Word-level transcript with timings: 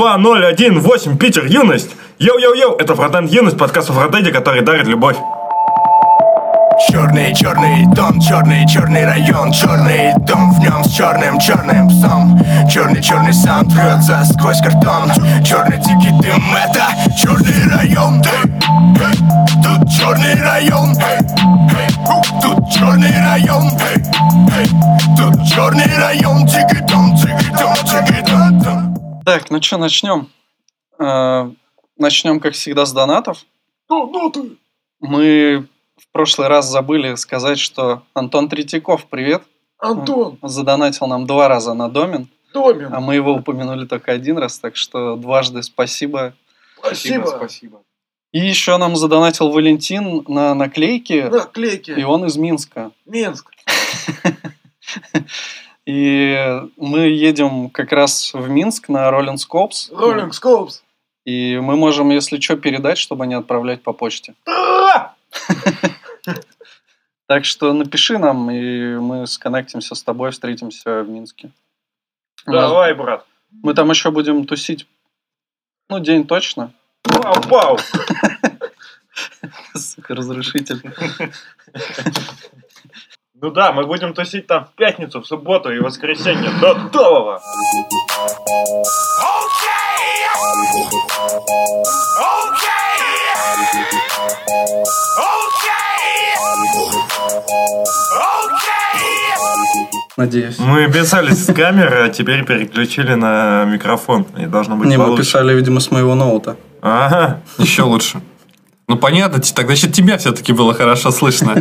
2018 0.00 1.18
Питер, 1.18 1.44
юность! 1.44 1.90
Йоу-йоу-йоу, 2.18 2.76
это 2.78 2.94
Фронтенд 2.94 3.30
Юность, 3.30 3.58
подкаст 3.58 3.90
о 3.90 3.92
фронтенде, 3.92 4.32
который 4.32 4.62
дарит 4.62 4.86
любовь. 4.86 5.16
Черный, 6.88 7.34
черный 7.34 7.84
дом, 7.94 8.18
черный, 8.18 8.66
черный 8.66 9.04
район 9.04 9.52
Черный 9.52 10.14
дом 10.20 10.54
в 10.54 10.58
нем 10.58 10.82
с 10.84 10.90
черным, 10.94 11.38
черным 11.38 11.90
псом. 11.90 12.40
Черный, 12.72 13.02
черный 13.02 13.34
саунд 13.34 13.70
рвется 13.74 14.24
сквозь 14.24 14.62
картон. 14.62 15.12
Черный 15.44 15.76
дикий 15.76 16.12
дым, 16.22 16.42
это 16.56 16.86
черный 17.14 17.76
район. 17.76 18.22
Тут 19.62 19.90
черный 19.90 20.42
район. 20.42 20.94
Тут 22.40 22.70
черный 22.72 23.20
район. 23.20 23.70
Тут 25.18 25.46
черный 25.46 25.98
район. 25.98 26.46
Тигидом, 26.46 27.14
тигидом, 27.18 27.76
тигидом 27.84 28.89
Так, 29.24 29.50
ну 29.50 29.60
что, 29.60 29.78
начнем? 29.78 30.28
Э, 30.98 31.50
Начнем, 31.96 32.40
как 32.40 32.54
всегда, 32.54 32.86
с 32.86 32.92
донатов. 32.92 33.44
Мы 35.00 35.66
в 35.98 36.08
прошлый 36.12 36.48
раз 36.48 36.66
забыли 36.66 37.14
сказать, 37.16 37.58
что 37.58 38.04
Антон 38.14 38.48
Третьяков, 38.48 39.04
привет. 39.06 39.42
Антон, 39.78 40.38
Он 40.40 40.48
задонатил 40.48 41.06
нам 41.06 41.26
два 41.26 41.48
раза 41.48 41.74
на 41.74 41.90
домен, 41.90 42.28
Домин, 42.54 42.92
а 42.92 43.00
мы 43.00 43.14
его 43.14 43.34
упомянули 43.34 43.86
только 43.86 44.12
один 44.12 44.38
раз, 44.38 44.58
так 44.58 44.76
что 44.76 45.16
дважды 45.16 45.62
спасибо. 45.62 46.34
спасибо. 46.78 47.26
спасибо. 47.26 47.82
И 48.32 48.38
еще 48.38 48.76
нам 48.78 48.96
задонатил 48.96 49.50
Валентин 49.50 50.24
на 50.28 50.54
наклейки, 50.54 51.28
Наклейки. 51.30 51.90
и 51.90 52.02
он 52.02 52.24
из 52.24 52.36
Минска. 52.36 52.92
Минск. 53.04 53.50
И 55.90 56.38
мы 56.76 57.00
едем 57.08 57.68
как 57.68 57.90
раз 57.90 58.32
в 58.32 58.48
Минск 58.48 58.88
на 58.88 59.08
Rolling 59.10 59.38
Scopes. 59.38 59.90
Роллинг 59.90 60.34
Скопс. 60.34 60.84
И 61.24 61.58
мы 61.58 61.74
можем, 61.74 62.10
если 62.10 62.38
что, 62.38 62.54
передать, 62.56 62.96
чтобы 62.96 63.26
не 63.26 63.34
отправлять 63.34 63.82
по 63.82 63.92
почте. 63.92 64.34
Так 67.26 67.44
что 67.44 67.72
напиши 67.72 68.18
нам, 68.18 68.50
и 68.50 68.96
мы 68.96 69.24
сконнектимся 69.24 69.94
с 69.94 70.02
тобой, 70.02 70.32
встретимся 70.32 71.04
в 71.04 71.08
Минске. 71.08 71.52
Давай, 72.44 72.92
брат. 72.92 73.24
Мы 73.62 73.72
там 73.72 73.88
еще 73.88 74.10
будем 74.10 74.46
тусить, 74.46 74.88
ну, 75.88 76.00
день 76.00 76.26
точно. 76.26 76.72
Пау-пау. 77.04 77.78
Сука, 79.76 80.16
разрушитель. 80.16 80.82
Ну 83.42 83.50
да, 83.50 83.72
мы 83.72 83.86
будем 83.86 84.12
тусить 84.12 84.46
там 84.46 84.66
в 84.66 84.72
пятницу, 84.76 85.22
в 85.22 85.26
субботу 85.26 85.72
и 85.72 85.78
воскресенье 85.78 86.50
до 86.60 86.74
Толова. 86.90 87.40
Надеюсь. 100.16 100.58
Мы 100.58 100.90
писались 100.92 101.46
с 101.46 101.54
камеры, 101.54 102.02
а 102.04 102.08
теперь 102.10 102.44
переключили 102.44 103.14
на 103.14 103.64
микрофон. 103.64 104.26
И 104.36 104.44
должно 104.44 104.76
быть 104.76 104.88
Не, 104.88 104.98
мы 104.98 105.04
получше. 105.06 105.24
писали, 105.24 105.54
видимо, 105.54 105.80
с 105.80 105.90
моего 105.90 106.14
ноута. 106.14 106.56
Ага. 106.82 107.40
Еще 107.58 107.82
лучше. 107.82 108.20
Ну 108.86 108.96
понятно, 108.96 109.40
тогда 109.40 109.74
значит 109.74 109.94
тебя 109.94 110.18
все-таки 110.18 110.52
было 110.52 110.74
хорошо 110.74 111.10
слышно. 111.10 111.54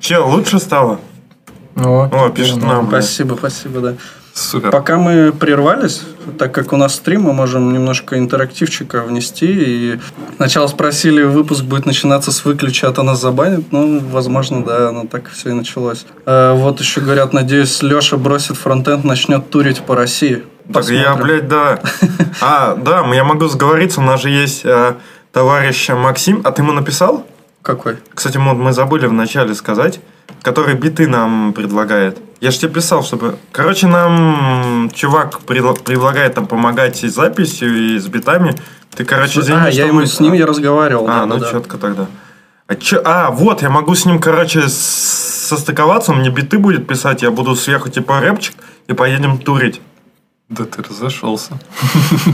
Че, 0.00 0.18
лучше 0.20 0.58
стало? 0.58 1.00
О, 1.84 2.30
пишет 2.30 2.62
нам. 2.62 2.88
Спасибо, 2.88 3.34
спасибо, 3.34 3.80
да. 3.80 3.94
Супер. 4.34 4.70
Пока 4.70 4.98
мы 4.98 5.32
прервались, 5.32 6.02
так 6.38 6.52
как 6.54 6.72
у 6.72 6.76
нас 6.76 6.94
стрим, 6.94 7.22
мы 7.22 7.32
можем 7.32 7.72
немножко 7.72 8.18
интерактивчика 8.18 9.02
внести. 9.02 9.46
И 9.48 10.00
сначала 10.36 10.68
спросили, 10.68 11.24
выпуск 11.24 11.64
будет 11.64 11.86
начинаться 11.86 12.30
с 12.30 12.44
выключи, 12.44 12.84
а 12.84 12.92
то 12.92 13.02
нас 13.02 13.20
забанят. 13.20 13.72
Ну, 13.72 13.98
возможно, 13.98 14.64
да, 14.64 14.92
но 14.92 15.06
так 15.06 15.28
все 15.28 15.50
и 15.50 15.52
началось. 15.54 16.06
Э, 16.24 16.52
вот 16.54 16.78
еще 16.78 17.00
говорят, 17.00 17.32
надеюсь, 17.32 17.82
Леша 17.82 18.16
бросит 18.16 18.56
фронтенд, 18.56 19.02
начнет 19.04 19.50
турить 19.50 19.80
по 19.80 19.96
России. 19.96 20.44
Так 20.72 20.88
я, 20.88 21.14
Посмотрим. 21.14 21.26
блядь, 21.26 21.48
да. 21.48 21.80
А, 22.40 22.76
да, 22.76 23.04
я 23.14 23.24
могу 23.24 23.48
сговориться, 23.48 24.00
у 24.00 24.04
нас 24.04 24.22
же 24.22 24.30
есть 24.30 24.64
э, 24.64 24.94
товарищ 25.32 25.88
Максим. 25.88 26.42
А 26.44 26.52
ты 26.52 26.62
ему 26.62 26.72
написал? 26.72 27.26
Какой? 27.62 27.96
Кстати, 28.14 28.38
мы, 28.38 28.54
мы 28.54 28.72
забыли 28.72 29.06
вначале 29.06 29.54
сказать, 29.54 29.98
который 30.42 30.74
биты 30.74 31.06
нам 31.08 31.52
предлагает. 31.52 32.18
Я 32.40 32.50
же 32.50 32.58
тебе 32.58 32.74
писал, 32.74 33.02
чтобы... 33.02 33.36
Короче, 33.52 33.86
нам 33.86 34.90
чувак 34.94 35.40
предла- 35.46 35.74
предлагает 35.82 36.34
там 36.34 36.46
помогать 36.46 37.02
и 37.02 37.08
с 37.08 37.14
записью, 37.14 37.94
и 37.94 37.98
с 37.98 38.06
битами. 38.06 38.54
Ты, 38.94 39.04
короче, 39.04 39.40
извини, 39.40 39.58
а, 39.58 39.70
что 39.70 39.80
я 39.80 39.86
ему 39.86 40.00
мы- 40.00 40.06
с 40.06 40.20
ним 40.20 40.32
я 40.34 40.46
разговаривал. 40.46 41.06
А, 41.08 41.20
да, 41.20 41.26
ну 41.26 41.34
да, 41.38 41.40
да. 41.46 41.50
четко 41.50 41.76
тогда. 41.78 42.06
А, 42.68 42.74
чё- 42.76 43.02
а, 43.04 43.30
вот, 43.30 43.62
я 43.62 43.70
могу 43.70 43.94
с 43.94 44.04
ним, 44.04 44.20
короче, 44.20 44.68
состыковаться, 44.68 46.12
он 46.12 46.18
мне 46.18 46.30
биты 46.30 46.58
будет 46.58 46.86
писать, 46.86 47.22
я 47.22 47.30
буду 47.30 47.56
сверху 47.56 47.88
типа 47.88 48.20
рэпчик, 48.20 48.54
и 48.86 48.92
поедем 48.92 49.38
турить. 49.38 49.80
Да 50.48 50.64
ты 50.64 50.82
разошелся. 50.82 51.58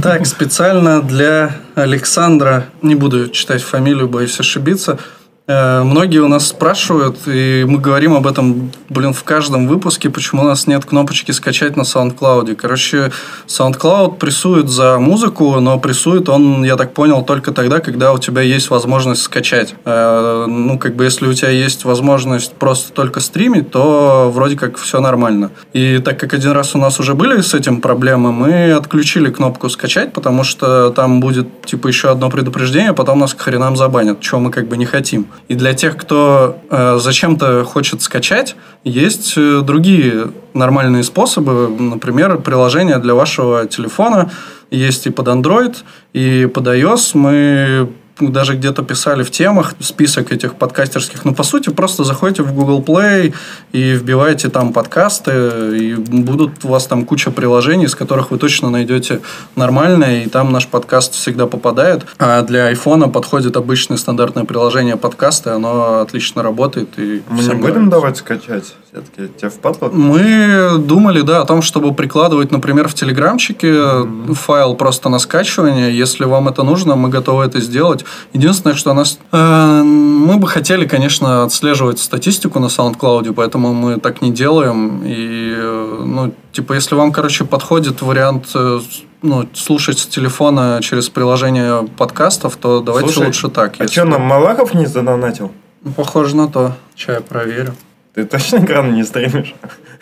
Так, 0.02 0.26
специально 0.26 1.02
для 1.02 1.56
Александра, 1.74 2.66
не 2.82 2.94
буду 2.94 3.28
читать 3.28 3.62
фамилию, 3.62 4.08
боюсь 4.08 4.38
ошибиться. 4.38 4.98
Э, 5.46 5.82
Многие 5.82 6.20
у 6.20 6.28
нас 6.28 6.48
спрашивают, 6.48 7.18
и 7.26 7.66
мы 7.68 7.78
говорим 7.78 8.14
об 8.14 8.26
этом, 8.26 8.72
блин, 8.88 9.12
в 9.12 9.24
каждом 9.24 9.68
выпуске, 9.68 10.08
почему 10.08 10.42
у 10.42 10.46
нас 10.46 10.66
нет 10.66 10.86
кнопочки 10.86 11.32
скачать 11.32 11.76
на 11.76 11.82
SoundCloud. 11.82 12.54
Короче, 12.54 13.12
SoundCloud 13.46 14.16
прессует 14.16 14.70
за 14.70 14.98
музыку, 14.98 15.60
но 15.60 15.78
прессует 15.78 16.30
он, 16.30 16.64
я 16.64 16.76
так 16.76 16.94
понял, 16.94 17.22
только 17.22 17.52
тогда, 17.52 17.80
когда 17.80 18.14
у 18.14 18.18
тебя 18.18 18.40
есть 18.40 18.70
возможность 18.70 19.22
скачать. 19.22 19.74
Э, 19.84 20.46
Ну, 20.48 20.78
как 20.78 20.96
бы, 20.96 21.04
если 21.04 21.26
у 21.26 21.34
тебя 21.34 21.50
есть 21.50 21.84
возможность 21.84 22.54
просто 22.54 22.92
только 22.92 23.20
стримить, 23.20 23.70
то 23.70 24.30
вроде 24.32 24.56
как 24.56 24.78
все 24.78 25.00
нормально. 25.00 25.50
И 25.74 25.98
так 25.98 26.18
как 26.18 26.32
один 26.32 26.52
раз 26.52 26.74
у 26.74 26.78
нас 26.78 27.00
уже 27.00 27.14
были 27.14 27.42
с 27.42 27.52
этим 27.52 27.82
проблемы, 27.82 28.32
мы 28.32 28.72
отключили 28.72 29.30
кнопку 29.30 29.68
скачать, 29.68 30.14
потому 30.14 30.42
что 30.44 30.90
там 30.90 31.20
будет, 31.20 31.46
типа, 31.66 31.88
еще 31.88 32.10
одно 32.10 32.30
предупреждение, 32.30 32.94
потом 32.94 33.18
нас 33.18 33.34
к 33.34 33.40
хренам 33.40 33.76
забанят, 33.76 34.20
чего 34.20 34.40
мы 34.40 34.50
как 34.50 34.68
бы 34.68 34.78
не 34.78 34.86
хотим. 34.86 35.26
И 35.48 35.54
для 35.54 35.74
тех, 35.74 35.96
кто 35.96 36.58
э, 36.70 36.98
зачем-то 37.00 37.64
хочет 37.64 38.02
скачать, 38.02 38.56
есть 38.84 39.34
э, 39.36 39.60
другие 39.62 40.32
нормальные 40.54 41.02
способы, 41.02 41.68
например, 41.68 42.38
приложение 42.38 42.98
для 42.98 43.14
вашего 43.14 43.66
телефона, 43.66 44.30
есть 44.70 45.06
и 45.06 45.10
под 45.10 45.28
Android, 45.28 45.76
и 46.12 46.46
под 46.46 46.66
iOS. 46.66 47.10
Мы 47.14 47.90
даже 48.20 48.54
где-то 48.54 48.82
писали 48.82 49.22
в 49.22 49.30
темах 49.30 49.74
список 49.80 50.32
этих 50.32 50.54
подкастерских. 50.54 51.24
Ну, 51.24 51.34
по 51.34 51.42
сути, 51.42 51.70
просто 51.70 52.04
заходите 52.04 52.42
в 52.42 52.54
Google 52.54 52.80
Play 52.80 53.34
и 53.72 53.92
вбиваете 53.92 54.48
там 54.50 54.72
подкасты, 54.72 55.32
и 55.76 55.94
будут 55.94 56.64
у 56.64 56.68
вас 56.68 56.86
там 56.86 57.04
куча 57.04 57.30
приложений, 57.30 57.86
из 57.86 57.94
которых 57.94 58.30
вы 58.30 58.38
точно 58.38 58.70
найдете 58.70 59.20
нормальное, 59.56 60.24
и 60.24 60.28
там 60.28 60.52
наш 60.52 60.68
подкаст 60.68 61.14
всегда 61.14 61.46
попадает. 61.46 62.06
А 62.18 62.42
для 62.42 62.66
айфона 62.66 63.08
подходит 63.08 63.56
обычное 63.56 63.96
стандартное 63.96 64.44
приложение 64.44 64.96
подкасты, 64.96 65.50
оно 65.50 66.00
отлично 66.00 66.42
работает. 66.42 66.90
И 66.96 67.22
Мы 67.28 67.42
не 67.42 67.48
будем 67.48 67.58
нравится. 67.58 67.90
давать 67.90 68.16
скачать? 68.18 68.74
Все-таки 68.92 69.32
тебе 69.36 69.50
впадло? 69.50 69.88
Мы 69.88 70.78
думали, 70.78 71.22
да, 71.22 71.40
о 71.40 71.44
том, 71.44 71.62
чтобы 71.62 71.92
прикладывать, 71.92 72.52
например, 72.52 72.86
в 72.86 72.94
Телеграмчике 72.94 74.06
файл 74.34 74.76
просто 74.76 75.08
на 75.08 75.18
скачивание. 75.18 75.96
Если 75.96 76.24
вам 76.24 76.46
это 76.46 76.62
нужно, 76.62 76.94
мы 76.94 77.08
готовы 77.08 77.44
это 77.44 77.60
сделать. 77.60 78.03
Единственное, 78.32 78.74
что 78.74 78.92
нас... 78.94 79.18
э, 79.32 79.82
мы 79.82 80.36
бы 80.36 80.46
хотели, 80.48 80.86
конечно, 80.86 81.44
отслеживать 81.44 81.98
статистику 81.98 82.58
на 82.60 82.66
SoundCloud, 82.66 83.32
поэтому 83.32 83.72
мы 83.72 83.98
так 83.98 84.22
не 84.22 84.30
делаем. 84.32 85.02
И, 85.04 85.54
э, 85.56 86.02
ну, 86.04 86.34
типа, 86.52 86.74
если 86.74 86.94
вам, 86.94 87.12
короче, 87.12 87.44
подходит 87.44 88.02
вариант 88.02 88.48
э, 88.54 88.80
ну, 89.22 89.48
слушать 89.54 89.98
с 89.98 90.06
телефона 90.06 90.80
через 90.82 91.08
приложение 91.08 91.88
подкастов, 91.96 92.56
то 92.56 92.80
давайте 92.80 93.10
Слушай, 93.12 93.26
лучше 93.26 93.48
так. 93.48 93.74
А 93.78 93.84
если- 93.84 93.94
что, 93.94 94.04
нам 94.04 94.22
Малахов 94.22 94.74
не 94.74 94.86
задонатил? 94.86 95.50
Ну, 95.82 95.92
Похоже 95.92 96.36
на 96.36 96.48
то. 96.48 96.72
Сейчас 96.94 97.16
я 97.16 97.20
проверю. 97.22 97.74
Ты 98.14 98.24
точно 98.24 98.58
экран 98.64 98.94
не 98.94 99.04
стримишь? 99.04 99.54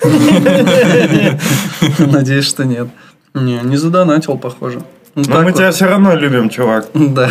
Надеюсь, 1.98 2.46
что 2.46 2.64
нет. 2.64 2.88
Не, 3.34 3.60
не 3.62 3.76
задонатил, 3.76 4.36
похоже. 4.36 4.82
Ну, 5.14 5.24
Но 5.28 5.36
мы 5.40 5.44
вот. 5.44 5.56
тебя 5.56 5.70
все 5.72 5.86
равно 5.86 6.14
любим, 6.14 6.48
чувак. 6.48 6.86
Да. 6.94 7.28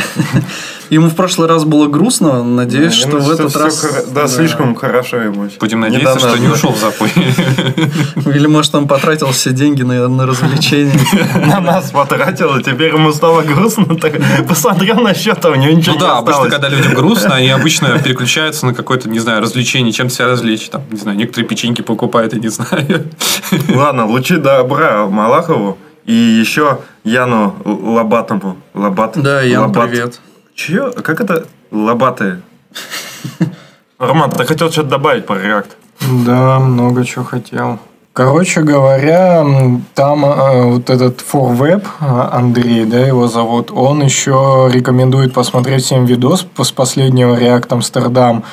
Ему 0.91 1.07
в 1.07 1.15
прошлый 1.15 1.47
раз 1.47 1.63
было 1.63 1.87
грустно. 1.87 2.43
Надеюсь, 2.43 2.93
что 2.93 3.17
в 3.17 3.31
этот 3.31 3.55
раз... 3.55 3.83
хоро- 3.83 4.13
Да, 4.13 4.27
слишком 4.27 4.75
хорошо 4.75 5.17
ему. 5.17 5.49
Будем 5.59 5.79
надеяться, 5.79 6.19
что 6.19 6.37
не 6.37 6.47
ушел 6.47 6.73
в 6.73 6.77
запой. 6.77 7.09
Или, 8.35 8.45
может, 8.45 8.75
он 8.75 8.87
потратил 8.87 9.31
все 9.31 9.51
деньги 9.51 9.81
на, 9.81 10.07
на 10.07 10.27
развлечения. 10.27 10.93
На 11.47 11.59
нас 11.59 11.89
потратил, 11.89 12.55
и 12.57 12.63
теперь 12.63 12.93
ему 12.93 13.11
стало 13.13 13.41
грустно. 13.41 13.95
Так 13.95 14.13
посмотрел 14.47 14.99
на 14.99 15.15
счет, 15.15 15.43
а 15.43 15.49
у 15.49 15.55
него 15.55 15.71
ничего 15.73 15.95
Ну 15.95 16.01
не 16.01 16.05
да, 16.05 16.17
обычно, 16.19 16.49
когда 16.49 16.69
людям 16.69 16.93
грустно, 16.93 17.35
они 17.35 17.49
обычно 17.59 17.97
переключаются 17.97 18.67
на 18.67 18.75
какое-то, 18.75 19.09
не 19.09 19.19
знаю, 19.19 19.41
развлечение, 19.41 19.91
чем 19.91 20.09
себя 20.09 20.27
развлечь. 20.27 20.69
Там, 20.69 20.83
не 20.91 20.97
знаю, 20.97 21.17
некоторые 21.17 21.47
печеньки 21.47 21.81
покупают, 21.81 22.33
я 22.33 22.39
не 22.39 22.49
знаю. 22.49 23.09
Ладно, 23.73 24.05
лучи 24.05 24.35
добра 24.35 25.07
Малахову. 25.07 25.77
И 26.05 26.13
еще 26.13 26.79
Яну 27.03 27.55
Лобатому. 27.65 28.57
Лобат. 28.73 29.13
Да, 29.21 29.41
Ян, 29.41 29.63
Лобат. 29.63 29.89
привет. 29.89 30.19
Че? 30.55 30.91
Как 30.91 31.21
это? 31.21 31.45
Лобатые. 31.71 32.41
Роман, 33.99 34.31
ты 34.31 34.45
хотел 34.45 34.71
что-то 34.71 34.89
добавить 34.89 35.25
про 35.25 35.35
React? 35.35 35.69
Да, 36.25 36.59
много 36.59 37.05
чего 37.05 37.23
хотел. 37.23 37.79
Короче 38.13 38.59
говоря, 38.61 39.45
там 39.95 40.25
э, 40.25 40.63
вот 40.63 40.89
этот 40.89 41.21
ForWeb, 41.21 41.81
э, 42.01 42.29
Андрей, 42.33 42.83
да, 42.83 42.99
его 42.99 43.29
зовут, 43.29 43.71
он 43.73 44.03
еще 44.03 44.69
рекомендует 44.69 45.33
посмотреть 45.33 45.85
всем 45.85 46.03
видос 46.03 46.45
с 46.61 46.71
последнего 46.73 47.39
React 47.39 47.67
Амстердам. 47.69 48.43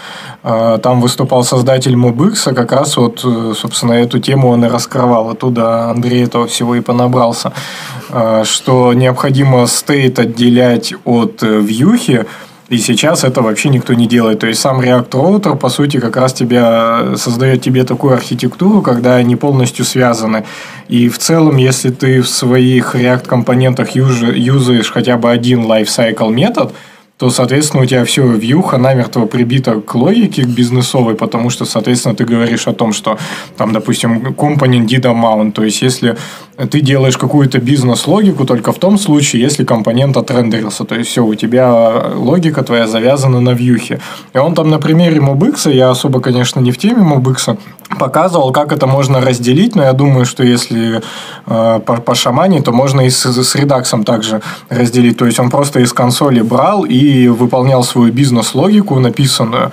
Э, 0.44 0.78
Там 0.80 1.00
выступал 1.00 1.42
создатель 1.42 1.96
MobX, 1.96 2.54
как 2.54 2.70
раз 2.70 2.96
вот, 2.96 3.18
собственно, 3.56 3.94
эту 3.94 4.20
тему 4.20 4.50
он 4.50 4.64
и 4.64 4.68
раскрывал. 4.68 5.30
Оттуда 5.30 5.90
Андрей 5.90 6.22
этого 6.22 6.46
всего 6.46 6.76
и 6.76 6.80
понабрался. 6.80 7.52
Что 8.44 8.92
необходимо 8.94 9.66
стейт 9.66 10.20
отделять 10.20 10.94
от 11.04 11.42
вьюхи, 11.42 12.26
и 12.68 12.76
сейчас 12.76 13.24
это 13.24 13.40
вообще 13.40 13.70
никто 13.70 13.94
не 13.94 14.06
делает. 14.06 14.40
То 14.40 14.46
есть 14.46 14.60
сам 14.60 14.80
React 14.80 15.10
Router, 15.10 15.56
по 15.56 15.70
сути, 15.70 16.00
как 16.00 16.16
раз 16.16 16.34
тебя 16.34 17.16
создает 17.16 17.62
тебе 17.62 17.84
такую 17.84 18.12
архитектуру, 18.12 18.82
когда 18.82 19.16
они 19.16 19.36
полностью 19.36 19.84
связаны. 19.84 20.44
И 20.88 21.08
в 21.08 21.18
целом, 21.18 21.56
если 21.56 21.90
ты 21.90 22.20
в 22.20 22.28
своих 22.28 22.94
React 22.94 23.26
компонентах 23.26 23.96
юж- 23.96 24.34
юзаешь 24.34 24.92
хотя 24.92 25.16
бы 25.16 25.30
один 25.30 25.64
lifecycle 25.64 26.30
метод, 26.30 26.74
то, 27.16 27.30
соответственно, 27.30 27.82
у 27.82 27.86
тебя 27.86 28.04
все 28.04 28.24
вьюха 28.26 28.78
намертво 28.78 29.26
прибита 29.26 29.80
к 29.80 29.94
логике, 29.96 30.42
к 30.42 30.48
бизнесовой, 30.48 31.14
потому 31.14 31.50
что, 31.50 31.64
соответственно, 31.64 32.14
ты 32.14 32.24
говоришь 32.24 32.68
о 32.68 32.72
том, 32.72 32.92
что 32.92 33.18
там, 33.56 33.72
допустим, 33.72 34.34
компонент 34.34 34.88
did 34.90 35.02
amount, 35.02 35.52
то 35.52 35.64
есть 35.64 35.82
если 35.82 36.16
ты 36.66 36.80
делаешь 36.80 37.16
какую-то 37.16 37.58
бизнес-логику 37.58 38.44
только 38.44 38.72
в 38.72 38.78
том 38.78 38.98
случае, 38.98 39.42
если 39.42 39.64
компонент 39.64 40.16
отрендерился, 40.16 40.84
то 40.84 40.96
есть 40.96 41.10
все, 41.10 41.24
у 41.24 41.34
тебя 41.34 42.12
логика 42.16 42.62
твоя 42.62 42.86
завязана 42.86 43.40
на 43.40 43.50
вьюхе. 43.50 44.00
И 44.34 44.38
он 44.38 44.54
там 44.54 44.68
на 44.70 44.78
примере 44.78 45.18
MobX, 45.18 45.72
я 45.72 45.90
особо, 45.90 46.20
конечно, 46.20 46.60
не 46.60 46.72
в 46.72 46.78
теме 46.78 47.02
MobX, 47.02 47.56
показывал, 47.98 48.52
как 48.52 48.72
это 48.72 48.86
можно 48.86 49.20
разделить, 49.20 49.76
но 49.76 49.82
я 49.84 49.92
думаю, 49.92 50.26
что 50.26 50.42
если 50.42 51.00
э, 51.46 51.80
по, 51.86 51.96
по 51.96 52.14
шамане, 52.14 52.60
то 52.60 52.72
можно 52.72 53.02
и 53.02 53.10
с, 53.10 53.24
с 53.24 53.54
редаксом 53.54 54.04
также 54.04 54.40
разделить. 54.68 55.16
То 55.16 55.26
есть 55.26 55.38
он 55.38 55.50
просто 55.50 55.80
из 55.80 55.92
консоли 55.92 56.40
брал 56.42 56.84
и 56.84 57.28
выполнял 57.28 57.82
свою 57.84 58.12
бизнес-логику 58.12 58.98
написанную, 59.00 59.70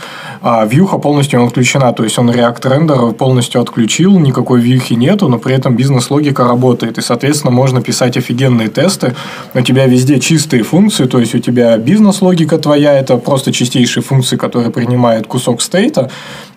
а 0.47 0.63
вьюха 0.63 0.99
полностью 0.99 1.43
отключена. 1.43 1.91
То 1.91 2.03
есть 2.03 2.19
он 2.19 2.29
React 2.29 2.61
Render 2.61 3.13
полностью 3.13 3.61
отключил, 3.61 4.19
никакой 4.19 4.61
вьюхи 4.61 4.93
нету, 4.93 5.27
но 5.27 5.39
при 5.39 5.55
этом 5.55 5.75
бизнес-логика 5.75 6.43
работает. 6.43 6.99
И, 6.99 7.01
соответственно, 7.01 7.49
можно 7.49 7.81
писать 7.81 8.15
офигенные 8.15 8.67
тесты. 8.67 9.15
У 9.55 9.61
тебя 9.61 9.87
везде 9.87 10.19
чистые 10.19 10.61
функции, 10.61 11.05
то 11.05 11.19
есть 11.19 11.33
у 11.33 11.39
тебя 11.39 11.75
бизнес-логика 11.79 12.59
твоя, 12.59 12.93
это 12.93 13.17
просто 13.17 13.51
чистейшие 13.51 14.03
функции, 14.03 14.37
которые 14.37 14.69
принимают 14.69 15.25
кусок 15.25 15.63
стейта, 15.63 16.11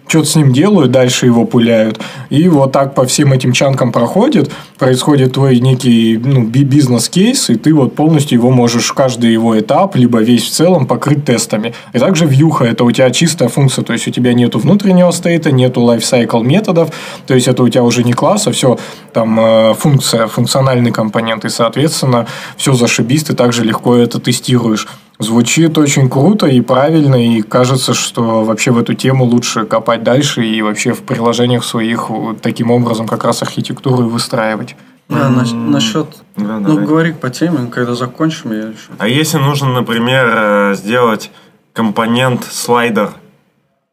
что-то 0.09 0.27
с 0.27 0.37
ним 0.37 0.53
делают, 0.53 0.91
дальше 0.91 1.27
его 1.27 1.45
пуляют. 1.45 2.01
И 2.31 2.49
вот 2.49 2.73
так 2.73 2.95
по 2.95 3.07
всем 3.07 3.33
этим 3.33 3.53
чанкам 3.53 3.93
проходит, 3.93 4.51
происходит 4.79 5.35
твой 5.35 5.61
некий 5.61 6.17
ну, 6.17 6.43
би- 6.43 6.65
бизнес-кейс, 6.65 7.51
и 7.51 7.57
ты 7.57 7.75
вот 7.75 7.95
полностью 7.95 8.39
его 8.39 8.51
можешь, 8.51 8.93
каждый 8.93 9.33
его 9.33 9.59
этап, 9.59 9.97
либо 9.97 10.21
весь 10.21 10.45
в 10.45 10.51
целом 10.51 10.87
покрыть 10.87 11.25
тестами. 11.25 11.75
И 11.93 11.99
также 11.99 12.27
вьюха, 12.27 12.65
это 12.65 12.85
у 12.85 12.91
тебя 12.91 13.11
чистая 13.11 13.49
функция, 13.49 13.85
то 13.85 13.93
есть 13.93 14.09
у 14.09 14.11
тебя 14.11 14.33
нету 14.33 14.59
внутреннего 14.59 15.11
стейта, 15.11 15.53
нету 15.53 15.81
lifecycle 15.83 16.43
методов, 16.43 16.91
то 17.27 17.35
есть 17.35 17.49
это 17.49 17.63
у 17.63 17.69
тебя 17.69 17.85
уже 17.85 18.03
не 18.03 18.13
класс, 18.13 18.47
а 18.47 18.53
все 18.53 18.79
там 19.13 19.39
э, 19.41 19.75
функция, 19.75 20.27
функциональный 20.27 20.91
компонент, 20.91 21.45
и, 21.45 21.49
соответственно, 21.49 22.27
все 22.57 22.73
зашибись, 22.73 23.25
ты 23.25 23.35
также 23.35 23.65
легко 23.65 23.97
это 23.97 24.21
тестируешь. 24.21 24.87
Звучит 25.19 25.77
очень 25.79 26.09
круто 26.09 26.47
и 26.47 26.61
правильно, 26.61 27.17
и 27.17 27.43
кажется, 27.43 27.93
что 27.93 28.45
вообще 28.45 28.71
в 28.71 28.79
эту 28.79 28.95
тему 28.95 29.25
лучше 29.25 29.65
копать 29.67 30.05
дальше 30.05 30.45
и 30.47 30.63
вообще 30.63 30.93
в 30.93 31.03
приложениях 31.03 31.65
своих 31.65 32.09
вот 32.09 32.41
таким 32.41 32.71
образом 32.71 33.09
как 33.09 33.25
раз 33.25 33.43
архитектуру 33.43 34.07
и 34.07 34.09
выстраивать. 34.11 34.77
Да, 35.09 35.29
на- 35.29 35.43
насчет... 35.55 36.07
Да, 36.37 36.61
Ну, 36.61 36.69
давай. 36.69 36.85
говори 36.87 37.13
по 37.13 37.31
теме, 37.31 37.67
когда 37.69 37.95
закончим, 37.97 38.53
я 38.53 38.59
еще... 38.69 38.91
А 38.99 39.09
если 39.09 39.39
нужно, 39.39 39.73
например, 39.73 40.27
э, 40.31 40.75
сделать 40.77 41.33
компонент 41.73 42.45
слайдер, 42.45 43.11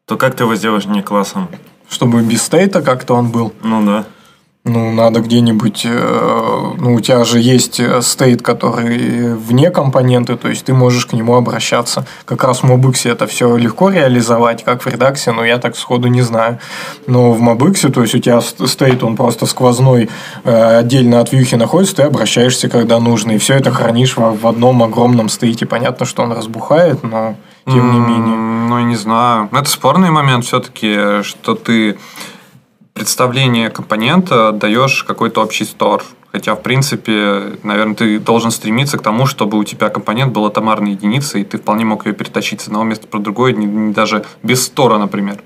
то 0.06 0.18
как 0.18 0.36
ты 0.36 0.44
его 0.44 0.56
сделаешь 0.56 0.86
не 0.86 1.01
классом? 1.01 1.48
Чтобы 1.89 2.22
без 2.22 2.44
стейта 2.44 2.81
как-то 2.83 3.16
он 3.16 3.30
был. 3.31 3.51
Ну 3.63 3.83
да. 3.83 4.06
Ну, 4.67 4.91
надо 4.91 5.19
где-нибудь... 5.19 5.83
э, 5.85 6.71
ну, 6.79 6.95
у 6.95 7.00
тебя 7.00 7.23
же 7.23 7.39
есть 7.39 7.79
э, 7.79 8.01
стейт, 8.01 8.41
который 8.41 9.35
вне 9.35 9.69
компоненты, 9.69 10.35
то 10.38 10.50
есть 10.50 10.65
ты 10.65 10.73
можешь 10.73 11.06
к 11.06 11.13
нему 11.13 11.35
обращаться. 11.35 12.07
Как 12.25 12.44
раз 12.44 12.63
в 12.63 12.65
Mobix 12.65 13.07
это 13.07 13.27
все 13.27 13.56
легко 13.57 13.89
реализовать, 13.89 14.63
как 14.63 14.81
в 14.81 14.88
редаксе, 14.88 15.31
но 15.33 15.45
я 15.45 15.59
так 15.59 15.77
сходу 15.77 16.07
не 16.07 16.23
знаю. 16.23 16.57
Но 17.06 17.31
в 17.31 17.44
Mobix, 17.44 17.88
то 17.91 18.01
есть 18.01 18.15
у 18.15 18.17
тебя 18.17 18.41
ст- 18.41 18.67
стейт, 18.67 19.03
он 19.03 19.15
просто 19.15 19.45
сквозной, 19.45 20.09
э, 20.44 20.77
отдельно 20.79 21.19
от 21.19 21.31
вьюхи 21.31 21.53
находится, 21.53 21.97
ты 21.97 22.01
обращаешься, 22.01 22.67
когда 22.67 23.00
нужно, 23.00 23.33
и 23.33 23.38
все 23.38 23.53
это 23.53 23.69
хранишь 23.69 24.17
в, 24.17 24.47
одном 24.47 24.81
огромном 24.81 25.29
стейте. 25.29 25.67
Понятно, 25.67 26.07
что 26.07 26.23
он 26.23 26.31
разбухает, 26.31 27.03
но 27.03 27.35
тем 27.67 27.91
не 27.94 28.00
менее. 28.00 28.35
Ну, 28.35 28.79
я 28.79 28.83
не 28.83 28.95
знаю. 28.95 29.47
Это 29.51 29.69
спорный 29.69 30.09
момент 30.09 30.44
все-таки, 30.45 31.21
что 31.21 31.53
ты 31.53 31.97
представление 32.95 33.69
компонента 33.69 34.51
даешь 34.53 35.03
какой-то 35.03 35.42
общий 35.44 35.65
стор. 35.65 36.03
Хотя, 36.31 36.56
в 36.56 36.62
принципе, 36.63 37.57
наверное, 37.63 37.95
ты 37.95 38.19
должен 38.19 38.51
стремиться 38.51 38.97
к 38.97 39.01
тому, 39.01 39.25
чтобы 39.25 39.57
у 39.57 39.63
тебя 39.63 39.89
компонент 39.89 40.33
был 40.33 40.45
атомарной 40.45 40.92
единицей, 40.92 41.42
и 41.42 41.44
ты 41.44 41.57
вполне 41.57 41.86
мог 41.86 42.06
ее 42.07 42.13
перетащить 42.13 42.62
с 42.62 42.68
одного 42.68 42.86
места 42.86 43.07
про 43.07 43.19
другое, 43.19 43.53
не- 43.53 43.65
не 43.65 43.94
даже 43.94 44.24
без 44.44 44.63
стора, 44.65 44.97
например. 44.97 45.38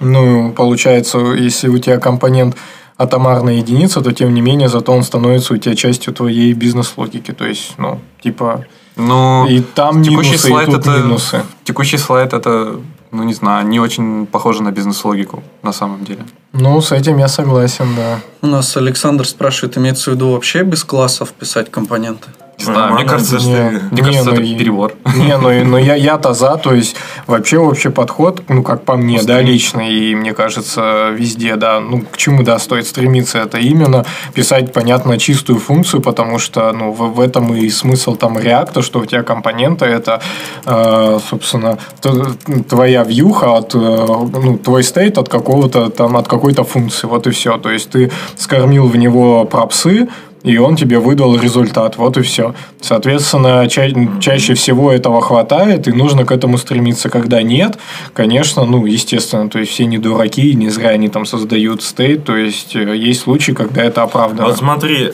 Ну, 0.00 0.52
получается, 0.52 1.18
если 1.18 1.68
у 1.68 1.78
тебя 1.78 1.98
компонент 1.98 2.56
атомарная 2.96 3.54
единица, 3.54 4.00
то 4.00 4.12
тем 4.12 4.32
не 4.32 4.40
менее, 4.40 4.68
зато 4.68 4.92
он 4.92 5.02
становится 5.02 5.54
у 5.54 5.56
тебя 5.56 5.74
частью 5.74 6.14
твоей 6.14 6.52
бизнес-логики. 6.52 7.32
То 7.32 7.44
есть, 7.44 7.74
ну, 7.76 8.00
типа, 8.22 8.66
Ну, 8.96 9.46
и 9.48 9.60
там 9.60 10.02
текущий 10.04 10.30
минусы, 10.30 10.46
и 10.48 10.50
слайд 10.50 10.66
тут 10.70 10.80
это 10.86 10.90
минусы. 10.98 11.42
текущий 11.64 11.98
слайд 11.98 12.32
это, 12.32 12.76
ну 13.14 13.22
не 13.22 13.34
знаю, 13.34 13.66
не 13.66 13.80
очень 13.80 14.26
похоже 14.26 14.62
на 14.62 14.70
бизнес-логику 14.70 15.42
на 15.62 15.72
самом 15.72 16.04
деле. 16.04 16.24
Ну, 16.52 16.80
с 16.80 16.92
этим 16.92 17.18
я 17.18 17.28
согласен, 17.28 17.86
да. 17.96 18.20
У 18.42 18.46
нас 18.46 18.76
Александр 18.76 19.26
спрашивает, 19.26 19.78
имеется 19.78 20.10
в 20.10 20.14
виду 20.14 20.32
вообще 20.32 20.62
без 20.62 20.84
классов 20.84 21.32
писать 21.32 21.70
компоненты? 21.70 22.28
Не 22.58 22.64
знаю, 22.64 22.94
мне 22.94 23.04
кажется, 23.04 23.38
что, 23.40 23.48
Не, 23.48 23.60
мне 23.60 23.80
не, 23.90 24.02
кажется, 24.02 24.24
ну 24.30 24.32
это 24.32 24.42
и- 24.42 24.56
перебор. 24.56 24.92
Не, 25.16 25.36
ну, 25.36 25.50
и- 25.50 25.64
но 25.64 25.78
я, 25.78 25.94
я-то 25.96 26.34
за, 26.34 26.56
то 26.56 26.72
есть 26.72 26.96
вообще 27.26 27.58
общий 27.58 27.90
подход, 27.90 28.42
ну, 28.48 28.62
как 28.62 28.84
по 28.84 28.96
мне, 28.96 29.20
да, 29.22 29.40
лично, 29.40 29.80
и 29.80 30.14
мне 30.14 30.32
кажется, 30.34 31.10
везде, 31.10 31.56
да, 31.56 31.80
ну, 31.80 32.02
к 32.10 32.16
чему, 32.16 32.42
да, 32.42 32.58
стоит 32.58 32.86
стремиться, 32.86 33.38
это 33.38 33.58
именно 33.58 34.04
писать, 34.34 34.72
понятно, 34.72 35.18
чистую 35.18 35.58
функцию, 35.58 36.00
потому 36.00 36.38
что, 36.38 36.72
ну, 36.72 36.92
в, 36.92 37.14
в 37.14 37.20
этом 37.20 37.54
и 37.54 37.68
смысл 37.70 38.14
там 38.14 38.38
реакта, 38.38 38.82
что 38.82 39.00
у 39.00 39.06
тебя 39.06 39.22
компоненты, 39.22 39.86
это, 39.86 40.20
э, 40.64 41.18
собственно, 41.28 41.78
т- 42.00 42.62
твоя 42.68 43.02
вьюха 43.04 43.56
от, 43.56 43.74
э, 43.74 43.78
ну, 43.78 44.58
твой 44.58 44.84
стейт 44.84 45.18
от 45.18 45.28
какого-то 45.28 45.90
там, 45.90 46.16
от 46.16 46.28
какой-то 46.28 46.64
функции, 46.64 47.06
вот 47.08 47.26
и 47.26 47.30
все, 47.30 47.58
то 47.58 47.70
есть 47.70 47.90
ты 47.90 48.10
скормил 48.36 48.86
в 48.86 48.96
него 48.96 49.44
пропсы, 49.44 50.08
и 50.44 50.58
он 50.58 50.76
тебе 50.76 50.98
выдал 50.98 51.36
результат. 51.36 51.96
Вот 51.96 52.18
и 52.18 52.22
все. 52.22 52.54
Соответственно, 52.80 53.66
ча- 53.68 54.20
чаще 54.20 54.52
всего 54.52 54.92
этого 54.92 55.22
хватает, 55.22 55.88
и 55.88 55.92
нужно 55.92 56.26
к 56.26 56.30
этому 56.30 56.58
стремиться. 56.58 57.08
Когда 57.08 57.42
нет, 57.42 57.78
конечно, 58.12 58.64
ну, 58.64 58.84
естественно, 58.84 59.48
то 59.48 59.58
есть 59.58 59.72
все 59.72 59.86
не 59.86 59.96
дураки, 59.98 60.50
и 60.50 60.54
не 60.54 60.68
зря 60.68 60.90
они 60.90 61.08
там 61.08 61.24
создают 61.24 61.82
стейт, 61.82 62.24
то 62.24 62.36
есть 62.36 62.76
э, 62.76 62.94
есть 62.94 63.22
случаи, 63.22 63.52
когда 63.52 63.82
это 63.82 64.02
оправдано. 64.02 64.48
Вот 64.48 64.58
смотри, 64.58 65.12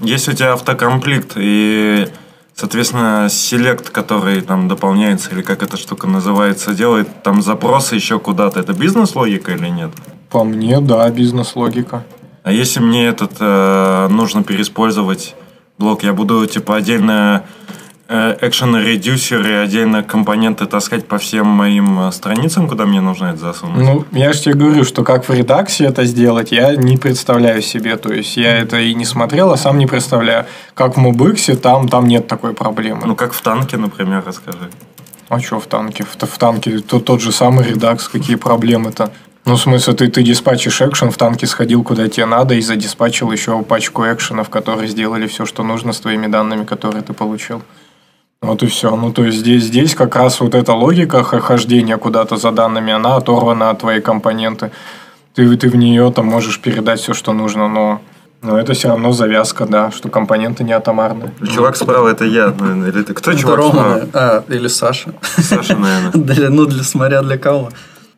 если 0.00 0.32
у 0.32 0.34
тебя 0.34 0.54
автокомплект 0.54 1.34
и, 1.36 2.08
соответственно, 2.56 3.28
селект, 3.30 3.90
который 3.90 4.40
там 4.40 4.66
дополняется, 4.66 5.30
или 5.30 5.42
как 5.42 5.62
эта 5.62 5.76
штука 5.76 6.08
называется, 6.08 6.74
делает 6.74 7.22
там 7.22 7.42
запросы 7.42 7.94
еще 7.94 8.18
куда-то, 8.18 8.58
это 8.58 8.72
бизнес-логика 8.72 9.52
или 9.52 9.68
нет? 9.68 9.90
По 10.30 10.42
мне, 10.42 10.80
да, 10.80 11.08
бизнес-логика. 11.10 12.02
А 12.42 12.50
если 12.50 12.80
мне 12.80 13.06
этот 13.06 13.32
э, 13.38 14.08
нужно 14.10 14.42
переиспользовать 14.42 15.36
блок, 15.78 16.02
я 16.02 16.12
буду 16.12 16.44
типа 16.46 16.76
отдельно 16.76 17.44
э, 18.08 18.36
экшен 18.40 18.76
редюсер 18.76 19.46
и 19.46 19.52
отдельно 19.52 20.02
компоненты 20.02 20.66
таскать 20.66 21.06
по 21.06 21.18
всем 21.18 21.46
моим 21.46 22.08
э, 22.08 22.12
страницам, 22.12 22.68
куда 22.68 22.84
мне 22.84 23.00
нужно 23.00 23.26
это 23.26 23.38
засунуть? 23.38 23.78
Ну, 23.78 24.04
я 24.10 24.32
же 24.32 24.42
тебе 24.42 24.54
говорю, 24.54 24.84
что 24.84 25.04
как 25.04 25.28
в 25.28 25.32
редакции 25.32 25.86
это 25.86 26.04
сделать, 26.04 26.50
я 26.50 26.74
не 26.74 26.96
представляю 26.96 27.62
себе. 27.62 27.96
То 27.96 28.12
есть, 28.12 28.36
я 28.36 28.58
это 28.58 28.80
и 28.80 28.92
не 28.94 29.04
смотрел, 29.04 29.52
а 29.52 29.56
сам 29.56 29.78
не 29.78 29.86
представляю. 29.86 30.46
Как 30.74 30.96
в 30.96 31.00
Mobix, 31.00 31.54
там, 31.56 31.88
там 31.88 32.08
нет 32.08 32.26
такой 32.26 32.54
проблемы. 32.54 33.02
Ну, 33.06 33.14
как 33.14 33.34
в 33.34 33.40
танке, 33.42 33.76
например, 33.76 34.24
расскажи. 34.26 34.68
а 35.28 35.38
что 35.38 35.60
в 35.60 35.66
танке? 35.66 36.04
В, 36.04 36.26
в 36.26 36.38
танке 36.38 36.80
то, 36.80 36.98
тот 36.98 37.20
же 37.20 37.30
самый 37.30 37.68
редакс, 37.68 38.08
какие 38.08 38.34
проблемы-то? 38.34 39.12
Ну, 39.44 39.56
в 39.56 39.60
смысле, 39.60 39.94
ты, 39.94 40.08
ты 40.08 40.22
диспатчишь 40.22 40.80
экшен, 40.82 41.10
в 41.10 41.16
танке 41.16 41.46
сходил 41.46 41.82
куда 41.82 42.08
тебе 42.08 42.26
надо 42.26 42.54
и 42.54 42.60
задиспатчил 42.60 43.32
еще 43.32 43.62
пачку 43.62 44.04
экшенов, 44.04 44.50
которые 44.50 44.86
сделали 44.88 45.26
все, 45.26 45.46
что 45.46 45.64
нужно 45.64 45.92
с 45.92 46.00
твоими 46.00 46.28
данными, 46.28 46.64
которые 46.64 47.02
ты 47.02 47.12
получил. 47.12 47.62
Вот 48.40 48.62
и 48.62 48.66
все. 48.66 48.94
Ну, 48.94 49.12
то 49.12 49.24
есть 49.24 49.38
здесь, 49.38 49.64
здесь 49.64 49.94
как 49.94 50.14
раз 50.16 50.40
вот 50.40 50.54
эта 50.54 50.72
логика 50.74 51.22
хождения 51.24 51.96
куда-то 51.96 52.36
за 52.36 52.50
данными, 52.52 52.92
она 52.92 53.16
оторвана 53.16 53.70
от 53.70 53.80
твоей 53.80 54.00
компоненты. 54.00 54.70
Ты, 55.34 55.56
ты 55.56 55.68
в 55.68 55.76
нее 55.76 56.12
там 56.12 56.26
можешь 56.26 56.60
передать 56.60 57.00
все, 57.00 57.14
что 57.14 57.32
нужно, 57.32 57.68
но, 57.68 58.00
но 58.42 58.58
это 58.58 58.74
все 58.74 58.88
равно 58.88 59.12
завязка, 59.12 59.66
да, 59.66 59.90
что 59.90 60.08
компоненты 60.08 60.62
не 60.62 60.72
атомарные. 60.72 61.32
Чувак 61.52 61.76
справа 61.76 62.08
это 62.08 62.24
я, 62.24 62.48
наверное. 62.48 62.90
Или 62.90 63.02
ты 63.02 63.14
кто 63.14 63.30
Это 63.30 63.40
чувак 63.40 63.56
Рома, 63.56 63.72
справа? 63.72 64.08
а, 64.12 64.44
или 64.48 64.68
Саша. 64.68 65.14
Саша, 65.38 65.76
наверное. 65.76 66.12
Для, 66.14 66.50
ну, 66.50 66.66
для, 66.66 66.82
смотря 66.84 67.22
для 67.22 67.38
кого. 67.38 67.70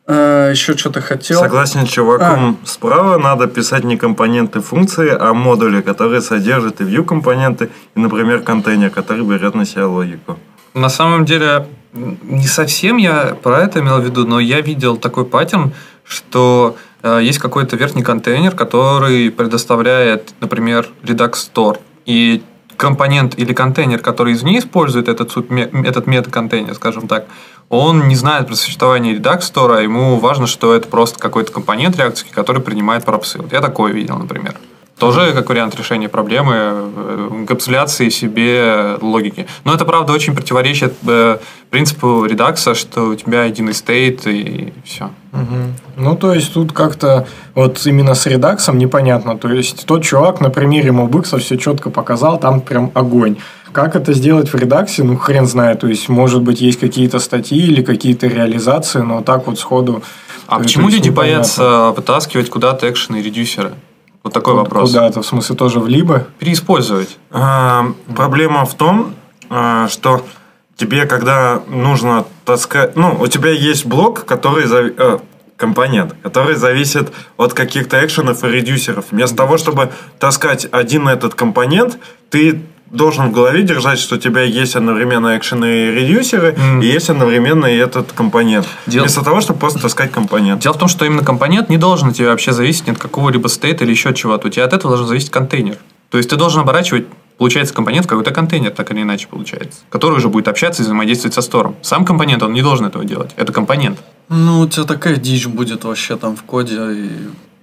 А, 0.07 0.51
еще 0.51 0.77
что-то 0.77 1.01
хотел. 1.01 1.41
Согласен 1.41 1.87
с 1.87 1.89
чуваком 1.89 2.59
справа, 2.65 3.19
надо 3.19 3.47
писать 3.47 3.85
не 3.85 3.97
компоненты 3.97 4.61
функции, 4.61 5.17
а 5.19 5.33
модули, 5.33 5.81
которые 5.81 6.21
содержат 6.21 6.81
и 6.81 6.85
view 6.85 7.05
компоненты, 7.05 7.71
и, 7.95 8.01
например, 8.01 8.41
контейнер, 8.41 8.91
который 8.91 9.25
берет 9.25 9.55
на 9.55 9.65
себя 9.65 9.87
логику. 9.87 10.39
На 10.75 10.89
самом 10.89 11.25
деле, 11.25 11.67
не 11.95 12.47
совсем 12.47 12.99
я 12.99 13.37
про 13.43 13.63
это 13.63 13.81
имел 13.81 14.01
в 14.01 14.05
виду, 14.05 14.27
но 14.27 14.41
я 14.41 14.61
видел 14.61 14.97
такой 14.97 15.25
паттерн, 15.25 15.73
что 16.05 16.77
э, 17.03 17.21
есть 17.23 17.39
какой-то 17.39 17.77
верхний 17.77 18.03
контейнер, 18.03 18.55
который 18.55 19.31
предоставляет, 19.31 20.35
например, 20.41 20.87
Redux 21.03 21.33
Store. 21.33 21.79
И 22.05 22.43
компонент 22.77 23.39
или 23.39 23.53
контейнер, 23.53 24.01
который 24.01 24.33
извне 24.33 24.59
использует 24.59 25.09
этот, 25.09 25.35
этот 25.37 26.07
метаконтейнер, 26.07 26.75
скажем 26.75 27.07
так, 27.07 27.27
он 27.69 28.09
не 28.09 28.15
знает 28.17 28.47
про 28.47 28.55
существование 28.55 29.15
Redux 29.17 29.83
ему 29.83 30.19
важно, 30.19 30.47
что 30.47 30.75
это 30.75 30.89
просто 30.89 31.19
какой-то 31.19 31.53
компонент 31.53 31.97
реакции, 31.97 32.27
который 32.31 32.63
принимает 32.63 33.05
пропсы. 33.05 33.41
Я 33.51 33.61
такое 33.61 33.93
видел, 33.93 34.17
например. 34.17 34.55
Тоже 34.99 35.33
как 35.33 35.49
вариант 35.49 35.75
решения 35.75 36.09
проблемы 36.09 36.55
э, 36.55 37.29
энгапсуляции 37.33 38.11
себе 38.11 38.97
логики. 39.01 39.47
Но 39.65 39.75
это, 39.75 39.85
правда, 39.85 40.13
очень 40.13 40.37
противоречит 40.37 40.95
э, 41.05 41.39
принципу 41.71 42.25
редакса, 42.25 42.77
что 42.77 43.09
у 43.09 43.15
тебя 43.17 43.43
единый 43.45 43.75
стейт 43.75 44.25
и 44.29 44.73
все. 44.85 45.11
Мгм. 45.33 45.75
Ну, 45.97 46.15
то 46.15 46.33
есть, 46.33 46.55
тут 46.55 46.73
как-то 46.73 47.27
вот 47.57 47.85
именно 47.87 48.15
с 48.15 48.25
редаксом 48.27 48.79
непонятно. 48.79 49.37
То 49.37 49.51
есть, 49.51 49.85
тот 49.85 50.05
чувак 50.05 50.41
на 50.41 50.49
примере 50.49 50.91
MobX 50.91 51.41
все 51.41 51.57
четко 51.57 51.91
показал, 51.91 52.39
там 52.39 52.61
прям 52.61 52.93
огонь. 52.95 53.37
Как 53.75 53.97
это 53.97 54.13
сделать 54.13 54.53
в 54.53 54.55
редаксе, 54.55 55.03
ну, 55.03 55.17
хрен 55.17 55.47
знает. 55.47 55.81
То 55.81 55.89
есть, 55.89 56.09
может 56.09 56.43
быть, 56.43 56.61
есть 56.61 56.79
какие-то 56.79 57.19
статьи 57.19 57.59
или 57.59 57.83
какие-то 57.83 58.29
реализации, 58.29 59.01
но 59.01 59.21
так 59.21 59.49
вот 59.49 59.59
сходу... 59.59 60.01
А 60.47 60.59
то 60.59 60.63
почему 60.63 60.89
люди 60.89 61.09
непонятно. 61.09 61.39
боятся 61.39 61.91
вытаскивать 61.91 62.51
куда-то 62.51 62.89
экшены 62.89 63.17
и 63.17 63.23
редюсеры? 63.23 63.73
Вот 64.23 64.33
такой 64.33 64.55
вопрос. 64.55 64.93
Куда-то, 64.93 65.23
в 65.23 65.27
смысле, 65.27 65.57
тоже 65.57 65.81
в 65.81 65.89
либо? 65.89 66.29
Переиспользовать. 66.39 67.19
А, 67.33 67.87
проблема 68.15 68.65
в 68.65 68.75
том, 68.75 69.17
а, 69.51 69.89
что 69.89 70.25
тебе, 70.77 71.07
когда 71.07 71.61
нужно 71.69 72.27
таскать... 72.45 72.95
Ну, 72.95 73.17
у 73.21 73.27
тебя 73.27 73.51
есть 73.51 73.87
блок, 73.87 74.25
который... 74.25 74.67
зави- 74.67 74.95
э, 74.97 75.19
компонент, 75.57 76.15
который 76.23 76.57
зависит 76.57 77.13
от 77.37 77.55
каких-то 77.55 78.05
экшенов 78.05 78.45
и 78.45 78.49
редюсеров. 78.49 79.07
Вместо 79.11 79.37
того, 79.37 79.57
чтобы 79.57 79.91
таскать 80.19 80.67
один 80.71 81.09
этот 81.09 81.35
компонент, 81.35 81.99
ты 82.31 82.63
должен 82.95 83.29
в 83.29 83.33
голове 83.33 83.63
держать, 83.63 83.99
что 83.99 84.15
у 84.15 84.19
тебя 84.19 84.43
есть 84.43 84.77
одновременно 84.77 85.37
экшены 85.37 85.65
и 85.65 85.91
редюсеры, 85.91 86.53
Мгм. 86.57 86.81
и 86.81 86.87
есть 86.87 87.11
одновременно 87.11 87.67
и 87.67 87.77
этот 87.77 88.13
компонент. 88.13 88.67
Дел- 88.87 89.03
Вместо 89.03 89.23
того, 89.25 89.41
чтобы 89.41 89.59
просто 89.59 89.81
таскать 89.81 90.13
компонент. 90.13 90.63
Дело 90.63 90.75
в 90.75 90.79
том, 90.79 90.89
что 90.89 91.05
именно 91.05 91.25
компонент 91.25 91.69
не 91.69 91.77
должен 91.77 92.09
от 92.09 92.15
тебя 92.17 92.29
вообще 92.31 92.53
зависеть 92.53 92.89
от 92.89 92.99
какого-либо 92.99 93.49
стейта 93.49 93.85
или 93.85 93.91
еще 93.91 94.11
от 94.11 94.17
чего-то. 94.17 94.47
У 94.47 94.51
тебя 94.51 94.65
от 94.65 94.73
этого 94.73 94.91
должен 94.91 95.09
зависеть 95.09 95.31
контейнер. 95.31 95.77
То 96.11 96.19
есть 96.19 96.31
ты 96.31 96.37
должен 96.37 96.61
оборачивать, 96.61 97.07
получается, 97.37 97.75
компонент 97.75 98.07
в 98.07 98.09
какой-то 98.09 98.31
контейнер, 98.31 98.71
так 98.71 98.91
или 98.93 99.03
иначе 99.03 99.27
получается, 99.29 99.81
который 99.91 100.17
уже 100.19 100.29
будет 100.29 100.47
общаться 100.47 100.83
и 100.83 100.85
взаимодействовать 100.85 101.35
со 101.35 101.43
стором. 101.43 101.75
Сам 101.83 102.05
компонент, 102.05 102.43
он 102.45 102.53
не 102.53 102.63
должен 102.63 102.87
этого 102.87 103.05
делать. 103.05 103.33
Это 103.37 103.53
компонент. 103.53 103.99
Ну, 104.29 104.61
у 104.61 104.69
тебя 104.69 104.85
такая 104.85 105.17
дичь 105.17 105.47
будет 105.49 105.83
вообще 105.85 106.17
там 106.17 106.37
в 106.37 106.45
коде. 106.45 106.77
И... 106.93 107.11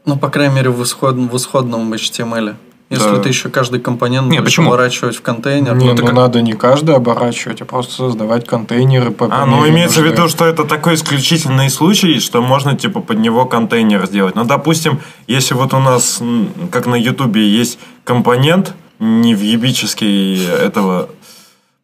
Ну, 0.06 0.18
по 0.18 0.30
крайней 0.30 0.56
мере, 0.56 0.70
в, 0.72 0.84
исход... 0.84 1.16
в 1.16 1.38
исходном 1.38 1.94
HTML. 1.94 2.56
Если 2.92 3.10
Да. 3.10 3.20
ты 3.20 3.30
еще 3.30 3.48
каждый 3.48 3.80
компонент 3.80 4.28
Не, 4.28 4.40
будешь 4.40 4.50
почему? 4.50 4.66
поворачивать 4.70 5.16
в 5.16 5.22
контейнер, 5.22 5.76
Не, 5.76 5.86
ну, 5.86 5.92
ну, 5.94 5.98
так 5.98 6.14
надо 6.14 6.42
не 6.42 6.54
каждый 6.54 6.94
оборачивать, 6.94 7.62
а 7.62 7.66
просто 7.66 7.94
создавать 7.94 8.46
контейнеры 8.46 9.12
по 9.12 9.28
А, 9.32 9.46
ну 9.46 9.66
имеется 9.70 10.02
в 10.02 10.06
виду, 10.06 10.28
что 10.28 10.44
это 10.46 10.66
такой 10.66 10.96
исключительный 10.96 11.70
случай, 11.70 12.20
что 12.20 12.42
можно 12.42 12.76
типа 12.76 13.00
под 13.00 13.18
него 13.20 13.46
контейнер 13.46 14.06
сделать. 14.08 14.36
Ну, 14.36 14.44
допустим, 14.44 15.00
если 15.26 15.54
вот 15.54 15.74
у 15.74 15.80
нас, 15.80 16.22
как 16.70 16.86
на 16.86 16.96
Ютубе, 16.96 17.48
есть 17.48 17.80
компонент 18.04 18.74
невъебический 19.00 20.46
этого 20.46 21.08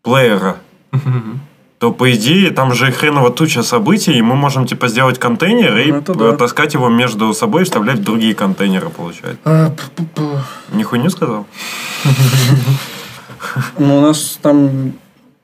плеера, 0.04 0.58
то 1.80 1.92
по 1.92 2.12
идее 2.12 2.50
там 2.52 2.74
же 2.74 2.92
хреново 2.92 3.30
туча 3.30 3.62
событий, 3.62 4.14
и 4.14 4.22
мы 4.22 4.36
можем 4.36 4.66
типа 4.66 4.88
сделать 4.88 5.20
контейнер 5.20 5.78
и 5.78 5.92
Ну, 5.92 5.98
это 6.00 6.14
да. 6.16 6.36
таскать 6.36 6.74
его 6.74 6.90
между 6.90 7.34
собой 7.34 7.62
и 7.62 7.66
вставлять 7.66 8.00
в 8.00 8.04
другие 8.04 8.34
контейнеры, 8.34 8.90
получается. 8.90 9.40
А. 9.46 9.74
Не 10.74 10.84
хуйню 10.84 11.10
сказал? 11.10 11.46
Ну, 13.78 14.00
у 14.00 14.02
нас 14.02 14.38
там 14.42 14.94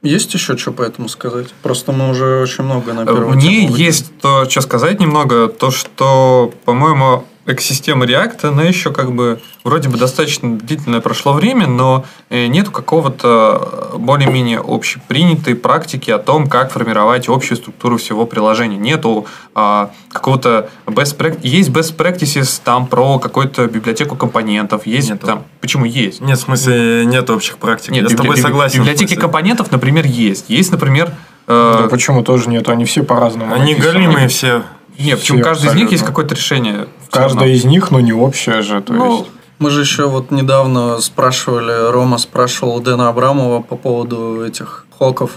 есть 0.02 0.34
еще 0.34 0.58
что 0.58 0.72
по 0.72 0.82
этому 0.82 1.08
сказать? 1.08 1.54
Просто 1.62 1.94
мы 1.94 2.10
уже 2.10 2.42
очень 2.42 2.66
много 2.66 2.92
на 2.94 3.06
первую 3.06 3.36
Мне 3.36 3.66
есть 3.68 4.12
то, 4.20 4.50
что 4.50 4.62
сказать 4.62 5.00
немного, 5.00 5.48
то, 5.48 5.72
что, 5.72 6.54
по-моему, 6.66 7.24
экосистема 7.46 8.06
React, 8.06 8.48
она 8.48 8.64
еще 8.64 8.92
как 8.92 9.12
бы 9.12 9.42
вроде 9.64 9.90
бы 9.90 9.98
достаточно 9.98 10.58
длительное 10.58 11.02
прошло 11.02 11.34
время, 11.34 11.68
но 11.68 12.06
э, 12.30 12.48
нету 12.48 12.72
какого-то 12.72 13.92
э, 13.94 13.98
более-менее 13.98 14.62
общепринятой 14.66 15.56
практики 15.56 16.10
о 16.12 16.20
том, 16.20 16.48
как 16.48 16.72
формировать 16.72 17.28
общую 17.28 17.58
структуру 17.58 17.98
всего 17.98 18.26
приложения. 18.26 18.78
Нету 18.78 19.26
а, 19.56 19.92
какого-то 20.12 20.70
best 20.86 21.18
practice. 21.18 21.40
Есть 21.44 21.70
best 21.70 21.96
practices 21.96 22.62
там 22.64 22.88
про 22.88 23.20
какую-то 23.20 23.68
библиотеку 23.68 24.16
компонентов, 24.16 24.86
есть 24.86 25.10
Нету. 25.10 25.26
там... 25.28 25.44
Почему 25.60 25.86
есть? 25.86 26.22
Нет, 26.22 26.38
в 26.38 26.42
смысле, 26.42 27.06
нет 27.06 27.30
общих 27.30 27.58
практик. 27.58 27.92
Нет, 27.92 28.04
Я 28.04 28.10
с 28.10 28.12
библи- 28.14 28.18
тобой 28.18 28.36
библи- 28.36 28.42
согласен. 28.42 28.78
в 28.78 28.80
Библиотеки 28.84 29.16
компонентов, 29.16 29.72
например, 29.72 30.06
есть. 30.06 30.46
Есть, 30.50 30.72
например... 30.72 31.12
э, 31.48 31.80
Да 31.84 31.88
почему 31.90 32.24
тоже 32.24 32.50
нет? 32.50 32.68
Они 32.70 32.86
все 32.86 33.04
по-разному. 33.04 33.54
Они 33.54 33.76
голимые 33.76 34.28
все. 34.30 34.64
Нет, 35.00 35.20
почему 35.20 35.42
каждый 35.42 35.72
из 35.72 35.74
них 35.74 35.92
есть 35.92 36.06
какое-то 36.06 36.36
решение. 36.36 36.88
Каждая 37.14 37.50
из 37.50 37.64
них, 37.64 37.92
но 37.92 38.00
не 38.00 38.14
общая 38.14 38.62
же. 38.62 38.82
То 38.82 38.94
Ну, 38.94 39.18
есть... 39.20 39.30
Мы 39.60 39.70
же 39.70 39.82
еще 39.82 40.08
вот 40.10 40.32
недавно 40.32 41.00
спрашивали, 41.00 41.92
Рома 41.92 42.18
спрашивал 42.18 42.80
Дэна 42.82 43.08
Абрамова 43.10 43.62
по 43.62 43.76
поводу 43.78 44.44
этих 44.46 44.86
хоков. 44.98 45.32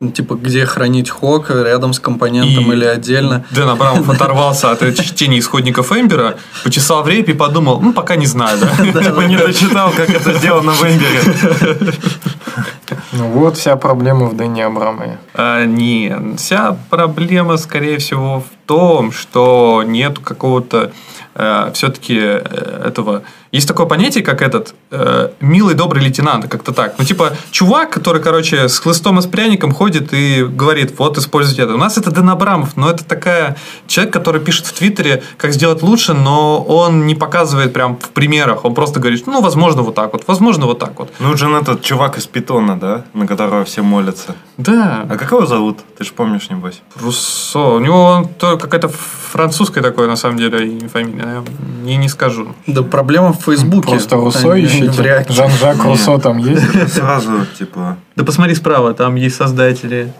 Ну, 0.00 0.10
Типа, 0.10 0.34
где 0.34 0.66
хранить 0.66 1.08
хок, 1.10 1.48
рядом 1.50 1.92
с 1.92 2.00
компонентом 2.00 2.72
И- 2.72 2.74
или 2.74 2.84
отдельно. 2.84 3.44
Дэн 3.50 3.68
Абрамов 3.68 4.08
оторвался 4.14 4.72
от 4.72 4.80
чтения 4.96 5.38
исходников 5.38 5.92
Эмбера, 5.92 6.38
почесал 6.64 7.04
в 7.04 7.08
репе 7.08 7.32
и 7.32 7.34
подумал, 7.36 7.80
ну, 7.80 7.92
пока 7.92 8.16
не 8.16 8.26
знаю, 8.26 8.58
да. 8.58 9.02
Типа 9.02 9.20
не 9.20 9.36
дочитал, 9.36 9.92
как 9.92 10.10
это 10.10 10.32
сделано 10.34 10.72
в 10.72 10.82
Эмбере. 10.82 11.92
Ну 13.22 13.28
вот 13.28 13.56
вся 13.56 13.76
проблема 13.76 14.26
в 14.26 14.36
Дэне 14.36 14.66
Абрамове. 14.66 15.16
А, 15.34 15.64
не, 15.64 16.12
вся 16.36 16.76
проблема, 16.90 17.56
скорее 17.56 17.98
всего, 17.98 18.40
в 18.40 18.66
том, 18.66 19.12
что 19.12 19.84
нет 19.86 20.18
какого-то 20.18 20.90
все-таки 21.72 22.16
этого... 22.16 23.22
Есть 23.52 23.68
такое 23.68 23.84
понятие, 23.84 24.24
как 24.24 24.40
этот 24.40 24.74
э, 24.90 25.28
милый 25.40 25.74
добрый 25.74 26.02
лейтенант, 26.02 26.48
как-то 26.48 26.72
так. 26.72 26.94
Ну, 26.96 27.04
типа, 27.04 27.32
чувак, 27.50 27.90
который, 27.90 28.22
короче, 28.22 28.66
с 28.70 28.78
хлыстом 28.78 29.18
и 29.18 29.22
с 29.22 29.26
пряником 29.26 29.72
ходит 29.72 30.14
и 30.14 30.42
говорит, 30.42 30.98
вот, 30.98 31.18
используйте 31.18 31.62
это. 31.62 31.74
У 31.74 31.76
нас 31.76 31.98
это 31.98 32.10
Дэн 32.10 32.30
Абрамов, 32.30 32.78
но 32.78 32.90
это 32.90 33.04
такая... 33.04 33.58
Человек, 33.86 34.14
который 34.14 34.40
пишет 34.40 34.64
в 34.64 34.72
Твиттере, 34.72 35.22
как 35.36 35.52
сделать 35.52 35.82
лучше, 35.82 36.14
но 36.14 36.62
он 36.62 37.06
не 37.06 37.14
показывает 37.14 37.74
прям 37.74 37.98
в 37.98 38.08
примерах. 38.08 38.64
Он 38.64 38.74
просто 38.74 39.00
говорит, 39.00 39.26
ну, 39.26 39.42
возможно, 39.42 39.82
вот 39.82 39.94
так 39.94 40.14
вот, 40.14 40.24
возможно, 40.26 40.64
вот 40.64 40.78
так 40.78 40.98
вот. 40.98 41.12
Нужен 41.20 41.54
этот 41.54 41.82
чувак 41.82 42.16
из 42.16 42.26
Питона, 42.26 42.80
да? 42.80 43.04
На 43.12 43.26
которого 43.26 43.66
все 43.66 43.82
молятся. 43.82 44.34
Да, 44.56 45.06
А 45.10 45.16
как 45.18 45.30
его 45.30 45.44
зовут? 45.44 45.80
Ты 45.98 46.04
же 46.04 46.12
помнишь, 46.12 46.48
небось? 46.48 46.80
Руссо. 46.98 47.74
У 47.74 47.80
него 47.80 48.30
то 48.38 48.56
какая-то 48.56 48.88
французская 48.88 49.82
такое, 49.82 50.08
на 50.08 50.16
самом 50.16 50.38
деле, 50.38 50.88
фамилия. 50.88 51.22
Я 51.22 51.44
не, 51.82 51.96
не 51.96 52.08
скажу. 52.08 52.54
Да 52.66 52.82
проблема 52.82 53.32
в 53.32 53.41
Фейсбуке. 53.42 53.88
Просто 53.88 54.16
Руссо 54.16 54.52
а 54.52 54.58
ищите. 54.60 55.24
Жан-Жак 55.28 55.84
Руссо 55.84 56.18
там 56.18 56.38
есть? 56.38 56.92
Сразу, 56.94 57.46
типа... 57.58 57.96
Да 58.16 58.24
посмотри 58.24 58.54
справа, 58.54 58.94
там 58.94 59.14
есть 59.16 59.36
создатели. 59.36 60.12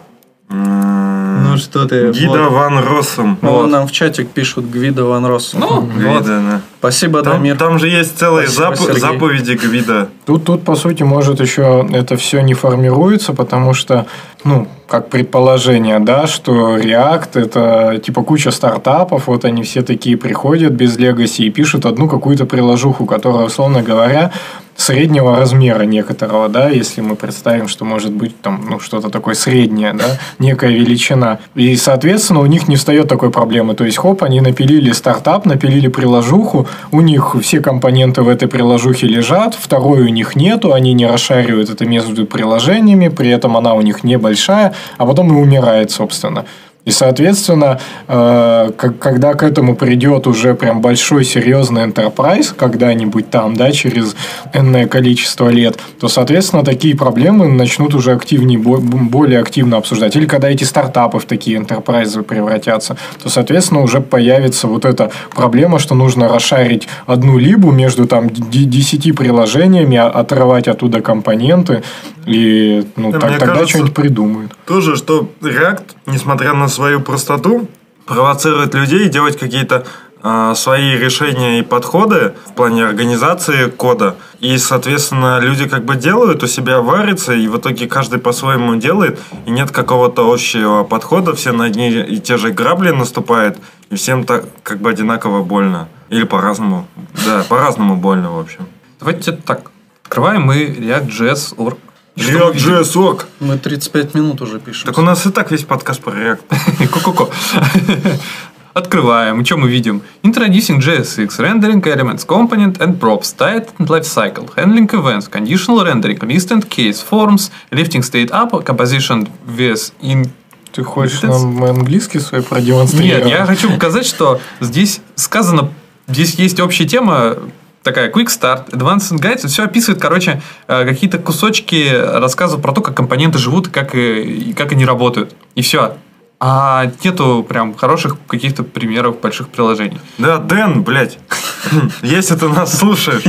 м, 0.51 1.45
Ну 1.53 1.57
что 1.59 1.87
ты? 1.87 2.11
Гида 2.13 2.45
вот. 2.45 2.53
Ван 2.53 2.79
Россом. 2.79 3.39
Ну, 3.43 3.51
Вот. 3.53 3.71
нам 3.71 3.87
в 3.87 3.93
чатик 3.93 4.29
пишут 4.31 4.67
Гвида 4.71 5.05
Ван 5.05 5.27
Росс. 5.27 5.53
Ну, 5.55 5.81
вот. 5.81 5.91
Гвида, 5.95 6.23
да. 6.41 6.61
Спасибо, 6.79 7.23
Там, 7.23 7.35
Дамир. 7.35 7.57
там 7.57 7.79
же 7.79 7.89
есть 7.89 8.19
целые 8.19 8.49
Спасибо, 8.49 8.75
зап- 8.75 8.87
Сергей. 8.87 9.01
заповеди 9.01 9.53
Гвида. 9.53 10.09
Тут, 10.27 10.45
тут, 10.45 10.65
по 10.65 10.75
сути, 10.75 11.03
может 11.03 11.41
еще 11.41 11.87
это 11.93 12.17
все 12.17 12.41
не 12.41 12.55
формируется, 12.55 13.33
потому 13.35 13.75
что 13.75 14.07
ну, 14.45 14.67
как 14.93 15.09
предположение, 15.09 16.01
да, 16.01 16.27
что 16.27 16.77
React 16.77 17.41
это 17.41 17.99
типа 17.99 18.23
куча 18.23 18.51
стартапов, 18.51 19.27
вот 19.27 19.47
они 19.47 19.63
все 19.63 19.81
такие 19.81 20.19
приходят 20.19 20.75
без 20.75 20.99
Legacy 20.99 21.47
и 21.47 21.51
пишут 21.51 21.87
одну 21.87 22.11
какую-то 22.11 22.45
приложуху, 22.45 23.07
которая, 23.07 23.47
условно 23.47 23.83
говоря, 23.83 24.33
среднего 24.77 25.37
размера 25.37 25.83
некоторого, 25.83 26.49
да, 26.49 26.69
если 26.69 27.01
мы 27.01 27.15
представим, 27.15 27.69
что 27.69 27.85
может 27.85 28.13
быть 28.13 28.41
там, 28.41 28.67
ну, 28.69 28.81
что-то 28.81 29.11
такое 29.11 29.35
среднее, 29.35 29.93
да, 29.93 30.19
некая 30.39 30.71
величина. 30.71 31.39
И, 31.55 31.77
соответственно, 31.77 32.41
у 32.41 32.47
них 32.47 32.69
не 32.69 32.77
встает 32.77 33.09
такой 33.09 33.31
проблемы. 33.31 33.75
То 33.75 33.85
есть, 33.85 33.99
хоп, 33.99 34.23
они 34.23 34.41
напилили 34.41 34.93
стартап, 34.93 35.47
напилили 35.47 35.89
приложуху, 35.89 36.67
у 36.91 37.01
них 37.01 37.37
все 37.43 37.61
компоненты 37.61 38.23
в 38.23 38.29
этой 38.29 38.49
приложухе 38.49 39.07
лежат, 39.07 39.55
второй 39.55 40.03
у 40.03 40.09
них 40.09 40.37
нету, 40.37 40.73
они 40.73 40.95
не 40.95 41.07
расшаривают 41.07 41.71
это 41.71 41.85
между 41.85 42.27
приложениями, 42.27 43.09
при 43.09 43.31
этом 43.31 43.57
она 43.57 43.75
у 43.75 43.83
них 43.83 44.05
небольшая, 44.05 44.75
а 44.99 45.07
потом 45.07 45.33
и 45.33 45.41
умирает, 45.41 45.91
собственно. 45.91 46.47
И, 46.85 46.91
соответственно, 46.91 47.79
э, 48.09 48.71
когда 48.99 49.35
к 49.35 49.45
этому 49.45 49.77
придет 49.77 50.27
уже 50.27 50.55
прям 50.55 50.81
большой 50.81 51.25
серьезный 51.25 51.85
enterprise 51.87 52.53
когда-нибудь 52.57 53.31
там, 53.31 53.55
да, 53.55 53.71
через 53.71 54.17
энное 54.53 54.89
количество 54.89 55.49
лет, 55.49 55.79
то, 56.01 56.09
соответственно, 56.09 56.65
такие 56.65 56.97
проблемы 56.97 57.47
начнут 57.47 57.95
уже 57.95 58.11
активнее, 58.13 58.59
бо- 58.59 58.79
более 58.81 59.39
активно 59.39 59.77
обсуждать. 59.77 60.17
Или 60.17 60.27
когда 60.27 60.49
эти 60.51 60.65
стартапы 60.65 61.21
в 61.21 61.25
такие 61.25 61.57
enterprise 61.61 62.21
превратятся, 62.25 62.97
то, 63.23 63.29
соответственно, 63.29 63.83
уже 63.83 64.01
появится 64.01 64.67
вот 64.67 64.85
эта 64.85 65.13
проблема, 65.37 65.79
что 65.79 65.95
нужно 65.95 66.27
расшарить 66.29 66.89
одну 67.07 67.39
либу 67.39 67.71
между 67.71 68.07
там 68.07 68.29
д- 68.29 68.65
10 68.65 69.13
приложениями, 69.13 69.97
а- 69.99 70.09
отрывать 70.09 70.67
оттуда 70.67 71.01
компоненты, 71.01 71.85
и 72.27 72.85
ну, 72.97 73.13
так- 73.13 73.39
тогда 73.39 73.67
что-нибудь 73.67 73.95
придумают. 73.95 74.53
Тоже, 74.67 74.97
что 74.97 75.29
React, 75.41 75.83
несмотря 76.07 76.53
на 76.55 76.69
свою 76.73 77.01
простоту, 77.01 77.69
провоцирует 78.07 78.75
людей 78.75 79.09
делать 79.09 79.39
какие-то 79.39 79.87
а, 80.25 80.55
свои 80.55 80.97
решения 80.97 81.59
и 81.59 81.63
подходы 81.63 82.35
в 82.47 82.53
плане 82.53 82.85
организации 82.85 83.69
кода. 83.69 84.15
И, 84.39 84.57
соответственно, 84.57 85.41
люди 85.41 85.69
как 85.69 85.85
бы 85.85 85.97
делают 85.97 86.45
у 86.45 86.47
себя, 86.47 86.81
варятся, 86.81 87.33
и 87.33 87.49
в 87.49 87.59
итоге 87.59 87.89
каждый 87.89 88.21
по-своему 88.21 88.77
делает, 88.77 89.19
и 89.47 89.51
нет 89.51 89.73
какого-то 89.73 90.33
общего 90.33 90.85
подхода, 90.85 91.35
все 91.35 91.51
на 91.51 91.65
одни 91.65 91.91
и 91.91 92.21
те 92.21 92.37
же 92.37 92.53
грабли 92.53 92.91
наступают, 92.91 93.59
и 93.91 93.97
всем 93.97 94.25
так 94.25 94.45
как 94.63 94.79
бы 94.79 94.91
одинаково 94.91 95.43
больно. 95.43 95.89
Или 96.09 96.23
по-разному. 96.23 96.87
Да, 97.27 97.45
по-разному 97.49 97.97
больно, 97.97 98.33
в 98.33 98.39
общем. 98.39 98.69
Давайте 99.01 99.33
так. 99.33 99.73
Открываем 100.05 100.43
мы 100.43 100.67
React.js.org. 100.67 101.79
Видим? 102.17 102.37
React.js 102.37 102.97
org. 102.97 103.27
Мы 103.41 103.59
35 103.59 104.15
минут 104.15 104.41
уже 104.43 104.59
пишем. 104.61 104.87
Так 104.87 104.99
у 104.99 105.03
нас 105.03 105.25
и 105.27 105.31
так 105.31 105.51
весь 105.51 105.65
подкаст 105.65 106.01
про 106.03 106.13
React. 106.13 106.89
Ку-ку-ку. 106.93 107.31
Открываем. 108.75 109.41
И 109.41 109.45
что 109.45 109.57
мы 109.59 109.69
видим? 109.71 110.03
Introducing 110.23 110.79
JSX, 110.79 111.29
rendering 111.39 111.83
elements, 111.83 112.27
component 112.27 112.79
and 112.79 112.99
props, 112.99 113.35
state 113.37 113.69
and 113.79 113.87
lifecycle, 113.87 114.49
handling 114.57 114.89
events, 114.93 115.29
conditional 115.29 115.85
rendering, 115.85 116.19
list 116.21 116.51
and 116.51 116.67
case, 116.69 117.03
forms, 117.03 117.51
lifting 117.71 118.03
state 118.03 118.31
up, 118.31 118.53
composition 118.65 119.29
with 119.47 119.93
in... 120.01 120.29
Ты 120.73 120.83
хочешь 120.85 121.19
Это- 121.19 121.29
нам 121.29 121.63
английский 121.65 122.19
свой 122.19 122.43
продемонстрировать? 122.43 123.27
Нет, 123.27 123.39
я 123.41 123.45
хочу 123.45 123.71
показать, 123.71 124.07
что 124.07 124.41
здесь 124.61 125.01
сказано, 125.17 125.71
здесь 126.09 126.37
есть 126.37 126.59
общая 126.61 126.87
тема, 126.87 127.37
такая 127.83 128.11
Quick 128.11 128.27
Start, 128.27 128.71
Advanced 128.71 129.19
Guides, 129.19 129.47
все 129.49 129.65
описывает, 129.65 130.01
короче, 130.01 130.43
э, 130.69 130.85
какие-то 130.85 131.19
кусочки 131.19 131.91
рассказов 131.93 132.61
про 132.63 132.73
то, 132.73 132.81
как 132.81 132.97
компоненты 132.97 133.39
живут, 133.39 133.69
как, 133.69 133.95
э, 133.95 134.23
и 134.23 134.53
как 134.53 134.73
они 134.73 134.85
работают. 134.85 135.35
И 135.55 135.63
все. 135.63 135.97
А 136.41 136.91
нету 137.05 137.45
прям 137.49 137.75
хороших 137.75 138.17
каких-то 138.27 138.65
примеров 138.65 139.21
больших 139.21 139.49
приложений. 139.49 140.01
Да, 140.19 140.39
Дэн, 140.39 140.83
блядь, 140.83 141.19
если 142.03 142.35
ты 142.35 142.49
нас 142.49 142.77
слушаешь, 142.77 143.23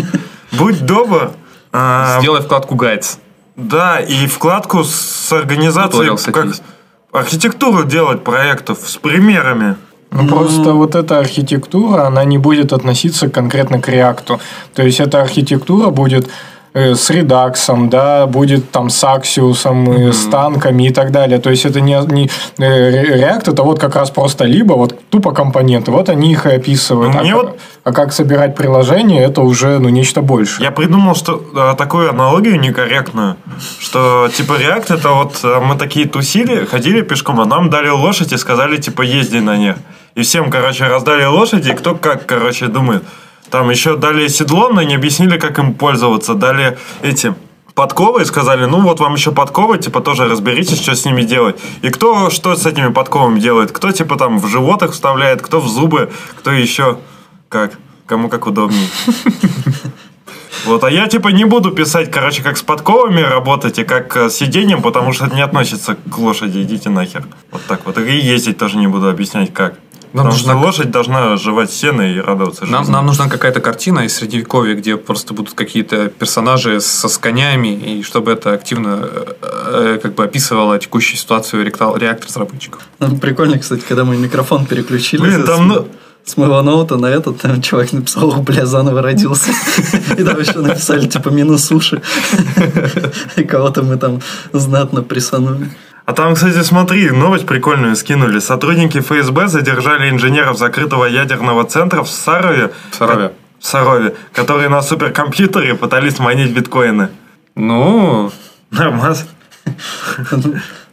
будь 0.51 0.83
добр. 0.85 1.31
а, 1.71 2.19
Сделай 2.19 2.41
вкладку 2.41 2.75
Guides. 2.75 3.17
Да, 3.55 3.99
и 3.99 4.25
вкладку 4.25 4.83
с 4.83 5.31
организацией, 5.31 6.17
как 6.31 6.47
архитектуру 7.11 7.83
делать 7.83 8.23
проектов 8.23 8.79
с 8.83 8.97
примерами. 8.97 9.75
Ну, 10.13 10.27
просто 10.27 10.73
вот 10.73 10.95
эта 10.95 11.17
архитектура, 11.17 12.05
она 12.05 12.23
не 12.23 12.37
будет 12.37 12.71
относиться 12.71 13.29
конкретно 13.29 13.81
к 13.81 13.89
React. 13.89 14.39
То 14.75 14.83
есть, 14.83 14.99
эта 14.99 15.21
архитектура 15.21 15.89
будет 15.89 16.29
с 16.73 17.09
редаксом, 17.09 17.89
да, 17.89 18.25
будет 18.25 18.71
там 18.71 18.89
с 18.89 19.03
Axios, 19.03 19.63
и 20.07 20.11
с 20.11 20.25
танками 20.25 20.87
и 20.87 20.89
так 20.93 21.11
далее. 21.11 21.39
То 21.39 21.49
есть, 21.51 21.65
это 21.65 21.81
не, 21.81 21.95
не 22.11 22.29
э, 22.57 23.15
React, 23.17 23.51
это 23.51 23.63
вот 23.63 23.79
как 23.79 23.95
раз 23.95 24.09
просто 24.09 24.45
либо 24.45 24.73
вот 24.73 24.99
тупо 25.09 25.31
компоненты, 25.31 25.91
вот 25.91 26.09
они 26.09 26.31
их 26.31 26.45
и 26.45 26.49
описывают. 26.49 27.13
Ну, 27.13 27.19
а, 27.19 27.23
мне 27.23 27.33
как- 27.33 27.43
вот- 27.43 27.59
а 27.83 27.91
как 27.91 28.13
собирать 28.13 28.55
приложение, 28.55 29.23
это 29.23 29.41
уже 29.41 29.77
ну, 29.79 29.89
нечто 29.89 30.21
большее. 30.21 30.63
Я 30.65 30.71
придумал, 30.71 31.15
что 31.15 31.43
а, 31.55 31.75
такую 31.75 32.09
аналогию 32.09 32.59
некорректную, 32.59 33.35
что 33.79 34.29
типа 34.35 34.53
React 34.53 34.95
это 34.95 35.09
вот 35.09 35.39
а, 35.43 35.59
мы 35.59 35.75
такие 35.75 36.07
тусили, 36.07 36.65
ходили 36.65 37.01
пешком, 37.01 37.39
а 37.39 37.45
нам 37.45 37.69
дали 37.69 37.89
лошадь 37.89 38.33
и 38.33 38.37
сказали 38.37 38.77
типа 38.77 39.01
езди 39.03 39.37
на 39.37 39.57
них. 39.57 39.75
И 40.15 40.21
всем, 40.21 40.49
короче, 40.49 40.85
раздали 40.85 41.25
лошади, 41.25 41.69
и 41.69 41.73
кто 41.73 41.95
как, 41.95 42.25
короче, 42.25 42.67
думает. 42.67 43.03
Там 43.49 43.69
еще 43.69 43.95
дали 43.97 44.27
седло, 44.27 44.69
но 44.69 44.81
не 44.81 44.95
объяснили, 44.95 45.37
как 45.37 45.59
им 45.59 45.73
пользоваться. 45.73 46.33
Дали 46.33 46.77
эти 47.01 47.35
подковы 47.75 48.21
и 48.21 48.25
сказали, 48.25 48.65
ну 48.65 48.81
вот 48.81 48.99
вам 48.99 49.15
еще 49.15 49.31
подковы, 49.31 49.77
типа 49.77 50.01
тоже 50.01 50.27
разберитесь, 50.27 50.81
что 50.81 50.95
с 50.95 51.05
ними 51.05 51.23
делать. 51.23 51.59
И 51.81 51.89
кто 51.89 52.29
что 52.29 52.55
с 52.55 52.65
этими 52.65 52.91
подковами 52.91 53.39
делает. 53.39 53.71
Кто 53.71 53.91
типа 53.91 54.17
там 54.17 54.39
в 54.39 54.47
живот 54.47 54.83
их 54.83 54.91
вставляет, 54.91 55.41
кто 55.41 55.59
в 55.59 55.67
зубы, 55.67 56.11
кто 56.37 56.51
еще 56.51 56.99
как. 57.49 57.73
Кому 58.05 58.29
как 58.29 58.47
удобнее. 58.47 58.87
Вот, 60.65 60.83
а 60.85 60.89
я 60.89 61.07
типа 61.07 61.27
не 61.29 61.43
буду 61.43 61.71
писать, 61.71 62.09
короче, 62.09 62.41
как 62.41 62.57
с 62.57 62.61
подковами 62.61 63.19
работать 63.19 63.79
и 63.79 63.83
как 63.83 64.15
э, 64.15 64.29
с 64.29 64.35
сиденьем, 64.35 64.81
потому 64.81 65.11
что 65.11 65.25
это 65.25 65.35
не 65.35 65.41
относится 65.41 65.95
к 65.95 66.17
лошади, 66.17 66.61
идите 66.61 66.89
нахер. 66.89 67.25
Вот 67.51 67.61
так 67.67 67.81
вот. 67.85 67.97
И 67.97 68.15
ездить 68.15 68.57
тоже 68.57 68.77
не 68.77 68.87
буду 68.87 69.09
объяснять 69.09 69.53
как. 69.53 69.77
Нам 70.13 70.25
потому 70.27 70.31
нужна- 70.33 70.53
что 70.53 70.61
лошадь 70.67 70.91
должна 70.91 71.37
жевать 71.37 71.71
сено 71.71 72.01
и 72.01 72.19
радоваться 72.19 72.65
Нам, 72.65 72.81
жизни. 72.83 72.93
нам 72.93 73.05
нужна 73.07 73.27
какая-то 73.29 73.59
картина 73.61 74.01
из 74.01 74.15
средневековья, 74.15 74.75
где 74.75 74.95
просто 74.95 75.33
будут 75.33 75.53
какие-то 75.55 76.07
персонажи 76.09 76.79
со 76.81 77.07
сканями, 77.09 77.69
и 77.99 78.03
чтобы 78.03 78.31
это 78.31 78.53
активно 78.53 78.99
э, 79.01 79.33
э, 79.41 79.99
как 80.03 80.13
бы 80.13 80.23
описывало 80.23 80.77
текущую 80.77 81.17
ситуацию 81.17 81.63
реактор 81.65 82.27
разработчиков. 82.27 82.81
Ну, 82.99 83.17
Прикольно, 83.17 83.57
кстати, 83.57 83.81
когда 83.87 84.03
мы 84.05 84.15
микрофон 84.17 84.65
переключили 84.67 85.21
Блин, 85.21 85.43
с, 85.43 85.45
там, 85.47 85.67
ну- 85.67 85.87
с 86.25 86.37
моего 86.37 86.61
ноута 86.61 86.95
на 86.97 87.07
этот, 87.07 87.39
там 87.41 87.61
чувак 87.61 87.91
написал, 87.91 88.27
«Ох, 88.29 88.39
бля, 88.43 88.65
заново 88.67 89.01
родился. 89.01 89.49
И 90.17 90.23
там 90.23 90.39
еще 90.39 90.59
написали, 90.59 91.07
типа, 91.07 91.29
минус 91.29 91.71
уши. 91.71 92.01
И 93.35 93.43
кого-то 93.43 93.81
мы 93.83 93.97
там 93.97 94.21
знатно 94.53 95.01
присанули. 95.01 95.69
А 96.05 96.13
там, 96.13 96.35
кстати, 96.35 96.61
смотри, 96.63 97.11
новость 97.11 97.45
прикольную 97.45 97.95
скинули. 97.95 98.39
Сотрудники 98.39 98.99
ФСБ 98.99 99.47
задержали 99.47 100.09
инженеров 100.09 100.57
закрытого 100.57 101.05
ядерного 101.05 101.63
центра 101.63 102.03
в 102.03 102.09
Сарове. 102.09 102.71
В 102.91 102.95
Сарове. 102.95 103.33
В 103.59 103.65
Сарове, 103.65 104.15
которые 104.33 104.67
на 104.67 104.81
суперкомпьютере 104.81 105.75
пытались 105.75 106.19
майнить 106.19 106.51
биткоины. 106.51 107.09
Ну, 107.55 108.31
Нормас. 108.71 109.25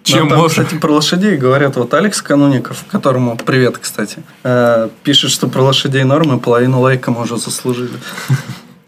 Чем 0.02 0.28
там, 0.28 0.38
можно? 0.38 0.64
кстати, 0.64 0.80
про 0.80 0.92
лошадей 0.92 1.36
говорят. 1.36 1.76
Вот 1.76 1.92
Алекс 1.92 2.22
Кануников, 2.22 2.84
которому 2.90 3.36
привет, 3.36 3.78
кстати, 3.78 4.22
э, 4.44 4.88
пишет, 5.02 5.30
что 5.30 5.48
про 5.48 5.62
лошадей 5.62 6.04
нормы 6.04 6.38
половину 6.38 6.80
лайка 6.80 7.10
мы 7.10 7.22
уже 7.22 7.36
заслужили. 7.36 7.98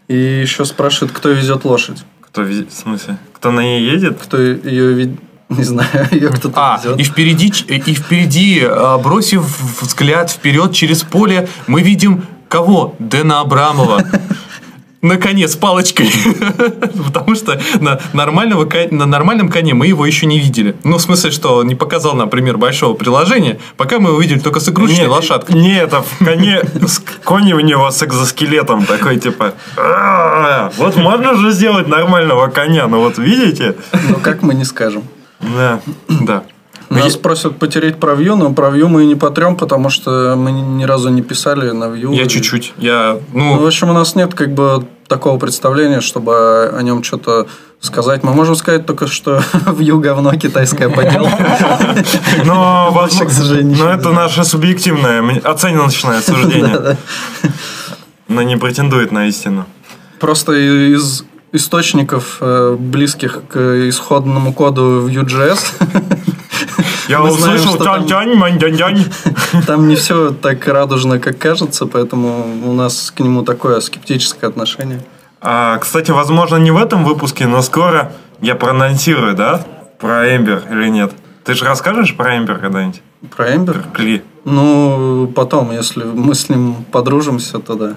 И 0.07 0.15
еще 0.15 0.65
спрашивает, 0.65 1.13
кто 1.13 1.29
везет 1.29 1.65
лошадь. 1.65 2.03
Кто, 2.21 2.41
вез- 2.43 2.67
в 2.67 2.73
смысле? 2.73 3.17
Кто 3.33 3.51
на 3.51 3.61
ней 3.61 3.83
едет? 3.83 4.17
Кто 4.21 4.37
ее 4.41 4.93
ведь... 4.93 5.19
Не 5.57 5.63
знаю, 5.63 5.89
ее 6.11 6.29
кто-то 6.29 6.53
А, 6.55 6.79
везет. 6.83 6.99
и 6.99 7.03
впереди, 7.03 7.53
и 7.67 7.93
впереди, 7.93 8.61
а, 8.63 8.97
бросив 8.97 9.43
взгляд 9.81 10.31
вперед 10.31 10.73
через 10.73 11.03
поле, 11.03 11.47
мы 11.67 11.81
видим 11.81 12.23
кого? 12.49 12.95
Дэна 12.99 13.41
Абрамова. 13.41 14.03
Наконец, 15.03 15.57
палочкой. 15.57 16.09
Потому 17.05 17.35
что 17.35 17.59
на, 17.81 17.99
нормального, 18.13 18.65
на 18.89 19.05
нормальном 19.05 19.49
коне 19.49 19.73
мы 19.73 19.87
его 19.87 20.05
еще 20.05 20.25
не 20.25 20.39
видели. 20.39 20.77
Ну, 20.85 20.97
в 20.97 21.01
смысле, 21.01 21.31
что 21.31 21.57
он 21.57 21.67
не 21.67 21.75
показал, 21.75 22.13
например, 22.15 22.57
большого 22.57 22.93
приложения, 22.93 23.59
пока 23.75 23.99
мы 23.99 24.11
его 24.11 24.21
видели 24.21 24.39
только 24.39 24.61
с 24.61 24.69
игрушечной 24.69 25.07
Не, 25.07 25.09
лошадкой. 25.11 25.55
Не, 25.55 25.75
это 25.75 26.03
в 26.03 26.23
коне, 26.23 26.61
конь 27.25 27.51
у 27.51 27.59
него 27.59 27.91
с 27.91 28.01
экзоскелетом 28.01 28.85
такой, 28.85 29.17
типа, 29.19 29.55
«А, 29.75 30.71
вот 30.77 30.95
можно 30.95 31.35
же 31.35 31.51
сделать 31.51 31.89
нормального 31.89 32.47
коня, 32.47 32.87
ну 32.87 33.01
вот 33.01 33.17
видите? 33.17 33.75
Ну, 34.09 34.15
как 34.21 34.41
мы 34.41 34.53
не 34.53 34.63
скажем. 34.63 35.03
Да. 35.55 35.79
Да. 36.07 36.43
Нас 36.89 37.15
просят 37.15 37.57
потереть 37.57 37.97
про 37.97 38.13
Vue, 38.13 38.35
но 38.35 38.53
про 38.53 38.69
Vue 38.69 38.87
мы 38.87 39.03
и 39.03 39.05
не 39.07 39.15
потрем, 39.15 39.55
потому 39.55 39.89
что 39.89 40.35
мы 40.37 40.51
ни- 40.51 40.83
разу 40.83 41.09
не 41.09 41.21
писали 41.21 41.71
на 41.71 41.85
Vue. 41.85 42.13
Я 42.15 42.27
чуть-чуть. 42.27 42.73
Я, 42.77 43.17
Ну, 43.33 43.57
в 43.57 43.61
ну, 43.61 43.67
общем, 43.67 43.89
у 43.89 43.93
нас 43.93 44.15
нет 44.15 44.33
как 44.35 44.53
бы 44.53 44.85
такого 45.07 45.39
представления, 45.39 46.01
чтобы 46.01 46.71
о 46.77 46.81
нем 46.81 47.03
что-то 47.03 47.47
сказать. 47.79 48.23
Мы 48.23 48.33
можем 48.33 48.55
сказать 48.55 48.85
только, 48.85 49.07
что 49.07 49.41
в 49.65 49.79
Ю 49.79 49.99
говно 49.99 50.35
китайская 50.35 50.89
поделка. 50.89 51.95
Но, 52.45 53.07
к 53.09 53.31
сожалению, 53.31 53.77
но 53.77 53.89
это 53.89 54.11
наше 54.11 54.43
субъективное, 54.43 55.41
оценочное 55.43 56.21
суждение. 56.21 56.97
Но 58.27 58.41
не 58.41 58.55
претендует 58.57 59.11
на 59.11 59.27
истину. 59.27 59.65
Просто 60.19 60.53
из 60.53 61.25
источников, 61.53 62.37
э, 62.41 62.75
близких 62.77 63.41
к 63.47 63.87
исходному 63.87 64.53
коду 64.53 65.01
в 65.01 65.07
Vue.js, 65.07 65.59
Я 67.07 67.19
Мы 67.19 67.31
знаем, 67.31 67.55
услышал 67.55 67.75
что 67.75 67.83
там- 69.67 69.87
не 69.87 69.95
все 69.95 70.31
так 70.31 70.65
радужно, 70.67 71.19
как 71.19 71.37
кажется, 71.37 71.85
поэтому 71.85 72.45
у 72.65 72.73
нас 72.73 73.11
к 73.15 73.19
нему 73.19 73.43
такое 73.43 73.79
скептическое 73.81 74.49
отношение. 74.49 75.01
А, 75.41 75.77
кстати, 75.77 76.11
возможно, 76.11 76.55
не 76.55 76.71
в 76.71 76.77
этом 76.77 77.03
выпуске, 77.03 77.45
но 77.45 77.61
скоро 77.61 78.13
я 78.39 78.55
проанонсирую, 78.55 79.35
да? 79.35 79.65
Про 79.99 80.35
Эмбер 80.35 80.63
или 80.71 80.87
нет? 80.87 81.11
Ты 81.43 81.53
же 81.53 81.65
расскажешь 81.65 82.15
про 82.15 82.37
Эмбер 82.37 82.59
когда-нибудь? 82.59 83.01
Про 83.35 83.53
Ember? 83.53 83.83
Кли. 83.93 84.23
Ну, 84.45 85.31
потом, 85.35 85.71
если 85.71 86.03
мы 86.03 86.33
с 86.35 86.47
ним 86.49 86.85
подружимся, 86.91 87.59
то 87.59 87.75
да. 87.75 87.95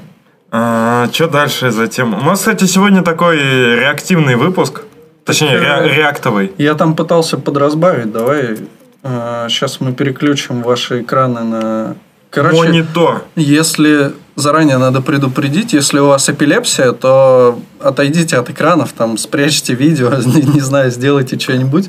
Что 0.50 1.28
дальше 1.30 1.70
за 1.70 1.86
тему? 1.88 2.18
У 2.18 2.24
нас, 2.24 2.38
кстати, 2.40 2.64
сегодня 2.64 3.02
такой 3.02 3.38
реактивный 3.38 4.36
выпуск. 4.36 4.82
Точнее, 5.24 5.58
ре- 5.58 5.94
реактовый. 5.94 6.52
Я 6.56 6.74
там 6.74 6.94
пытался 6.94 7.36
подразбавить, 7.36 8.12
давай 8.12 8.58
сейчас 9.48 9.80
мы 9.80 9.92
переключим 9.92 10.62
ваши 10.62 11.02
экраны 11.02 11.42
на... 11.44 11.96
Короче, 12.30 12.56
Монитор. 12.56 13.24
если 13.36 14.12
заранее 14.34 14.78
надо 14.78 15.00
предупредить, 15.00 15.72
если 15.72 15.98
у 16.00 16.06
вас 16.06 16.28
эпилепсия, 16.28 16.92
то 16.92 17.58
отойдите 17.80 18.36
от 18.36 18.50
экранов, 18.50 18.92
там 18.92 19.16
спрячьте 19.16 19.74
видео, 19.74 20.12
не, 20.26 20.42
не 20.42 20.60
знаю, 20.60 20.90
сделайте 20.90 21.38
что-нибудь, 21.38 21.88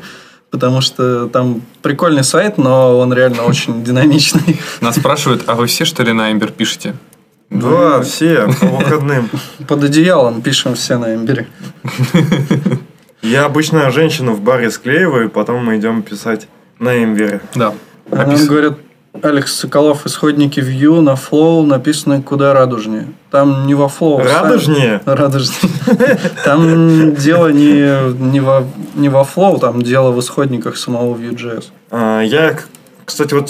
потому 0.51 0.81
что 0.81 1.27
там 1.27 1.61
прикольный 1.81 2.23
сайт, 2.23 2.57
но 2.57 2.97
он 2.99 3.13
реально 3.13 3.43
очень 3.43 3.83
динамичный. 3.83 4.59
Нас 4.79 4.95
спрашивают, 4.95 5.43
а 5.47 5.55
вы 5.55 5.65
все, 5.67 5.85
что 5.85 6.03
ли, 6.03 6.13
на 6.13 6.31
Эмбер 6.31 6.51
пишете? 6.51 6.93
Да, 7.49 8.01
все, 8.01 8.47
по 8.59 8.65
выходным. 8.67 9.29
Под 9.67 9.83
одеялом 9.83 10.41
пишем 10.41 10.75
все 10.75 10.97
на 10.97 11.15
Эмбере. 11.15 11.47
Я 13.21 13.45
обычно 13.45 13.89
женщину 13.91 14.33
в 14.33 14.41
баре 14.41 14.69
склеиваю, 14.71 15.29
потом 15.29 15.65
мы 15.65 15.77
идем 15.77 16.01
писать 16.03 16.47
на 16.79 17.03
Эмбере. 17.03 17.41
Да. 17.55 17.73
А 18.11 18.25
Нам 18.25 18.45
говорят, 18.45 18.77
Алекс 19.21 19.53
Соколов, 19.53 20.05
исходники 20.05 20.59
Vue 20.59 21.01
на 21.01 21.15
Flow 21.15 21.65
написаны 21.65 22.21
куда 22.21 22.53
радужнее. 22.53 23.07
Там 23.31 23.65
не 23.65 23.73
во 23.73 23.87
Flow. 23.87 24.17
сами- 24.23 24.31
Радужнее? 24.31 25.01
Радужнее. 25.05 26.19
Там 26.45 27.15
дело 27.15 27.47
не, 27.47 28.13
не, 28.31 28.39
во, 28.39 28.65
не 28.95 29.09
во 29.09 29.21
Flow, 29.23 29.59
там 29.59 29.81
дело 29.81 30.11
в 30.11 30.19
исходниках 30.19 30.77
самого 30.77 31.15
Vue.js. 31.17 31.65
А, 31.89 32.21
Я, 32.21 32.57
кстати, 33.05 33.33
вот 33.33 33.49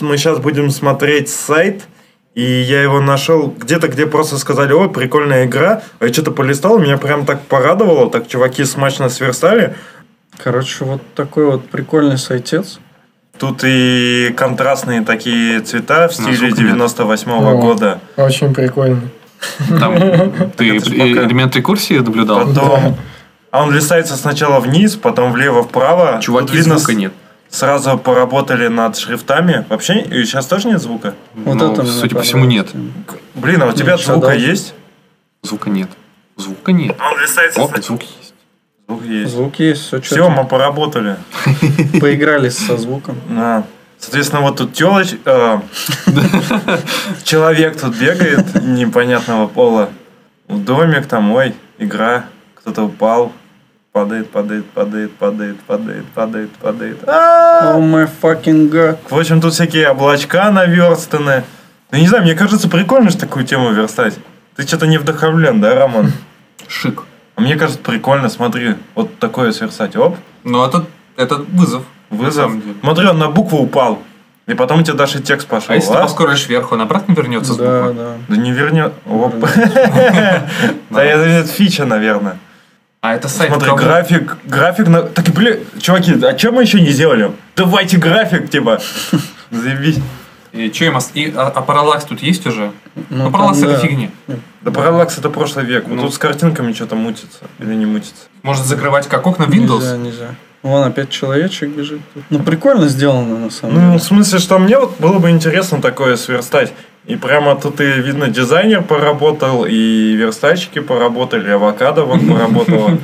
мы 0.00 0.16
сейчас 0.16 0.38
будем 0.38 0.70
смотреть 0.70 1.28
сайт, 1.28 1.82
и 2.38 2.60
я 2.62 2.82
его 2.82 3.00
нашел 3.00 3.52
где-то, 3.58 3.88
где 3.88 4.06
просто 4.06 4.38
сказали, 4.38 4.72
ой, 4.72 4.88
прикольная 4.88 5.46
игра. 5.46 5.82
А 5.98 6.06
я 6.06 6.12
что-то 6.12 6.30
полистал, 6.30 6.78
меня 6.78 6.96
прям 6.96 7.26
так 7.26 7.40
порадовало, 7.42 8.08
так 8.12 8.28
чуваки 8.28 8.64
смачно 8.64 9.08
сверстали. 9.08 9.74
Короче, 10.40 10.84
вот 10.84 11.02
такой 11.16 11.46
вот 11.46 11.68
прикольный 11.68 12.16
сайтец. 12.16 12.78
Тут 13.40 13.64
и 13.64 14.32
контрастные 14.36 15.02
такие 15.02 15.58
цвета 15.62 16.06
в 16.06 16.14
стиле 16.14 16.36
звука 16.36 16.62
нет. 16.62 16.74
98 16.74 17.32
О. 17.32 17.56
года. 17.56 17.98
Очень 18.16 18.54
прикольно. 18.54 19.02
Там 19.80 19.96
ты 20.56 20.68
элемент 20.68 21.56
рекурсии 21.56 21.98
наблюдал? 21.98 22.46
Потом... 22.46 22.96
А 23.50 23.64
он 23.64 23.74
листается 23.74 24.14
сначала 24.14 24.60
вниз, 24.60 24.94
потом 24.94 25.32
влево-вправо. 25.32 26.20
Чуваки, 26.22 26.60
звука 26.60 26.94
нет. 26.94 27.12
Сразу 27.50 27.98
поработали 27.98 28.68
над 28.68 28.96
шрифтами. 28.96 29.64
Вообще, 29.68 30.00
и 30.02 30.24
сейчас 30.24 30.46
тоже 30.46 30.68
нет 30.68 30.80
звука? 30.82 31.14
Вот 31.34 31.54
Ну, 31.54 31.72
это 31.72 31.84
судя 31.86 32.16
по 32.16 32.22
всему, 32.22 32.44
нет. 32.44 32.68
Блин, 33.34 33.62
а 33.62 33.66
у 33.66 33.72
тебя 33.72 33.94
Ничего, 33.94 34.14
звука 34.14 34.26
да. 34.28 34.32
есть? 34.34 34.74
Звука 35.42 35.70
нет. 35.70 35.88
Звука 36.36 36.72
нет. 36.72 36.96
Он 37.00 37.20
листается 37.20 37.60
О, 37.62 37.68
звук 37.80 38.02
есть. 38.02 38.34
Звук 38.86 39.04
есть. 39.04 39.32
Звук 39.32 39.58
есть, 39.58 39.82
все 39.82 40.00
Все, 40.00 40.28
мы 40.28 40.44
поработали. 40.44 41.16
Поигрались 42.00 42.58
со 42.58 42.76
звуком. 42.76 43.16
Да. 43.28 43.64
Соответственно, 43.98 44.42
вот 44.42 44.56
тут 44.56 44.72
телоч... 44.74 45.14
э, 45.24 45.60
Человек 47.24 47.80
тут 47.80 47.96
бегает 47.96 48.62
непонятного 48.62 49.46
пола. 49.48 49.88
Домик 50.48 51.06
там, 51.06 51.32
ой, 51.32 51.54
игра. 51.78 52.26
Кто-то 52.54 52.84
упал. 52.84 53.32
Падает, 53.98 54.30
падает, 54.30 54.64
падает, 54.66 55.12
падает, 55.16 55.58
падает, 55.66 56.06
падает, 56.14 56.50
падает. 56.52 56.98
А! 57.08 57.72
О 57.74 57.80
май 57.80 58.06
fucking 58.22 58.70
god. 58.70 58.96
В 59.10 59.18
общем, 59.18 59.40
тут 59.40 59.54
всякие 59.54 59.90
облачка 59.90 60.52
наверстаны. 60.52 61.42
Ну, 61.90 61.98
не 61.98 62.06
знаю, 62.06 62.22
мне 62.22 62.36
кажется, 62.36 62.68
прикольно 62.68 63.10
же 63.10 63.16
такую 63.16 63.44
тему 63.44 63.72
верстать. 63.72 64.14
Ты 64.54 64.64
что-то 64.64 64.86
не 64.86 64.98
вдохновлен, 64.98 65.60
да, 65.60 65.74
Роман? 65.74 66.12
Шик. 66.68 67.02
А 67.34 67.40
мне 67.40 67.56
кажется, 67.56 67.80
прикольно, 67.82 68.28
смотри, 68.28 68.76
вот 68.94 69.18
такое 69.18 69.50
сверстать. 69.50 69.96
Оп, 69.96 70.16
Ну, 70.44 70.64
это, 70.64 70.84
это 71.16 71.34
вызов. 71.52 71.82
вызов. 72.08 72.52
Смотри, 72.82 73.08
он 73.08 73.18
на 73.18 73.30
букву 73.30 73.58
упал. 73.58 73.98
И 74.46 74.54
потом 74.54 74.78
у 74.78 74.82
тебя 74.84 74.94
даже 74.94 75.20
текст 75.20 75.48
пошел. 75.48 75.72
А 75.72 75.74
если 75.74 75.90
ты 75.90 75.98
а? 75.98 76.02
поскоришь 76.02 76.46
вверху, 76.46 76.76
он 76.76 76.82
обратно 76.82 77.14
вернется 77.14 77.52
с 77.52 77.56
Да, 77.56 77.82
буквы? 77.82 77.94
да. 77.94 78.12
Да 78.28 78.36
не 78.36 78.52
вернет. 78.52 78.92
Оп. 79.06 79.34
Да 80.90 81.02
это 81.04 81.48
фича, 81.48 81.84
наверное. 81.84 82.38
А 83.00 83.14
это 83.14 83.28
сайт 83.28 83.50
Смотри, 83.50 83.68
кого? 83.68 83.78
график, 83.78 84.36
график 84.44 84.88
на... 84.88 85.02
Так, 85.02 85.26
блин, 85.26 85.60
чуваки, 85.80 86.14
а 86.24 86.34
чем 86.34 86.54
мы 86.54 86.62
еще 86.62 86.80
не 86.80 86.90
сделали? 86.90 87.30
Давайте 87.54 87.96
график, 87.96 88.50
типа. 88.50 88.80
Заебись. 89.50 89.98
И 90.52 90.72
что 90.72 90.86
им 90.86 90.98
и, 91.14 91.32
а, 91.36 91.46
а 91.48 91.62
параллакс 91.62 92.06
тут 92.06 92.22
есть 92.22 92.44
уже? 92.46 92.72
Ну, 93.10 93.24
там, 93.24 93.32
параллакс 93.32 93.58
это 93.58 93.72
да. 93.72 93.78
фигня. 93.78 94.10
Да 94.62 94.70
параллакс 94.72 95.16
это 95.18 95.30
прошлый 95.30 95.64
век. 95.64 95.84
Ну. 95.86 96.02
тут 96.02 96.14
с 96.14 96.18
картинками 96.18 96.72
что-то 96.72 96.96
мутится. 96.96 97.44
Или 97.60 97.74
не 97.74 97.86
мутится. 97.86 98.24
Может 98.42 98.64
закрывать 98.64 99.06
как 99.06 99.26
окна 99.26 99.44
Windows? 99.44 99.78
Нельзя, 99.80 99.96
нельзя. 99.96 100.34
Вон 100.62 100.82
опять 100.82 101.10
человечек 101.10 101.68
бежит. 101.70 102.00
тут. 102.14 102.24
Ну, 102.30 102.40
прикольно 102.40 102.88
сделано, 102.88 103.38
на 103.38 103.50
самом 103.50 103.74
Ну, 103.74 103.80
деле. 103.80 103.98
в 103.98 104.02
смысле, 104.02 104.38
что 104.40 104.58
мне 104.58 104.76
вот 104.76 104.98
было 104.98 105.20
бы 105.20 105.30
интересно 105.30 105.80
такое 105.80 106.16
сверстать. 106.16 106.72
И 107.08 107.16
прямо 107.16 107.56
тут 107.56 107.80
и 107.80 107.84
видно, 108.02 108.28
дизайнер 108.28 108.82
поработал, 108.82 109.64
и 109.64 110.12
верстальщики 110.14 110.78
поработали, 110.80 111.48
авокадо 111.50 112.04
вон 112.04 112.28
поработала. 112.28 112.98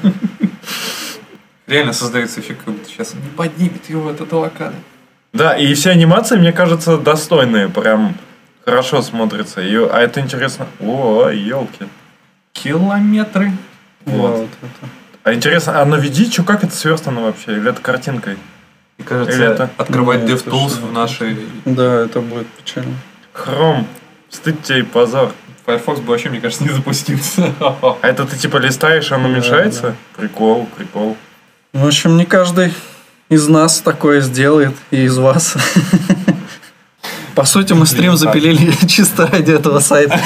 Реально 1.66 1.94
создается 1.94 2.40
эффект, 2.40 2.60
как 2.66 2.74
будто 2.74 2.86
сейчас 2.88 3.14
не 3.14 3.20
поднимет 3.34 3.88
его 3.88 4.10
этот 4.10 4.30
авокадо. 4.32 4.74
Да, 5.32 5.54
и 5.56 5.72
все 5.72 5.90
анимации, 5.90 6.36
мне 6.36 6.52
кажется, 6.52 6.98
достойные, 6.98 7.70
прям 7.70 8.14
хорошо 8.66 9.00
смотрятся. 9.00 9.62
И- 9.62 9.74
а 9.74 9.98
это 10.00 10.20
интересно. 10.20 10.66
О, 10.80 11.30
елки. 11.30 11.86
Километры. 12.52 13.52
Вот. 14.04 14.30
Вот. 14.40 14.48
это. 14.60 14.90
А 15.22 15.32
интересно, 15.32 15.80
а 15.80 15.84
на 15.86 15.94
види, 15.96 16.30
что 16.30 16.42
как 16.44 16.62
это 16.62 16.76
сверстано 16.76 17.22
вообще? 17.22 17.52
Или 17.52 17.70
это 17.70 17.80
картинкой? 17.80 18.36
Мне 18.98 19.06
кажется, 19.08 19.34
Или 19.34 19.46
это- 19.46 19.70
открывать 19.78 20.20
DevTools 20.24 20.86
в 20.86 20.92
нашей 20.92 21.38
Да, 21.64 22.02
это 22.04 22.20
будет 22.20 22.46
печально. 22.48 22.92
Хром. 23.34 23.86
Стыд 24.30 24.62
тебе 24.62 24.78
и 24.80 24.82
позор. 24.82 25.32
Firefox 25.66 26.00
бы 26.00 26.08
вообще, 26.12 26.30
мне 26.30 26.40
кажется, 26.40 26.64
не 26.64 26.70
запустился. 26.70 27.52
А 27.60 27.98
это 28.02 28.24
ты 28.24 28.36
типа 28.36 28.56
листаешь, 28.58 29.12
оно 29.12 29.24
Да, 29.24 29.28
уменьшается? 29.34 29.94
Прикол, 30.16 30.66
прикол. 30.76 31.16
В 31.72 31.86
общем, 31.86 32.16
не 32.16 32.24
каждый 32.24 32.72
из 33.28 33.48
нас 33.48 33.80
такое 33.80 34.20
сделает, 34.20 34.74
и 34.90 35.02
из 35.04 35.18
вас. 35.18 35.56
По 37.34 37.44
сути, 37.44 37.72
мы 37.72 37.84
стрим 37.86 38.16
запилили 38.16 38.72
чисто 38.86 39.26
ради 39.26 39.50
этого 39.52 39.80
сайта. 39.80 40.20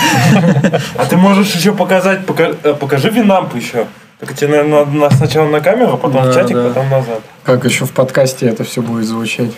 А 0.95 1.07
ты 1.07 1.17
можешь 1.17 1.55
еще 1.55 1.73
показать, 1.73 2.27
пока- 2.27 2.53
э, 2.63 2.75
покажи 2.75 3.09
винамп 3.09 3.55
еще. 3.57 3.87
Так 4.21 4.35
тебе, 4.35 4.49
наверное, 4.49 4.85
надо 4.85 4.91
на- 4.97 5.11
сначала 5.11 5.49
на 5.49 5.61
камеру, 5.61 5.97
потом 5.97 6.25
Да, 6.25 6.31
в 6.31 6.35
чатик, 6.35 6.57
да. 6.57 6.69
потом 6.69 6.91
назад. 6.91 7.21
Как 7.45 7.65
еще 7.65 7.85
в 7.85 7.93
подкасте 7.93 8.47
это 8.47 8.65
все 8.65 8.83
будет 8.83 9.07
звучать? 9.07 9.53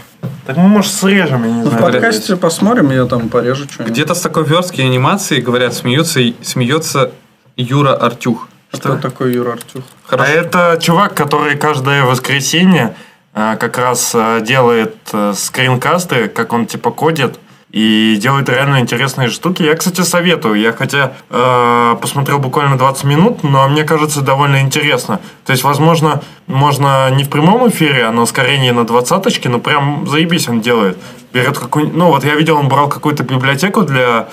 Так 0.46 0.56
мы, 0.58 0.68
может, 0.68 0.92
срежем, 0.92 1.44
я 1.44 1.50
не 1.50 1.62
В 1.62 1.68
знаю. 1.68 1.82
подкасте 1.82 2.36
посмотрим, 2.36 2.90
я 2.90 3.06
там 3.06 3.30
порежу 3.30 3.64
что-нибудь. 3.64 3.92
Где-то 3.94 4.14
с 4.14 4.20
такой 4.20 4.44
верстки 4.44 4.82
анимации, 4.82 5.40
говорят, 5.40 5.72
смеется, 5.72 6.20
смеется 6.42 7.12
Юра 7.56 7.94
Артюх. 7.94 8.48
Кто 8.72 8.96
такой 8.96 9.32
Юра 9.32 9.52
Артюх? 9.52 9.82
А 10.06 10.10
Хорошо. 10.10 10.30
это 10.32 10.78
чувак, 10.80 11.14
который 11.14 11.56
каждое 11.56 12.04
воскресенье 12.04 12.94
а, 13.32 13.56
как 13.56 13.78
раз 13.78 14.12
а, 14.14 14.40
делает 14.40 14.94
а, 15.12 15.32
скринкасты, 15.34 16.28
как 16.28 16.52
он 16.52 16.66
типа 16.66 16.90
кодит. 16.90 17.38
И 17.72 18.18
делают 18.20 18.48
реально 18.48 18.80
интересные 18.80 19.28
штуки. 19.28 19.62
Я, 19.62 19.76
кстати, 19.76 20.00
советую. 20.00 20.58
Я 20.60 20.72
хотя 20.72 21.12
э, 21.30 21.96
посмотрел 22.00 22.40
буквально 22.40 22.76
20 22.76 23.04
минут, 23.04 23.44
но 23.44 23.68
мне 23.68 23.84
кажется 23.84 24.22
довольно 24.22 24.60
интересно. 24.60 25.20
То 25.44 25.52
есть, 25.52 25.62
возможно, 25.62 26.20
можно 26.48 27.08
не 27.10 27.22
в 27.22 27.30
прямом 27.30 27.68
эфире, 27.68 28.06
а 28.06 28.12
на 28.12 28.24
на 28.72 28.84
двадцаточке, 28.84 29.48
но 29.48 29.60
прям 29.60 30.04
заебись 30.08 30.48
он 30.48 30.60
делает. 30.60 30.98
Берет 31.32 31.58
какую 31.58 31.92
Ну, 31.94 32.06
вот 32.06 32.24
я 32.24 32.34
видел, 32.34 32.56
он 32.56 32.68
брал 32.68 32.88
какую-то 32.88 33.22
библиотеку 33.22 33.82
для 33.82 34.28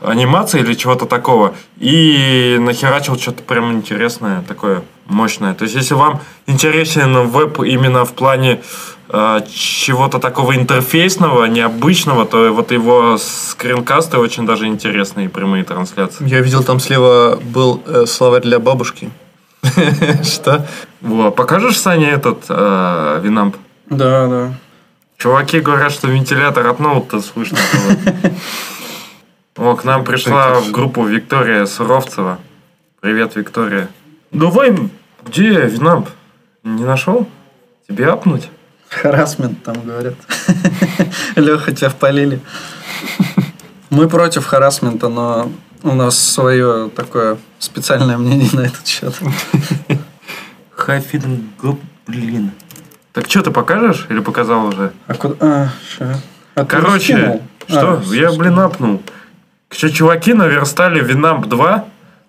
анимации 0.00 0.60
или 0.60 0.74
чего-то 0.74 1.06
такого 1.06 1.54
и 1.78 2.56
нахерачил 2.58 3.16
что-то 3.18 3.42
прям 3.44 3.72
интересное, 3.72 4.42
такое 4.42 4.82
мощное. 5.06 5.54
То 5.54 5.64
есть, 5.64 5.76
если 5.76 5.94
вам 5.94 6.20
интересен 6.46 7.28
веб 7.28 7.60
именно 7.60 8.04
в 8.04 8.14
плане 8.14 8.62
чего-то 9.52 10.18
такого 10.18 10.54
интерфейсного, 10.54 11.46
необычного, 11.46 12.26
то 12.26 12.52
вот 12.52 12.70
его 12.70 13.16
скринкасты 13.18 14.18
очень 14.18 14.46
даже 14.46 14.66
интересные, 14.66 15.28
прямые 15.28 15.64
трансляции. 15.64 16.28
Я 16.28 16.40
видел, 16.40 16.62
там 16.62 16.78
слева 16.80 17.38
был 17.42 17.82
э, 17.86 18.06
словарь 18.06 18.42
для 18.42 18.58
бабушки. 18.58 19.10
Что? 20.22 20.66
Во, 21.00 21.30
покажешь, 21.30 21.78
Саня, 21.78 22.10
этот 22.10 22.44
э, 22.48 23.20
Винамп? 23.22 23.56
Да, 23.88 24.26
да. 24.28 24.54
Чуваки 25.16 25.60
говорят, 25.60 25.92
что 25.92 26.08
вентилятор 26.08 26.66
от 26.66 26.78
ноута 26.78 27.20
слышно 27.20 27.58
было. 27.72 28.32
О, 29.72 29.76
к 29.76 29.84
нам 29.84 30.04
пришла 30.04 30.54
в 30.60 30.70
группу 30.70 31.04
Виктория 31.04 31.66
Суровцева. 31.66 32.38
Привет, 33.00 33.36
Виктория. 33.36 33.88
Давай, 34.30 34.74
где 35.26 35.66
Винамп? 35.66 36.08
Не 36.62 36.84
нашел? 36.84 37.28
Тебе 37.88 38.06
апнуть? 38.06 38.48
Харасмент 38.90 39.62
там 39.62 39.76
говорят. 39.84 40.14
Леха, 41.36 41.72
тебя 41.72 41.88
впалили. 41.88 42.40
Мы 43.88 44.08
против 44.08 44.44
харасмента, 44.44 45.08
но 45.08 45.50
у 45.82 45.94
нас 45.94 46.18
свое 46.18 46.90
такое 46.94 47.38
специальное 47.58 48.18
мнение 48.18 48.50
на 48.52 48.60
этот 48.60 48.86
счет. 48.86 49.14
Хафин 50.74 51.50
блин. 52.06 52.50
Так 53.12 53.28
что 53.28 53.42
ты 53.42 53.50
покажешь 53.50 54.06
или 54.08 54.20
показал 54.20 54.66
уже? 54.66 54.92
А 55.06 55.14
куда? 55.14 55.72
А. 56.00 56.14
А 56.56 56.64
Короче, 56.64 57.40
что? 57.68 58.02
А, 58.08 58.14
я, 58.14 58.32
блин, 58.32 58.58
апнул. 58.58 59.02
Что, 59.70 59.88
чуваки 59.90 60.34
наверстали 60.34 61.02
Winamp 61.02 61.46
2 61.46 61.84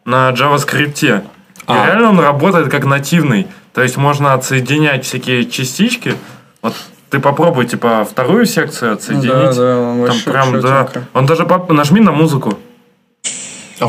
на 0.06 0.30
JavaScript. 0.32 1.06
И 1.06 1.21
А. 1.67 1.88
реально 1.88 2.10
он 2.10 2.19
работает 2.19 2.69
как 2.69 2.86
нативный. 2.86 3.47
То 3.74 3.82
есть 3.82 3.97
можно 3.97 4.34
отсоединять 4.34 5.06
всякие 5.06 5.45
частички. 5.45 6.15
Вот 6.62 6.76
ты 7.10 7.19
попробуй, 7.19 7.65
типа, 7.65 8.06
вторую 8.10 8.45
секцию 8.45 8.93
отсоединить. 8.93 9.28
Да, 9.28 9.54
да, 9.54 9.78
он 9.80 9.97
Там 9.97 10.02
вообще 10.02 10.32
прям, 10.32 10.62
да. 10.62 10.89
Он 11.13 11.26
даже 11.26 11.45
поп- 11.45 11.71
нажми 11.71 12.00
на 12.00 12.12
музыку. 12.12 12.58
It 13.80 13.88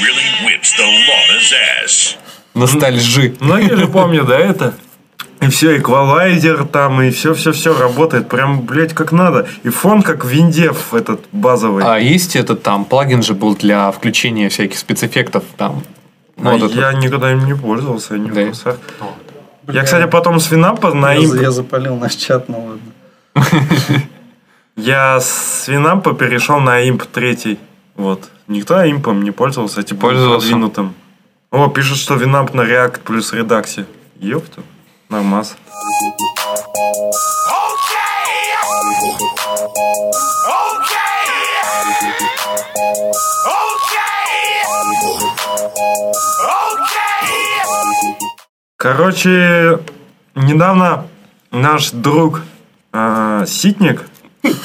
really 0.00 0.46
whips 0.46 0.72
the 0.78 0.84
law's 0.86 1.52
ass. 1.84 2.16
Ностальжи. 2.54 3.34
Многие 3.40 3.76
же 3.76 3.86
помнят, 3.88 4.26
да, 4.26 4.38
это? 4.38 4.74
И 5.40 5.48
все, 5.50 5.76
эквалайзер 5.78 6.64
там, 6.66 7.00
и 7.02 7.10
все-все-все 7.10 7.76
работает. 7.78 8.28
Прям, 8.28 8.62
блядь, 8.62 8.92
как 8.94 9.12
надо. 9.12 9.46
И 9.62 9.68
фон 9.68 10.02
как 10.02 10.24
виндев 10.24 10.92
этот 10.94 11.20
базовый. 11.30 11.84
А 11.86 11.98
есть 11.98 12.34
этот 12.34 12.62
там 12.64 12.84
плагин 12.84 13.22
же 13.22 13.34
был 13.34 13.54
для 13.54 13.90
включения 13.92 14.48
всяких 14.48 14.78
спецэффектов 14.78 15.44
там. 15.56 15.82
А 16.38 16.56
Вот 16.56 16.70
это. 16.70 16.80
я 16.80 16.92
никогда 16.92 17.30
им 17.32 17.44
не 17.46 17.54
пользовался, 17.54 18.14
я 18.14 18.20
не 18.20 18.30
в 18.30 18.34
Да. 18.34 18.46
курсах. 18.46 18.78
Я, 19.68 19.82
кстати, 19.84 20.08
потом 20.08 20.40
с 20.40 20.50
Винампа 20.50 20.94
на 20.94 21.12
Я, 21.12 21.24
имп... 21.24 21.34
я 21.42 21.50
запалил 21.50 21.96
наш 21.96 22.14
чат, 22.14 22.48
ну 22.48 22.64
ладно. 22.64 22.92
Я 24.76 25.20
с 25.20 25.68
Винампа 25.68 26.14
перешел 26.14 26.60
на 26.60 26.88
имп 26.88 27.04
третий. 27.04 27.58
Вот. 27.96 28.30
Никто 28.46 28.82
импом 28.84 29.22
не 29.22 29.30
пользовался, 29.30 29.82
типа 29.82 30.00
Пользовался. 30.00 30.46
продвинутым. 30.46 30.94
О, 31.50 31.68
пишут, 31.68 31.98
что 31.98 32.14
Винамп 32.14 32.54
на 32.54 32.62
React 32.62 33.00
плюс 33.04 33.32
редаксе. 33.32 33.86
Ёпта. 34.20 34.62
Нормас. 35.10 35.56
Короче, 48.78 49.80
недавно 50.36 51.06
наш 51.50 51.90
друг 51.90 52.42
э, 52.92 53.44
Ситник 53.44 54.04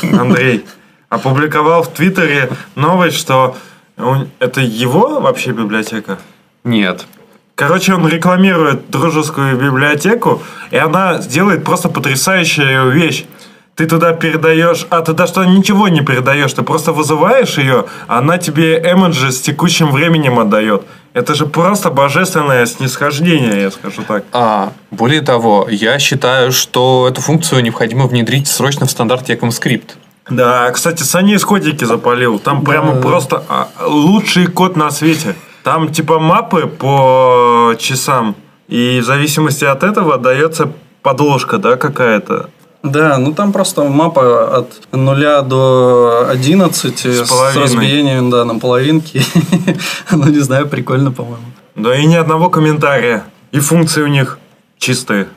Андрей 0.04 0.66
опубликовал 1.10 1.82
в 1.82 1.92
Твиттере 1.92 2.52
новость, 2.76 3.18
что 3.18 3.58
он- 3.98 4.30
это 4.38 4.62
его 4.62 5.20
вообще 5.20 5.50
библиотека. 5.50 6.20
Нет. 6.64 7.08
Короче, 7.56 7.96
он 7.96 8.08
рекламирует 8.08 8.92
дружескую 8.92 9.58
библиотеку, 9.58 10.44
и 10.70 10.78
она 10.78 11.18
делает 11.18 11.64
просто 11.64 11.90
потрясающую 11.90 12.92
вещь. 12.92 13.26
Ты 13.74 13.88
туда 13.88 14.14
передаешь, 14.14 14.86
а 14.92 15.02
ты 15.02 15.14
даже 15.14 15.34
туда 15.34 15.48
ничего 15.48 15.88
не 15.88 16.02
передаешь, 16.02 16.54
ты 16.54 16.62
просто 16.62 16.92
вызываешь 16.92 17.58
ее, 17.58 17.86
а 18.08 18.20
она 18.20 18.38
тебе 18.38 18.78
эмоджи 18.80 19.32
с 19.32 19.42
текущим 19.42 19.90
временем 19.90 20.38
отдает. 20.38 20.84
Это 21.14 21.36
же 21.36 21.46
просто 21.46 21.92
божественное 21.92 22.66
снисхождение, 22.66 23.62
я 23.62 23.72
скажу 23.72 24.02
так. 24.08 24.24
А, 24.32 24.74
более 24.90 25.22
того, 25.22 25.68
я 25.70 26.00
считаю, 26.00 26.52
что 26.52 27.08
эту 27.08 27.22
функцию 27.22 27.62
необходимо 27.62 28.08
внедрить 28.08 28.48
срочно 28.48 28.88
в 28.88 28.92
стандарт 28.92 29.30
ECMAScript. 29.30 29.92
Да, 30.30 30.72
кстати, 30.72 31.04
Саня 31.04 31.36
из 31.36 31.46
кодики 31.46 31.84
запалил. 31.84 32.40
Там 32.40 32.64
прямо 32.64 32.96
просто 32.96 33.44
а, 33.48 33.68
лучший 33.86 34.48
код 34.48 34.76
на 34.76 34.90
свете. 34.90 35.36
Там 35.64 35.92
типа 35.92 36.20
мапы 36.20 36.66
по 36.68 37.76
часам. 37.78 38.36
И 38.68 39.00
в 39.00 39.06
зависимости 39.06 39.66
от 39.66 39.84
этого 39.84 40.18
дается 40.18 40.72
подложка, 41.04 41.58
да, 41.58 41.76
какая-то. 41.76 42.50
Да, 42.84 43.18
ну 43.18 43.34
там 43.34 43.54
просто 43.54 43.84
мапа 43.86 44.58
от 44.58 44.82
0 44.92 45.42
до 45.46 46.28
11 46.30 47.00
с, 47.06 47.30
половиной. 47.30 47.64
разбиением, 47.64 48.30
да, 48.30 48.44
на 48.44 48.60
половинки. 48.60 49.22
ну, 50.12 50.28
не 50.28 50.40
знаю, 50.40 50.68
прикольно, 50.68 51.12
по-моему. 51.12 51.46
Да 51.76 51.96
и 51.96 52.06
ни 52.06 52.16
одного 52.16 52.50
комментария. 52.50 53.24
И 53.52 53.60
функции 53.60 54.02
у 54.02 54.08
них 54.08 54.38
чистые. 54.78 55.28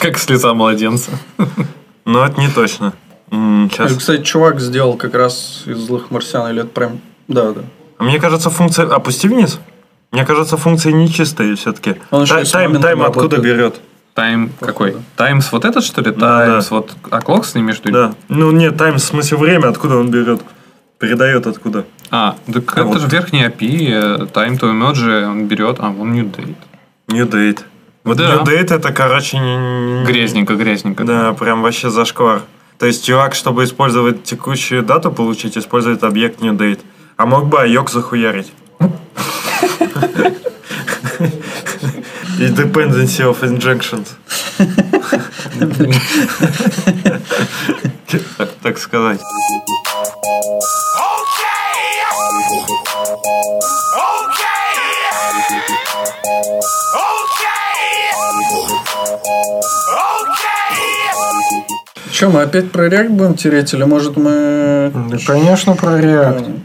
Как 0.00 0.18
с 0.18 0.28
лица 0.28 0.54
младенца. 0.54 1.12
Но 2.04 2.24
это 2.26 2.40
не 2.40 2.48
точно. 2.48 2.92
М, 3.30 3.66
Это, 3.66 3.88
Сейчас. 3.88 3.96
кстати, 3.96 4.22
чувак 4.22 4.60
сделал 4.60 4.94
как 4.96 5.14
раз 5.14 5.62
из 5.66 5.78
злых 5.78 6.10
марсиан, 6.10 6.50
или 6.50 6.60
это 6.60 6.68
прям... 6.70 7.00
Да, 7.28 7.52
да. 7.52 7.62
А 7.98 8.04
мне 8.04 8.18
кажется, 8.20 8.50
функция... 8.50 8.86
Опусти 8.86 9.28
вниз. 9.28 9.58
Мне 10.10 10.24
кажется, 10.26 10.56
функции 10.56 10.92
нечистые 10.92 11.54
все-таки. 11.56 11.96
С 12.10 12.50
Тайм, 12.50 12.80
тайм 12.80 13.02
откуда 13.02 13.36
работает. 13.36 13.42
берет? 13.42 13.80
Тайм 14.14 14.52
какой? 14.60 14.96
Таймс 15.16 15.50
вот 15.50 15.64
этот, 15.64 15.84
что 15.84 16.00
ли? 16.00 16.12
Да, 16.12 16.46
Таймс 16.46 16.68
да. 16.68 16.76
вот... 16.76 16.96
А 17.10 17.20
клок 17.20 17.44
с 17.44 17.50
что 17.50 17.60
ли? 17.88 17.92
Да. 17.92 18.14
Ну 18.28 18.52
нет, 18.52 18.76
тайм 18.76 18.94
в 18.94 19.00
смысле 19.00 19.38
время, 19.38 19.68
откуда 19.68 19.96
он 19.96 20.10
берет? 20.10 20.40
Передает 20.98 21.46
откуда? 21.48 21.84
А, 22.10 22.36
так 22.46 22.72
это 22.72 22.84
вот. 22.84 23.00
же 23.00 23.08
верхний 23.08 23.42
API, 23.44 23.88
э, 23.90 24.26
time 24.32 24.58
to 24.58 24.70
emerge, 24.70 25.24
он 25.26 25.48
берет, 25.48 25.76
а, 25.80 25.88
он 25.88 26.12
new 26.14 26.30
date. 26.30 26.54
New 27.08 27.26
date. 27.26 27.60
Вот 28.04 28.18
Да. 28.18 28.36
new 28.36 28.44
date 28.44 28.72
это, 28.72 28.92
короче, 28.92 29.38
не- 29.38 29.56
не- 29.56 30.04
Грязненько, 30.04 30.54
грязненько. 30.54 31.02
Да, 31.04 31.32
прям 31.32 31.62
вообще 31.62 31.90
зашквар. 31.90 32.42
То 32.78 32.86
есть 32.86 33.04
чувак, 33.04 33.34
чтобы 33.34 33.64
использовать 33.64 34.22
текущую 34.22 34.82
дату 34.84 35.10
получить, 35.10 35.58
использует 35.58 36.04
объект 36.04 36.40
new 36.40 36.56
date. 36.56 36.80
А 37.16 37.26
мог 37.26 37.46
бы 37.46 37.60
айок 37.60 37.90
захуярить. 37.90 38.52
И 42.38 42.46
dependency 42.48 43.22
of 43.22 43.42
injections. 43.42 44.16
Так- 48.62 48.78
сказать. 48.78 49.20
Че, 62.12 62.28
мы 62.28 62.42
опять 62.42 62.70
про 62.70 62.88
React 62.88 63.08
будем 63.10 63.34
тереть, 63.34 63.74
или 63.74 63.84
может 63.84 64.16
мы... 64.16 64.92
Да, 65.10 65.18
конечно, 65.26 65.74
про 65.74 66.00
React. 66.00 66.60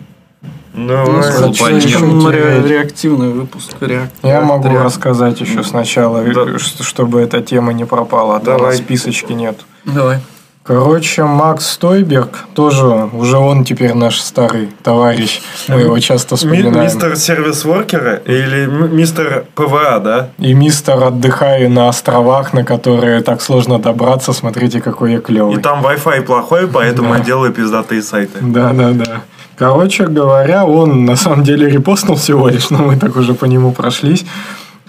У 0.80 0.82
Ну, 0.82 1.20
Full 1.20 1.54
слишком 1.82 2.28
ре- 2.30 2.62
реактивный 2.66 3.30
выпуск 3.32 3.72
React. 3.82 4.10
Я 4.24 4.42
могу 4.42 4.70
React. 4.70 4.84
рассказать 4.84 5.42
еще 5.42 5.64
сначала, 5.64 6.24
Да. 6.24 6.58
ш- 6.58 6.84
чтобы 6.84 7.20
эта 7.22 7.42
тема 7.42 7.74
не 7.74 7.86
пропала, 7.86 8.38
а 8.38 8.40
Давай. 8.40 8.72
на 8.72 8.78
списочке 8.78 9.34
нет. 9.34 9.60
Давай. 9.84 10.20
Короче, 10.64 11.24
Макс 11.24 11.66
Стойбер, 11.66 12.46
тоже 12.54 12.86
уже 13.14 13.38
он 13.38 13.64
теперь 13.66 13.94
наш 13.96 14.20
старый 14.22 14.70
товарищ. 14.84 15.42
Мы 15.68 15.82
его 15.82 16.00
часто 16.00 16.36
Ми- 16.36 16.38
вспоминаем. 16.38 16.84
Мистер 16.86 17.18
service 17.18 17.64
worker 17.64 18.03
'а 18.03 18.16
или 18.26 18.66
мистер 18.68 19.46
PWA, 19.56 20.00
да? 20.00 20.30
И 20.38 20.54
мистер 20.54 21.04
«Отдыхаю 21.04 21.70
на 21.72 21.90
островах», 21.90 22.54
на 22.54 22.64
которые 22.64 23.22
так 23.24 23.42
сложно 23.42 23.80
добраться. 23.80 24.32
Смотрите, 24.32 24.80
какой 24.80 25.14
я 25.14 25.18
И 25.18 25.22
клевый. 25.22 25.58
там 25.62 25.84
Wi-Fi 25.84 26.22
плохой, 26.22 26.68
поэтому 26.68 27.16
я 27.16 27.20
делаю 27.20 27.52
пиздатые 27.52 28.02
сайты. 28.04 28.38
Да, 28.42 28.72
да, 28.72 28.92
да. 28.92 29.22
Короче 29.60 30.08
говоря, 30.08 30.66
он 30.66 31.04
на 31.04 31.18
самом 31.18 31.44
деле 31.44 31.70
репостнул 31.70 32.16
всего 32.16 32.48
лишь, 32.48 32.70
но 32.70 32.78
мы 32.78 32.96
так 32.96 33.18
уже 33.18 33.34
по 33.34 33.44
нему 33.44 33.74
прошлись. 33.74 34.26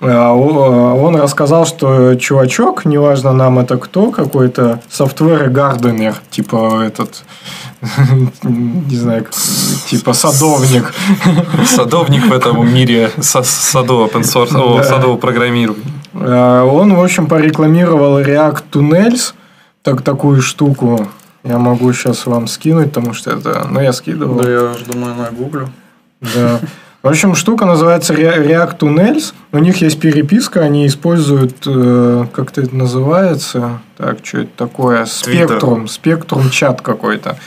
А, 0.00 0.30
о- 0.32 0.94
Он 0.94 1.16
рассказал, 1.16 1.66
что 1.66 2.14
чувачок, 2.14 2.84
неважно 2.84 3.32
нам 3.32 3.58
это 3.58 3.76
кто, 3.78 4.12
какой-то 4.12 4.80
software 4.88 5.50
gardener, 5.50 6.14
типа 6.30 6.82
этот, 6.86 7.24
не 8.44 8.96
знаю, 8.96 9.26
типа 9.90 10.12
садовник, 10.12 10.94
Садовник 11.66 12.26
в 12.26 12.32
этом 12.32 12.72
мире 12.72 13.10
саду 13.20 14.06
open 14.06 14.22
садового 14.22 15.16
программирования. 15.16 15.82
А, 16.14 16.64
Он, 16.64 16.94
в 16.94 17.02
общем, 17.02 17.26
порекламировал 17.26 18.20
React 18.20 18.62
Tunnels, 18.70 19.34
так, 19.82 20.02
такую 20.02 20.40
штуку. 20.42 21.08
Я 21.42 21.58
могу 21.58 21.92
сейчас 21.92 22.26
вам 22.26 22.46
скинуть, 22.46 22.92
потому 22.92 23.14
что 23.14 23.30
это... 23.30 23.66
Ну, 23.70 23.80
я 23.80 23.92
скидывал. 23.92 24.40
Да, 24.40 24.50
я 24.50 24.64
уж 24.64 24.82
думаю, 24.82 25.14
нагуглю. 25.14 25.70
Да. 26.20 26.60
В 27.02 27.08
общем, 27.08 27.34
штука 27.34 27.64
называется 27.64 28.12
React 28.12 28.78
Tunnels. 28.78 29.32
У 29.52 29.58
них 29.58 29.80
есть 29.80 29.98
переписка, 29.98 30.60
они 30.60 30.86
используют, 30.86 31.56
э, 31.66 32.26
как 32.30 32.56
это 32.56 32.76
называется, 32.76 33.80
так, 33.96 34.18
что 34.22 34.40
это 34.40 34.50
такое, 34.54 35.06
спектрум, 35.06 35.88
спектрум 35.88 36.50
чат 36.50 36.82
какой-то. 36.82 37.38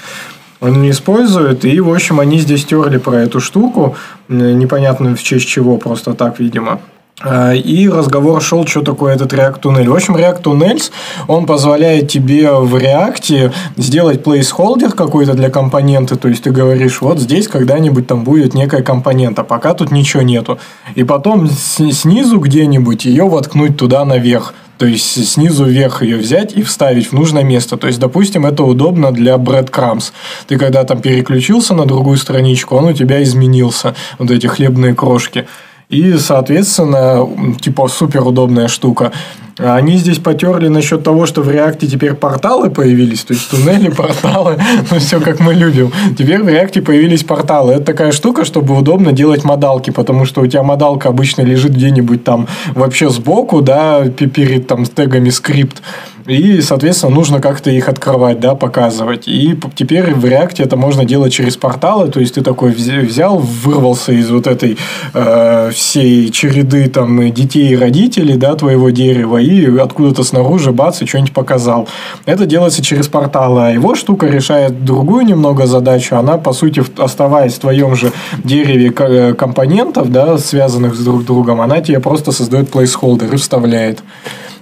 Он 0.59 0.81
не 0.81 0.89
использует, 0.89 1.65
и, 1.65 1.79
в 1.81 1.93
общем, 1.93 2.19
они 2.19 2.39
здесь 2.39 2.65
терли 2.65 2.97
про 2.97 3.17
эту 3.17 3.39
штуку, 3.39 3.95
непонятно 4.27 5.15
в 5.15 5.21
честь 5.21 5.47
чего, 5.47 5.77
просто 5.77 6.15
так, 6.15 6.39
видимо. 6.39 6.79
А, 7.21 7.53
И 7.53 7.87
разговор 7.87 8.41
шел, 8.41 8.65
что 8.65 8.81
такое 8.81 9.15
этот 9.15 9.33
React 9.33 9.61
Tunnel. 9.61 9.89
В 9.89 9.93
общем, 9.93 10.15
React 10.15 10.41
Tunnels, 10.41 10.91
он 11.27 11.45
позволяет 11.45 12.09
тебе 12.09 12.51
в 12.51 12.75
React 12.75 13.53
сделать 13.77 14.21
placeholder 14.21 14.91
какой-то 14.91 15.33
для 15.33 15.49
компонента. 15.49 16.15
То 16.15 16.27
есть, 16.27 16.43
ты 16.43 16.51
говоришь, 16.51 17.01
вот 17.01 17.19
здесь 17.19 17.47
когда-нибудь 17.47 18.07
там 18.07 18.23
будет 18.23 18.53
некая 18.55 18.81
компонента, 18.81 19.43
пока 19.43 19.73
тут 19.73 19.91
ничего 19.91 20.23
нету. 20.23 20.57
И 20.95 21.03
потом 21.03 21.47
снизу 21.49 22.39
где-нибудь 22.39 23.05
ее 23.05 23.29
воткнуть 23.29 23.77
туда 23.77 24.03
наверх. 24.05 24.53
То 24.79 24.87
есть, 24.87 25.29
снизу 25.29 25.65
вверх 25.65 26.01
ее 26.01 26.17
взять 26.17 26.53
и 26.53 26.63
вставить 26.63 27.07
в 27.07 27.13
нужное 27.13 27.43
место. 27.43 27.77
То 27.77 27.87
есть, 27.87 27.99
допустим, 27.99 28.45
это 28.45 28.63
удобно 28.63 29.11
для 29.11 29.35
breadcrumbs. 29.35 30.11
Ты 30.47 30.57
когда 30.57 30.83
там 30.83 30.99
переключился 30.99 31.75
на 31.75 31.85
другую 31.85 32.17
страничку, 32.17 32.75
он 32.75 32.85
у 32.85 32.93
тебя 32.93 33.21
изменился. 33.21 33.93
Вот 34.17 34.31
эти 34.31 34.47
хлебные 34.47 34.95
крошки. 34.95 35.45
И, 35.89 36.17
соответственно, 36.17 37.27
типа 37.59 37.87
супер 37.87 38.25
удобная 38.25 38.67
штука. 38.67 39.11
Они 39.59 39.97
здесь 39.97 40.17
потерли 40.17 40.67
насчет 40.67 41.03
того, 41.03 41.27
что 41.27 41.41
в 41.43 41.51
Реакте 41.51 41.85
теперь 41.85 42.15
порталы 42.15 42.71
появились, 42.71 43.23
то 43.23 43.33
есть 43.33 43.51
туннели, 43.51 43.89
порталы, 43.95 44.59
ну 44.89 44.97
все 44.97 45.19
как 45.19 45.39
мы 45.39 45.53
любим. 45.53 45.91
Теперь 46.17 46.41
в 46.41 46.47
Реакте 46.47 46.81
появились 46.81 47.23
порталы. 47.23 47.73
Это 47.73 47.85
такая 47.85 48.11
штука, 48.11 48.45
чтобы 48.45 48.75
удобно 48.75 49.11
делать 49.11 49.43
модалки, 49.43 49.91
потому 49.91 50.25
что 50.25 50.41
у 50.41 50.47
тебя 50.47 50.63
модалка 50.63 51.09
обычно 51.09 51.43
лежит 51.43 51.73
где-нибудь 51.73 52.23
там 52.23 52.47
вообще 52.73 53.09
сбоку, 53.11 53.61
да, 53.61 54.05
пе- 54.05 54.27
перед 54.27 54.65
там 54.67 54.85
тегами 54.85 55.29
скрипт. 55.29 55.83
И, 56.25 56.61
соответственно, 56.61 57.13
нужно 57.13 57.41
как-то 57.41 57.69
их 57.69 57.89
открывать, 57.89 58.39
да, 58.39 58.55
показывать. 58.55 59.27
И 59.27 59.57
теперь 59.75 60.13
в 60.13 60.23
React 60.25 60.63
это 60.63 60.77
можно 60.77 61.03
делать 61.03 61.33
через 61.33 61.57
порталы. 61.57 62.09
То 62.09 62.19
есть 62.19 62.35
ты 62.35 62.41
такой 62.41 62.71
вз- 62.71 63.05
взял, 63.05 63.37
вырвался 63.37 64.13
из 64.13 64.29
вот 64.31 64.47
этой 64.47 64.77
э, 65.13 65.71
всей 65.73 66.29
череды 66.31 66.87
там 66.87 67.31
детей 67.31 67.69
и 67.69 67.75
родителей, 67.75 68.37
да, 68.37 68.55
твоего 68.55 68.89
дерева, 68.89 69.37
и 69.37 69.77
откуда-то 69.77 70.23
снаружи 70.23 70.71
бац, 70.71 71.01
и 71.01 71.05
что-нибудь 71.05 71.33
показал. 71.33 71.87
Это 72.25 72.45
делается 72.45 72.81
через 72.81 73.07
порталы. 73.07 73.67
А 73.67 73.69
его 73.71 73.95
штука 73.95 74.27
решает 74.27 74.85
другую 74.85 75.25
немного 75.25 75.65
задачу. 75.65 76.15
Она, 76.15 76.37
по 76.37 76.53
сути, 76.53 76.83
оставаясь 76.97 77.53
в 77.53 77.59
твоем 77.59 77.95
же 77.95 78.11
дереве 78.43 78.93
э, 78.97 79.33
компонентов, 79.33 80.11
да, 80.11 80.37
связанных 80.37 80.95
с 80.95 81.03
друг 81.03 81.25
другом, 81.25 81.59
она 81.59 81.81
тебе 81.81 81.99
просто 81.99 82.31
создает 82.31 82.69
плейсхолдер 82.69 83.33
и 83.33 83.37
вставляет. 83.37 84.01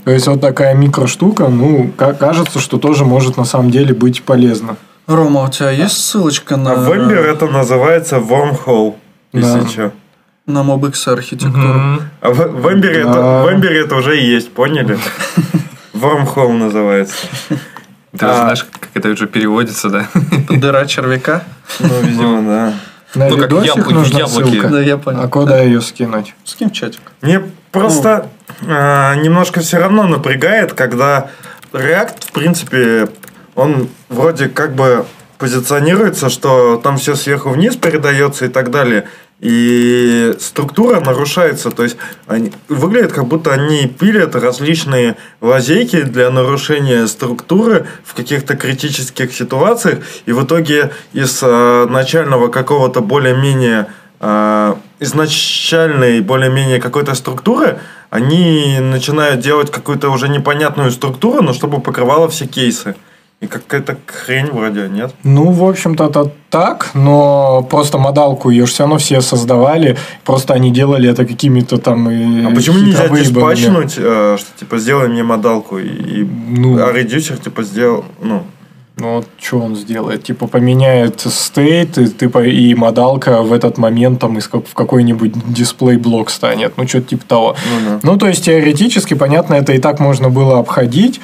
То 0.03 0.11
есть 0.11 0.27
вот 0.27 0.41
такая 0.41 0.73
микроштука, 0.73 1.47
ну, 1.47 1.91
ка- 1.95 2.13
кажется, 2.13 2.59
что 2.59 2.77
тоже 2.77 3.05
может 3.05 3.37
на 3.37 3.45
самом 3.45 3.69
деле 3.71 3.93
быть 3.93 4.23
полезно. 4.23 4.77
Рома, 5.07 5.43
у 5.43 5.49
тебя 5.49 5.69
есть 5.71 5.97
ссылочка 6.03 6.57
на, 6.57 6.71
А 6.73 6.75
в 6.75 6.89
Ember 6.91 7.15
это 7.19 7.47
называется 7.47 8.17
wormhole, 8.17 8.95
если 9.33 9.59
Да. 9.61 9.67
что. 9.67 9.91
на 10.47 10.59
MobX 10.63 11.07
архитектуру? 11.11 12.01
А 12.21 12.29
в, 12.29 12.35
в 12.35 12.67
Ember 12.67 12.89
это, 12.89 13.13
Да. 13.13 13.43
в 13.43 13.47
Ember 13.47 13.69
это 13.69 13.95
уже 13.95 14.15
есть, 14.17 14.51
поняли? 14.51 14.97
Wormhole 15.93 16.53
называется. 16.53 17.15
Ты 18.17 18.25
А. 18.25 18.35
знаешь, 18.35 18.63
как 18.63 18.89
это 18.93 19.09
уже 19.09 19.27
переводится, 19.27 19.89
да? 19.89 20.07
Дыра 20.49 20.85
червяка? 20.85 21.43
Ну, 21.79 22.01
видимо, 22.01 22.41
да. 22.41 22.73
На 23.15 23.27
Ну, 23.27 23.37
как 23.37 23.51
яблоки- 23.51 23.93
нужна 23.93 24.19
яблоки. 24.19 24.49
ссылка. 24.49 24.67
Да, 24.69 24.79
я 24.81 24.93
А 24.93 24.97
понял. 24.97 25.29
куда 25.29 25.59
ее 25.61 25.81
скинуть? 25.81 26.33
Скинь 26.45 26.69
в 26.69 26.73
чатик. 26.73 27.01
Мне 27.21 27.41
просто 27.71 28.29
а, 28.67 29.15
немножко 29.15 29.59
все 29.61 29.77
равно 29.79 30.03
напрягает, 30.03 30.73
когда 30.73 31.29
React, 31.73 32.27
в 32.27 32.31
принципе, 32.31 33.09
он 33.55 33.89
вроде 34.09 34.47
как 34.49 34.75
бы 34.75 35.05
позиционируется, 35.37 36.29
что 36.29 36.77
там 36.77 36.97
все 36.97 37.15
сверху 37.15 37.49
вниз 37.49 37.75
передается 37.75 38.45
и 38.45 38.49
так 38.49 38.71
далее. 38.71 39.07
И 39.41 40.35
структура 40.39 40.99
нарушается. 40.99 41.71
То 41.71 41.83
есть 41.83 41.97
они, 42.27 42.53
выглядит, 42.67 43.11
как 43.11 43.25
будто 43.25 43.51
они 43.51 43.87
пилят 43.87 44.35
различные 44.35 45.17
лазейки 45.41 46.03
для 46.03 46.29
нарушения 46.29 47.07
структуры 47.07 47.87
в 48.05 48.13
каких-то 48.13 48.55
критических 48.55 49.33
ситуациях. 49.33 49.99
И 50.27 50.31
в 50.31 50.45
итоге 50.45 50.91
из 51.11 51.39
э, 51.41 51.87
начального 51.89 52.49
какого-то 52.49 53.01
более-менее 53.01 53.87
э, 54.19 54.75
изначальной 54.99 56.21
более-менее 56.21 56.79
какой-то 56.79 57.15
структуры, 57.15 57.79
они 58.11 58.77
начинают 58.79 59.41
делать 59.41 59.71
какую-то 59.71 60.09
уже 60.11 60.29
непонятную 60.29 60.91
структуру, 60.91 61.41
но 61.41 61.53
чтобы 61.53 61.81
покрывала 61.81 62.29
все 62.29 62.45
кейсы. 62.45 62.95
И 63.41 63.47
какая-то 63.47 63.97
хрень 64.05 64.51
вроде, 64.51 64.87
нет? 64.87 65.15
Ну, 65.23 65.51
в 65.51 65.67
общем-то, 65.67 66.05
это 66.05 66.31
так, 66.51 66.91
но 66.93 67.63
просто 67.67 67.97
модалку 67.97 68.51
ее 68.51 68.65
все 68.65 68.83
равно 68.83 68.97
все 68.99 69.19
создавали, 69.21 69.97
просто 70.23 70.53
они 70.53 70.69
делали 70.71 71.09
это 71.09 71.25
какими-то 71.25 71.77
там 71.79 72.09
и 72.11 72.45
А 72.45 72.51
почему 72.53 72.77
нельзя 72.77 73.07
диспатчнуть, 73.09 73.95
э, 73.97 74.37
что 74.39 74.59
типа 74.59 74.77
сделай 74.77 75.07
мне 75.07 75.23
модалку 75.23 75.79
и, 75.79 76.23
Ну. 76.49 76.85
а 76.85 76.91
редюсер 76.93 77.37
типа 77.37 77.63
сделал, 77.63 78.05
ну, 78.21 78.43
Ну, 78.97 79.15
вот 79.15 79.27
что 79.39 79.57
он 79.59 79.75
сделает? 79.75 80.23
Типа 80.23 80.45
поменяет 80.45 81.21
стейт, 81.21 81.97
и, 81.97 82.07
типа, 82.07 82.43
и 82.43 82.75
модалка 82.75 83.41
в 83.41 83.51
этот 83.53 83.79
момент 83.79 84.19
там 84.19 84.37
из 84.37 84.47
в 84.47 84.73
какой-нибудь 84.75 85.31
дисплей-блок 85.51 86.29
станет. 86.29 86.73
Ну, 86.77 86.87
что-то 86.87 87.07
типа 87.07 87.25
того. 87.25 87.55
Ну 87.71 87.89
да. 87.89 87.99
Ну, 88.03 88.17
то 88.19 88.27
есть, 88.27 88.45
теоретически, 88.45 89.15
понятно, 89.15 89.55
это 89.55 89.73
и 89.73 89.79
так 89.79 89.99
можно 89.99 90.29
было 90.29 90.59
обходить, 90.59 91.19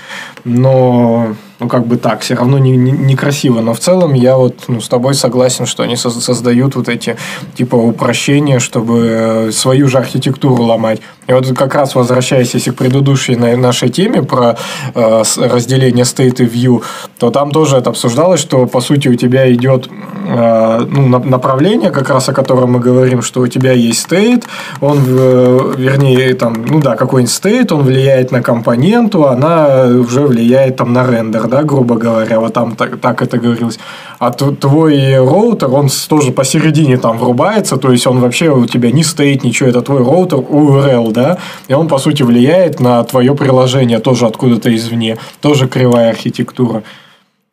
но, 0.46 1.36
ну, 1.60 1.68
как 1.68 1.88
бы 1.88 1.98
так, 1.98 2.22
все 2.22 2.36
равно 2.36 2.58
не- 2.60 2.78
не- 2.78 2.92
некрасиво. 2.92 3.62
Но 3.62 3.74
в 3.74 3.80
целом 3.80 4.14
я 4.14 4.38
вот 4.38 4.56
ну, 4.68 4.80
с 4.80 4.88
тобой 4.88 5.14
согласен, 5.14 5.66
что 5.66 5.84
они 5.84 5.96
соз- 5.96 6.20
создают 6.22 6.76
вот 6.76 6.90
эти, 6.90 7.18
типа, 7.56 7.76
упрощения, 7.76 8.60
чтобы 8.60 9.00
э, 9.10 9.52
свою 9.52 9.88
же 9.88 9.98
архитектуру 9.98 10.64
ломать. 10.64 11.02
И 11.28 11.34
вот 11.34 11.48
как 11.58 11.76
раз 11.76 11.96
возвращаясь, 11.96 12.54
если 12.54 12.72
к 12.72 12.76
предыдущей 12.76 13.36
на- 13.36 13.58
нашей 13.58 13.90
теме 13.90 14.22
про 14.24 14.56
э, 14.96 15.24
разделение 15.38 16.06
state 16.06 16.44
и 16.44 16.46
view, 16.46 16.84
то 17.18 17.32
там 17.32 17.52
тоже 17.52 17.78
это 17.78 17.90
обсуждалось, 17.90 18.40
что, 18.40 18.66
по 18.68 18.82
сути, 18.82 19.08
у 19.10 19.16
тебя 19.16 19.52
идет 19.54 19.90
э, 20.28 20.86
ну, 20.90 21.08
на- 21.08 21.20
направление, 21.20 21.90
как 21.92 22.10
раз 22.10 22.30
о 22.30 22.34
котором 22.34 22.74
мы 22.74 22.80
говорим, 22.80 23.22
что 23.22 23.42
у 23.42 23.48
тебя 23.48 23.72
есть 23.72 24.08
state, 24.08 24.44
он, 24.82 25.00
э, 25.08 25.74
вернее, 25.78 26.34
там, 26.36 26.66
ну 26.70 26.80
да, 26.80 26.96
какой-нибудь 26.96 27.34
state, 27.34 27.74
он 27.74 27.84
влияет 27.84 28.32
на 28.32 28.42
компоненту, 28.42 29.26
она 29.28 29.86
уже 29.86 30.22
влияет 30.22 30.78
там 30.78 30.94
на 30.94 31.06
рендер, 31.06 31.47
да, 31.48 31.64
грубо 31.64 31.96
говоря, 31.96 32.40
вот 32.40 32.54
там 32.54 32.76
так, 32.76 33.00
так 33.00 33.22
это 33.22 33.38
говорилось. 33.38 33.80
А 34.20 34.32
твой 34.32 35.18
роутер, 35.18 35.70
он 35.70 35.90
тоже 36.08 36.32
посередине 36.32 36.98
там 36.98 37.18
врубается, 37.18 37.78
то 37.78 37.92
есть 37.92 38.08
он 38.08 38.20
вообще 38.20 38.50
у 38.50 38.66
тебя 38.66 38.92
не 38.92 39.04
стоит 39.04 39.44
ничего, 39.44 39.70
это 39.70 39.82
твой 39.82 40.00
роутер 40.00 40.40
URL, 40.40 41.12
да, 41.12 41.38
и 41.68 41.74
он, 41.74 41.88
по 41.88 41.98
сути, 41.98 42.24
влияет 42.24 42.80
на 42.80 43.04
твое 43.04 43.36
приложение 43.36 44.00
тоже 44.00 44.26
откуда-то 44.26 44.76
извне, 44.76 45.18
тоже 45.42 45.68
кривая 45.68 46.10
архитектура. 46.10 46.84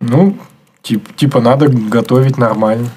Ну, 0.00 0.36
тип- 0.82 1.14
типа 1.16 1.40
надо 1.40 1.68
готовить 1.68 2.38
нормально. 2.38 2.88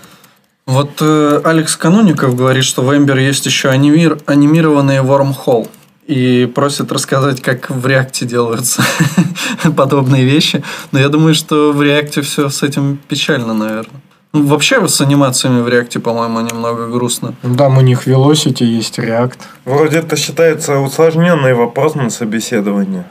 Вот 0.66 0.98
э, 1.00 1.42
Алекс 1.46 1.78
Кануников 1.78 2.36
говорит, 2.36 2.66
что 2.66 2.82
в 2.82 2.92
Ember 2.92 3.18
есть 3.18 3.46
еще 3.46 3.70
анимир, 3.70 4.18
анимированные 4.26 5.02
wormhole. 5.02 5.68
И 6.08 6.46
просит 6.46 6.92
рассказать, 6.92 7.42
как 7.42 7.70
в 7.70 7.86
реакте 7.86 8.26
делаются 8.26 8.82
подобные 9.76 10.26
вещи. 10.26 10.64
Но 10.92 11.00
я 11.00 11.10
думаю, 11.10 11.36
что 11.36 11.74
в 11.74 11.84
реакте 11.84 12.22
все 12.22 12.50
с 12.50 12.64
этим 12.64 12.98
печально, 13.08 13.54
наверное. 13.54 14.02
Ну, 14.34 14.46
вообще 14.46 14.86
с 14.88 15.02
анимациями 15.02 15.62
в 15.62 15.68
реакте, 15.68 16.00
по-моему, 16.00 16.42
немного 16.42 16.88
грустно. 16.88 17.34
Ну, 17.44 17.56
Там 17.56 17.78
у 17.78 17.82
них 17.82 18.08
Velocity 18.08 18.64
есть 18.64 19.00
React. 19.00 19.40
Вроде 19.66 19.98
это 20.00 20.16
считается 20.16 20.80
усложненный 20.80 21.54
вопрос 21.54 21.96
на 21.96 22.10
собеседование. 22.10 23.06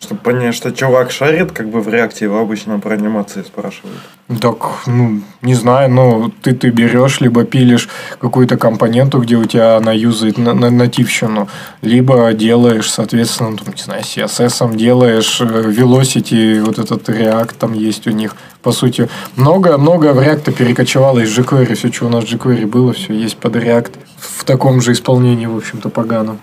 Чтобы 0.00 0.20
понять, 0.20 0.54
что 0.54 0.70
чувак 0.70 1.10
шарит, 1.10 1.50
как 1.50 1.70
бы 1.70 1.80
в 1.80 1.88
реакте 1.88 2.26
его 2.26 2.38
обычно 2.38 2.78
про 2.78 2.94
анимации 2.94 3.42
спрашивают. 3.42 3.98
Так, 4.40 4.86
ну, 4.86 5.22
не 5.42 5.54
знаю, 5.54 5.90
ну, 5.90 6.32
ты, 6.40 6.54
ты 6.54 6.70
берешь, 6.70 7.20
либо 7.20 7.44
пилишь 7.44 7.88
какую-то 8.20 8.56
компоненту, 8.56 9.18
где 9.18 9.34
у 9.34 9.44
тебя 9.44 9.76
она 9.76 9.92
юзает 9.92 10.38
на, 10.38 10.54
на- 10.54 10.70
нативщину, 10.70 11.48
либо 11.82 12.32
делаешь, 12.32 12.88
соответственно, 12.92 13.56
там, 13.56 13.74
не 13.74 13.82
знаю, 13.82 14.02
CSS 14.02 14.76
делаешь, 14.76 15.40
э, 15.40 15.44
Velocity, 15.44 16.62
вот 16.62 16.78
этот 16.78 17.08
React 17.08 17.54
там 17.58 17.72
есть 17.72 18.06
у 18.06 18.10
них. 18.10 18.36
По 18.62 18.70
сути, 18.70 19.08
много-много 19.34 20.12
в 20.12 20.20
React 20.20 20.52
перекочевало 20.52 21.18
из 21.18 21.36
jQuery, 21.36 21.74
все, 21.74 21.90
что 21.90 22.06
у 22.06 22.08
нас 22.08 22.22
в 22.24 22.32
jQuery 22.32 22.66
было, 22.66 22.92
все 22.92 23.14
есть 23.14 23.36
под 23.36 23.56
React. 23.56 23.94
В 24.16 24.44
таком 24.44 24.80
же 24.80 24.92
исполнении, 24.92 25.46
в 25.46 25.56
общем-то, 25.56 25.88
поганом. 25.88 26.38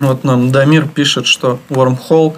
Вот 0.00 0.24
нам 0.24 0.50
Дамир 0.50 0.88
пишет, 0.88 1.26
что 1.26 1.60
Wormhole 1.68 2.36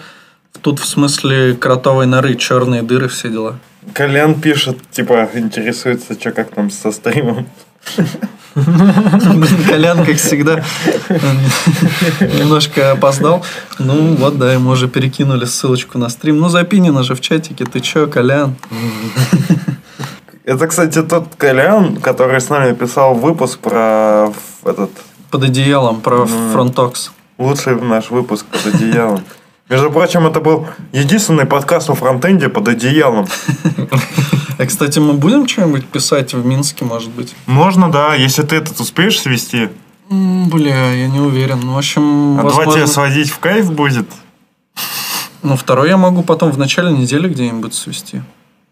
тут 0.60 0.80
в 0.80 0.86
смысле 0.86 1.54
кротовой 1.54 2.06
норы, 2.06 2.34
черные 2.34 2.82
дыры, 2.82 3.08
все 3.08 3.28
дела. 3.30 3.58
Колян 3.92 4.40
пишет, 4.40 4.78
типа, 4.90 5.28
интересуется, 5.34 6.14
что 6.14 6.32
как 6.32 6.50
там 6.50 6.70
со 6.70 6.90
стримом. 6.90 7.46
Колян, 9.68 10.04
как 10.06 10.16
всегда, 10.16 10.64
немножко 12.20 12.92
опоздал. 12.92 13.44
Ну, 13.78 14.14
вот, 14.16 14.38
да, 14.38 14.52
ему 14.52 14.70
уже 14.70 14.88
перекинули 14.88 15.44
ссылочку 15.44 15.98
на 15.98 16.08
стрим. 16.08 16.38
Ну, 16.38 16.48
запинено 16.48 17.02
же 17.02 17.14
в 17.14 17.20
чатике. 17.20 17.64
Ты 17.64 17.80
чё, 17.80 18.06
Колян? 18.06 18.56
Это, 20.44 20.66
кстати, 20.66 21.02
тот 21.02 21.34
Колян, 21.36 21.96
который 21.96 22.40
с 22.40 22.48
нами 22.50 22.74
писал 22.74 23.14
выпуск 23.14 23.58
про 23.60 24.30
этот 24.64 24.90
Под 25.30 25.42
одеялом 25.44 26.00
про 26.00 26.26
FrontTalks. 26.26 27.12
лучший 27.38 27.80
наш 27.80 28.10
выпуск 28.10 28.44
под 28.46 28.74
одеялом. 28.74 29.20
Между 29.70 29.90
прочим, 29.90 30.26
это 30.26 30.40
был 30.40 30.66
единственный 30.92 31.46
подкаст 31.46 31.88
о 31.88 31.94
фронтенде 31.94 32.48
под 32.48 32.68
одеялом. 32.68 33.26
А, 34.56 34.66
кстати, 34.66 35.00
мы 35.00 35.14
будем 35.14 35.48
что-нибудь 35.48 35.84
писать 35.88 36.32
в 36.32 36.46
Минске, 36.46 36.84
может 36.84 37.10
быть? 37.10 37.34
Можно, 37.46 37.90
да, 37.90 38.14
если 38.14 38.42
ты 38.44 38.54
этот 38.54 38.78
успеешь 38.78 39.18
свести. 39.20 39.68
Бля, 40.08 40.92
я 40.92 41.08
не 41.08 41.18
уверен. 41.18 41.58
Ну, 41.60 41.74
в 41.74 41.78
общем, 41.78 42.38
А 42.38 42.42
два 42.42 42.50
возможно- 42.50 42.72
тебя 42.74 42.86
сводить 42.86 43.30
в 43.30 43.40
кайф 43.40 43.72
будет. 43.72 44.06
Ну, 45.42 45.56
второй 45.56 45.88
я 45.88 45.96
могу 45.96 46.22
потом 46.22 46.52
в 46.52 46.56
начале 46.58 46.92
недели 46.92 47.28
где-нибудь 47.28 47.74
свести. 47.74 48.22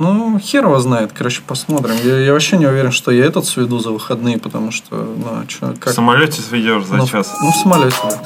Ну, 0.02 0.36
хер 0.40 0.64
его 0.64 0.80
знает. 0.80 1.12
Короче, 1.12 1.42
посмотрим. 1.46 1.94
Я, 2.02 2.18
я 2.18 2.32
вообще 2.32 2.56
не 2.56 2.66
уверен, 2.66 2.90
что 2.90 3.12
я 3.12 3.24
этот 3.24 3.44
сведу 3.44 3.78
за 3.78 3.92
выходные, 3.92 4.36
потому 4.36 4.72
что, 4.72 4.96
ну, 4.96 5.26
а 5.28 5.46
чё, 5.46 5.66
В 5.68 5.78
как... 5.78 5.92
самолете 5.92 6.42
сведешь 6.42 6.86
за 6.86 6.96
ну, 6.96 7.06
час. 7.06 7.32
Ну, 7.40 7.52
в 7.52 7.54
самолете, 7.54 7.96
да. 8.02 8.20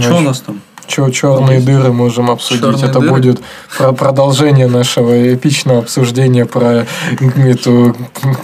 Что 0.00 0.16
у 0.16 0.20
нас 0.20 0.40
там? 0.40 0.60
Че, 0.88 1.10
черные 1.10 1.60
дыры 1.60 1.92
можем 1.92 2.30
обсудить. 2.30 2.62
Черные 2.62 2.84
Это 2.86 2.98
дыры? 3.00 3.12
будет 3.12 3.40
про 3.76 3.92
продолжение 3.92 4.66
нашего 4.68 5.34
эпичного 5.34 5.80
обсуждения 5.80 6.46
про 6.46 6.86
эту, 7.36 7.94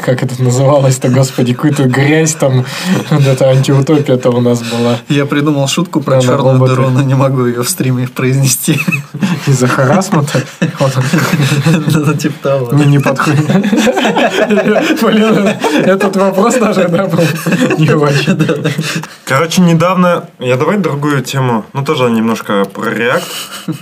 как 0.05 0.23
это 0.23 0.41
называлось-то, 0.43 1.09
господи, 1.09 1.55
какую-то 1.55 1.85
грязь 1.85 2.35
там. 2.35 2.67
Вот 3.11 3.27
эта 3.27 3.49
антиутопия-то 3.49 4.31
у 4.31 4.41
нас 4.43 4.61
была. 4.61 4.99
Я 5.09 5.25
придумал 5.25 5.67
шутку 5.69 6.01
про 6.03 6.17
Да, 6.17 6.21
черную 6.21 6.53
роботы. 6.55 6.75
дыру, 6.75 6.91
но 6.91 7.01
не 7.01 7.15
могу 7.15 7.47
ее 7.47 7.63
в 7.63 7.69
стриме 7.69 8.09
произнести. 8.09 8.79
Из-за 9.47 9.67
харасмата. 9.67 10.43
Вот. 10.81 10.93
Ну, 11.95 12.15
типа 12.15 12.35
того. 12.43 12.73
Не, 12.73 12.85
не 12.85 12.99
подходит. 12.99 13.47
Блин, 15.03 15.49
этот 15.85 16.17
вопрос 16.17 16.55
даже, 16.57 16.89
да, 16.89 17.07
был 17.07 17.21
не 17.79 17.91
очень. 17.91 18.37
Короче, 19.25 19.63
недавно... 19.63 20.25
Я 20.39 20.57
давай 20.57 20.77
другую 20.79 21.23
тему. 21.23 21.65
Ну, 21.73 21.85
тоже 21.85 22.05
немножко 22.35 22.65
про 22.65 22.91
React. 22.91 23.25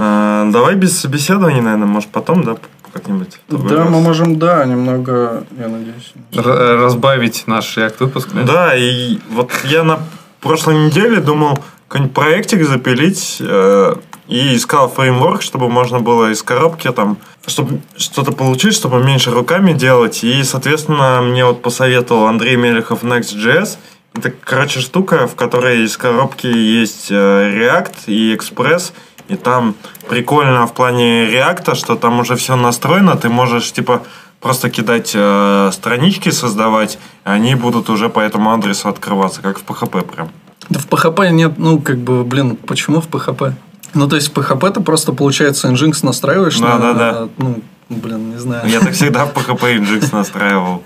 А, 0.00 0.48
Давай 0.52 0.76
без 0.76 0.96
собеседований, 0.96 1.60
наверное, 1.60 1.88
может, 1.88 2.08
потом, 2.10 2.44
да, 2.44 2.54
как-нибудь. 2.92 3.40
Да, 3.48 3.78
раз. 3.78 3.90
мы 3.90 4.00
можем, 4.00 4.38
да, 4.38 4.64
немного, 4.64 5.42
я 5.58 5.66
надеюсь. 5.66 6.12
Р- 6.36 6.80
разбавить 6.80 7.48
наш 7.48 7.76
реакт 7.76 7.98
выпуск. 7.98 8.28
да? 8.32 8.42
Да, 8.44 8.76
и 8.76 9.18
вот 9.28 9.50
я 9.64 9.82
на 9.82 9.98
прошлой 10.40 10.86
неделе 10.86 11.16
думал 11.20 11.58
какой-нибудь 11.88 12.14
проектик 12.14 12.64
запилить 12.64 13.38
э, 13.40 13.96
и 14.28 14.54
искал 14.54 14.88
фреймворк, 14.88 15.42
чтобы 15.42 15.68
можно 15.68 15.98
было 15.98 16.30
из 16.30 16.44
коробки 16.44 16.88
там, 16.92 17.16
чтобы 17.44 17.80
что-то 17.96 18.30
получить, 18.30 18.74
чтобы 18.74 19.02
меньше 19.02 19.32
руками 19.32 19.72
делать. 19.72 20.22
И, 20.22 20.44
соответственно, 20.44 21.20
мне 21.22 21.44
вот 21.44 21.60
посоветовал 21.60 22.26
Андрей 22.28 22.54
Мелехов 22.54 23.02
Next.js. 23.02 23.78
Это, 24.18 24.32
короче, 24.44 24.80
штука, 24.80 25.26
в 25.26 25.36
которой 25.36 25.84
из 25.84 25.96
коробки 25.96 26.46
есть 26.46 27.10
э, 27.10 27.14
React 27.14 27.94
и 28.06 28.34
Express. 28.34 28.92
И 29.28 29.36
там 29.36 29.74
прикольно 30.08 30.66
в 30.66 30.72
плане 30.72 31.26
React, 31.28 31.74
что 31.74 31.94
там 31.94 32.20
уже 32.20 32.34
все 32.34 32.56
настроено. 32.56 33.16
Ты 33.16 33.28
можешь, 33.28 33.72
типа, 33.72 34.02
просто 34.40 34.70
кидать 34.70 35.12
э, 35.14 35.70
странички, 35.72 36.30
создавать, 36.30 36.98
и 37.26 37.28
они 37.30 37.54
будут 37.54 37.90
уже 37.90 38.08
по 38.08 38.20
этому 38.20 38.52
адресу 38.52 38.88
открываться, 38.88 39.40
как 39.40 39.58
в 39.58 39.64
PHP 39.64 40.02
прям. 40.04 40.30
Да 40.68 40.80
в 40.80 40.88
PHP 40.88 41.30
нет, 41.30 41.52
ну, 41.58 41.78
как 41.78 41.98
бы, 41.98 42.24
блин, 42.24 42.56
почему 42.56 43.00
в 43.00 43.08
PHP? 43.08 43.52
Ну, 43.94 44.08
то 44.08 44.16
есть, 44.16 44.28
в 44.28 44.36
PHP 44.36 44.72
ты 44.72 44.80
просто, 44.80 45.12
получается, 45.12 45.68
Nginx 45.68 46.00
настраиваешь 46.02 46.58
Да, 46.58 46.78
на, 46.78 46.78
да, 46.78 46.94
да. 46.94 47.28
ну, 47.38 47.60
блин, 47.88 48.30
не 48.30 48.38
знаю. 48.38 48.68
Я 48.68 48.80
так 48.80 48.92
всегда 48.94 49.26
в 49.26 49.32
PHP 49.32 49.78
Nginx 49.78 50.08
настраивал. 50.12 50.82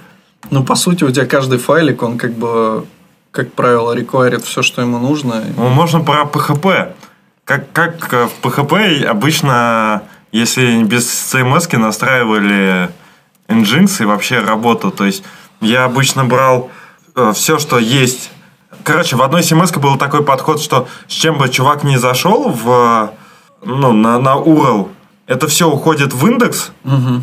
Ну, 0.51 0.64
по 0.64 0.74
сути, 0.74 1.05
у 1.05 1.11
тебя 1.11 1.26
каждый 1.26 1.59
файлик, 1.59 2.03
он 2.03 2.18
как 2.18 2.33
бы, 2.33 2.85
как 3.33 3.53
правило, 3.55 3.93
реквайрит 3.93 4.45
все, 4.45 4.62
что 4.62 4.83
ему 4.83 4.99
нужно. 4.99 5.43
Ну, 5.57 5.68
можно 5.70 6.01
про 6.01 6.22
PHP. 6.22 6.93
Как, 7.45 7.72
как 7.72 8.12
э, 8.12 8.28
в 8.28 8.47
PHP 8.47 9.05
обычно, 9.05 10.03
если 10.30 10.85
без 10.85 11.09
CMS 11.09 11.76
настраивали 11.76 12.91
Nginx 13.49 14.03
и 14.03 14.05
вообще 14.05 14.39
работу, 14.39 14.91
то 14.91 15.05
есть 15.05 15.24
я 15.61 15.85
обычно 15.85 16.24
брал 16.24 16.70
все, 17.35 17.59
что 17.59 17.78
есть. 17.78 18.30
Короче, 18.85 19.16
в 19.16 19.22
одной 19.22 19.43
CMS 19.43 19.78
был 19.78 19.97
такой 19.97 20.22
подход, 20.24 20.61
что 20.61 20.89
с 21.09 21.12
чем 21.12 21.39
бы 21.39 21.49
чувак 21.49 21.85
не 21.85 21.99
зашел 21.99 22.51
в, 22.51 23.12
ну, 23.64 23.93
на, 23.93 24.18
на 24.18 24.35
URL, 24.35 24.89
это 25.26 25.47
все 25.47 25.70
уходит 25.70 26.12
в 26.12 26.26
индекс 26.26 26.72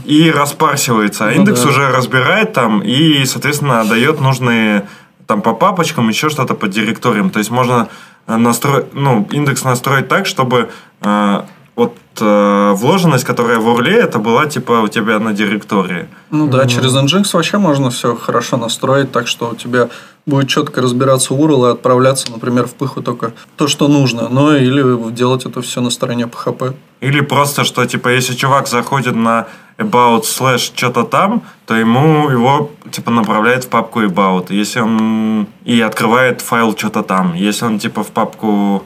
и 0.05 0.31
распарсивается. 0.31 1.25
А 1.25 1.31
Ну 1.31 1.41
индекс 1.41 1.61
да. 1.61 1.69
уже 1.69 1.89
разбирает 1.91 2.53
там 2.53 2.81
и, 2.81 3.25
соответственно, 3.25 3.83
дает 3.85 4.19
нужные 4.19 4.87
там 5.29 5.43
по 5.43 5.53
папочкам, 5.53 6.09
еще 6.09 6.29
что-то 6.29 6.55
по 6.55 6.67
директориям. 6.67 7.29
То 7.29 7.37
есть 7.37 7.51
можно 7.51 7.87
э, 8.25 8.35
настроить, 8.35 8.87
ну, 8.93 9.27
индекс 9.29 9.63
настроить 9.63 10.07
так, 10.07 10.25
чтобы 10.25 10.71
э, 11.01 11.43
вот 11.79 11.95
э, 12.19 12.73
вложенность, 12.75 13.23
которая 13.23 13.59
в 13.59 13.67
урле, 13.67 13.95
это 13.95 14.19
была 14.19 14.45
типа 14.45 14.81
у 14.81 14.87
тебя 14.87 15.19
на 15.19 15.31
директории. 15.33 16.07
Ну 16.29 16.47
да, 16.47 16.67
через 16.67 16.93
Nginx 16.93 17.29
вообще 17.33 17.57
можно 17.57 17.89
все 17.89 18.15
хорошо 18.15 18.57
настроить, 18.57 19.11
так 19.11 19.27
что 19.27 19.49
у 19.49 19.55
тебя 19.55 19.87
будет 20.25 20.49
четко 20.49 20.81
разбираться 20.81 21.33
URL 21.33 21.69
и 21.69 21.71
отправляться, 21.71 22.31
например, 22.31 22.65
в 22.65 22.73
пыху 22.73 23.01
только 23.01 23.31
то, 23.55 23.67
что 23.67 23.87
нужно. 23.87 24.27
Ну 24.29 24.53
или 24.55 25.11
делать 25.11 25.45
это 25.45 25.61
все 25.61 25.81
на 25.81 25.89
стороне 25.89 26.25
PHP. 26.25 26.73
Или 26.99 27.21
просто, 27.21 27.63
что 27.63 27.85
типа 27.85 28.09
если 28.09 28.35
чувак 28.35 28.67
заходит 28.67 29.15
на 29.15 29.47
about 29.77 30.23
slash 30.23 30.73
что-то 30.75 31.03
там, 31.03 31.41
то 31.65 31.75
ему 31.75 32.29
его 32.29 32.69
типа 32.91 33.11
направляет 33.11 33.63
в 33.63 33.69
папку 33.69 34.01
about. 34.01 34.47
Если 34.49 34.81
он 34.81 35.47
и 35.63 35.79
открывает 35.79 36.41
файл 36.41 36.75
что-то 36.77 37.03
там. 37.03 37.33
Если 37.35 37.65
он 37.65 37.79
типа 37.79 38.03
в 38.03 38.07
папку 38.07 38.83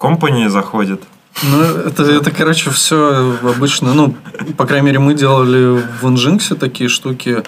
company 0.00 0.48
заходит, 0.48 1.00
Ну, 1.42 1.62
это, 1.62 2.02
это, 2.04 2.30
короче, 2.30 2.70
все 2.70 3.36
обычно, 3.42 3.94
ну, 3.94 4.14
по 4.56 4.66
крайней 4.66 4.86
мере, 4.86 4.98
мы 4.98 5.14
делали 5.14 5.82
в 6.00 6.04
Nginx 6.04 6.54
такие 6.56 6.88
штуки, 6.88 7.42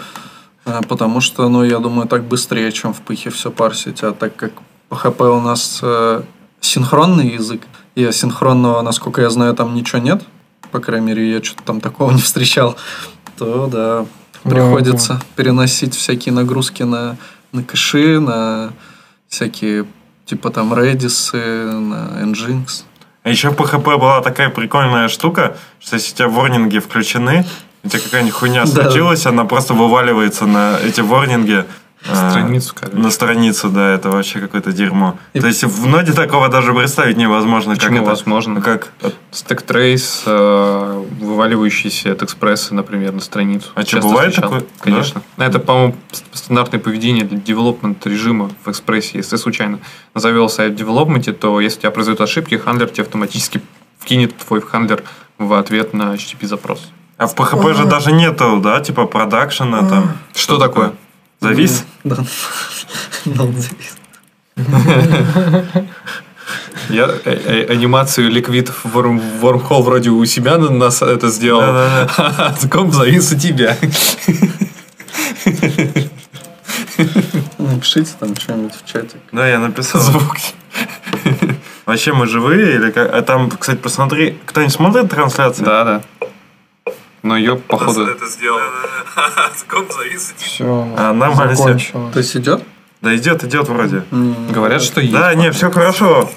э, 0.65 0.81
потому 0.89 1.21
что, 1.21 1.49
ну, 1.49 1.65
я 1.65 1.79
думаю, 1.79 2.09
так 2.09 2.25
быстрее, 2.25 2.73
чем 2.73 2.93
в 2.93 3.01
пыхе 3.03 3.31
все 3.31 3.51
парсить, 3.51 4.03
а 4.03 4.13
так 4.13 4.35
как 4.37 4.53
PHP 4.91 5.37
у 5.37 5.41
нас 5.41 5.81
э, 5.83 6.23
синхронный 6.61 7.35
язык, 7.35 7.63
и 7.95 8.05
асинхронного, 8.05 8.83
насколько 8.83 9.21
я 9.21 9.31
знаю, 9.31 9.55
там 9.55 9.75
ничего 9.75 10.01
нет, 10.01 10.23
по 10.73 10.81
крайней 10.81 11.07
мере, 11.07 11.31
я 11.31 11.43
что-то 11.43 11.63
там 11.63 11.81
такого 11.81 12.11
не 12.11 12.21
встречал, 12.21 12.77
то, 13.37 13.67
да, 13.67 14.07
приходится 14.43 15.21
переносить 15.37 15.95
всякие 15.95 16.33
нагрузки 16.33 16.83
на, 16.83 17.17
на 17.53 17.63
кэши, 17.63 18.19
на 18.19 18.73
всякие, 19.29 19.87
типа 20.27 20.51
там 20.51 20.75
Redis, 20.75 21.35
на 21.35 22.25
Nginx. 22.25 22.85
А 23.25 23.31
еще 23.31 23.49
PHP 23.49 23.99
была 23.99 24.21
такая 24.21 24.51
прикольная 24.51 25.09
штука, 25.09 25.57
что 25.81 25.97
если 25.97 26.13
у 26.13 26.17
тебя 26.17 26.29
ворнинги 26.29 26.79
включены, 26.79 27.47
у 27.83 27.89
тебя 27.89 28.01
какая-нибудь 28.01 28.35
хуйня 28.35 28.65
Да. 28.67 28.85
случилась, 28.85 29.25
она 29.25 29.45
просто 29.47 29.73
вываливается 29.73 30.45
на 30.47 30.79
эти 30.85 31.01
ворнинги. 31.01 31.65
А, 32.09 32.31
Страницу, 32.31 32.75
короче. 32.79 32.97
На 32.99 33.11
страницу, 33.11 33.69
да, 33.71 33.91
это 33.95 34.11
вообще 34.11 34.39
какое-то 34.41 34.73
дерьмо. 34.73 35.17
И- 35.33 35.41
То 35.41 35.47
есть 35.47 35.65
в 35.65 35.87
ноде 35.87 36.13
такого 36.13 36.49
даже 36.49 36.73
представить 36.75 37.17
невозможно. 37.17 37.75
Почему 37.75 37.91
как 37.91 38.01
это, 38.03 38.11
возможно? 38.11 38.61
Как, 38.61 38.89
Stack 39.31 39.63
trace, 39.63 40.23
э, 40.27 41.05
вываливающиеся 41.21 42.13
от 42.13 42.23
экспресса, 42.23 42.75
например, 42.75 43.13
на 43.13 43.21
страницу. 43.21 43.69
А 43.75 43.83
Часто 43.85 44.09
бывает 44.09 44.31
встречал. 44.33 44.51
такое? 44.51 44.69
Конечно. 44.81 45.23
Это, 45.37 45.59
по-моему, 45.59 45.97
ст- 46.13 46.25
стандартное 46.33 46.81
поведение 46.81 47.25
для 47.25 47.39
development 47.39 47.97
режима 48.05 48.51
в 48.65 48.71
экспрессе. 48.71 49.19
Если 49.19 49.31
ты 49.31 49.39
случайно 49.39 49.79
завел 50.15 50.49
сайт 50.49 50.73
в 50.73 50.77
девелопменте, 50.77 51.33
то 51.33 51.61
если 51.61 51.79
у 51.79 51.81
тебя 51.83 51.91
произойдут 51.91 52.21
ошибки, 52.21 52.57
handler 52.57 52.89
тебе 52.91 53.03
автоматически 53.05 53.61
вкинет 53.99 54.37
твой 54.37 54.61
handler 54.61 55.03
в 55.39 55.53
ответ 55.55 55.95
на 55.95 56.15
HTTP 56.15 56.47
запрос. 56.47 56.91
а 57.17 57.27
в 57.29 57.35
PHP 57.35 57.75
же 57.75 57.85
даже 57.87 58.13
нету, 58.13 58.61
да, 58.63 58.81
типа 58.81 59.07
продакшена 59.07 59.89
там. 59.89 60.13
Что 60.35 60.59
такое? 60.59 60.93
Завис? 61.45 61.85
Да. 62.05 62.17
Ну, 63.27 63.53
завис. 63.53 63.97
Я 66.89 67.11
э, 67.25 67.67
э, 67.67 67.67
анимацию 67.71 68.31
Liquid 68.31 68.73
Worm, 68.85 69.21
Wormhole 69.43 69.83
вроде 69.83 70.09
у 70.09 70.25
себя 70.25 70.57
на 70.57 70.71
нас 70.71 71.03
это 71.03 71.29
сделал. 71.29 71.61
А 72.17 72.55
комп 72.71 72.95
завис 72.95 73.33
у 73.33 73.39
тебя. 73.39 73.77
Напишите 77.59 78.11
там 78.19 78.35
что-нибудь 78.37 78.75
в 78.75 78.91
чате. 78.91 79.19
Да, 79.31 79.47
я 79.47 79.59
написал. 79.59 80.01
Звук. 80.01 80.37
Вообще 81.85 82.15
мы 82.15 82.27
живые 82.27 82.77
или 82.77 82.91
как? 82.91 83.15
А 83.15 83.21
там, 83.21 83.51
кстати, 83.51 83.77
посмотри, 83.77 84.39
кто-нибудь 84.47 84.73
смотрит 84.73 85.11
трансляцию? 85.11 85.67
Да, 85.67 85.85
да. 85.85 86.03
Но 87.25 87.37
ее, 87.37 87.57
походу... 87.57 88.07
Это 88.07 88.27
сделал. 88.27 88.61
Комп 89.69 89.91
завис. 89.93 90.35
Все, 90.37 90.87
А, 90.97 91.13
нормально 91.13 91.55
всё. 91.55 91.65
закончилось. 91.65 92.13
То 92.13 92.19
есть 92.21 92.37
идет? 92.37 92.63
Да 93.01 93.17
идет, 93.17 93.43
идет 93.45 93.67
вроде. 93.69 94.05
Говорят, 94.51 94.83
что 94.83 95.01
есть. 95.01 95.13
Да, 95.13 95.35
не, 95.35 95.51
все 95.51 95.71
хорошо. 95.71 96.31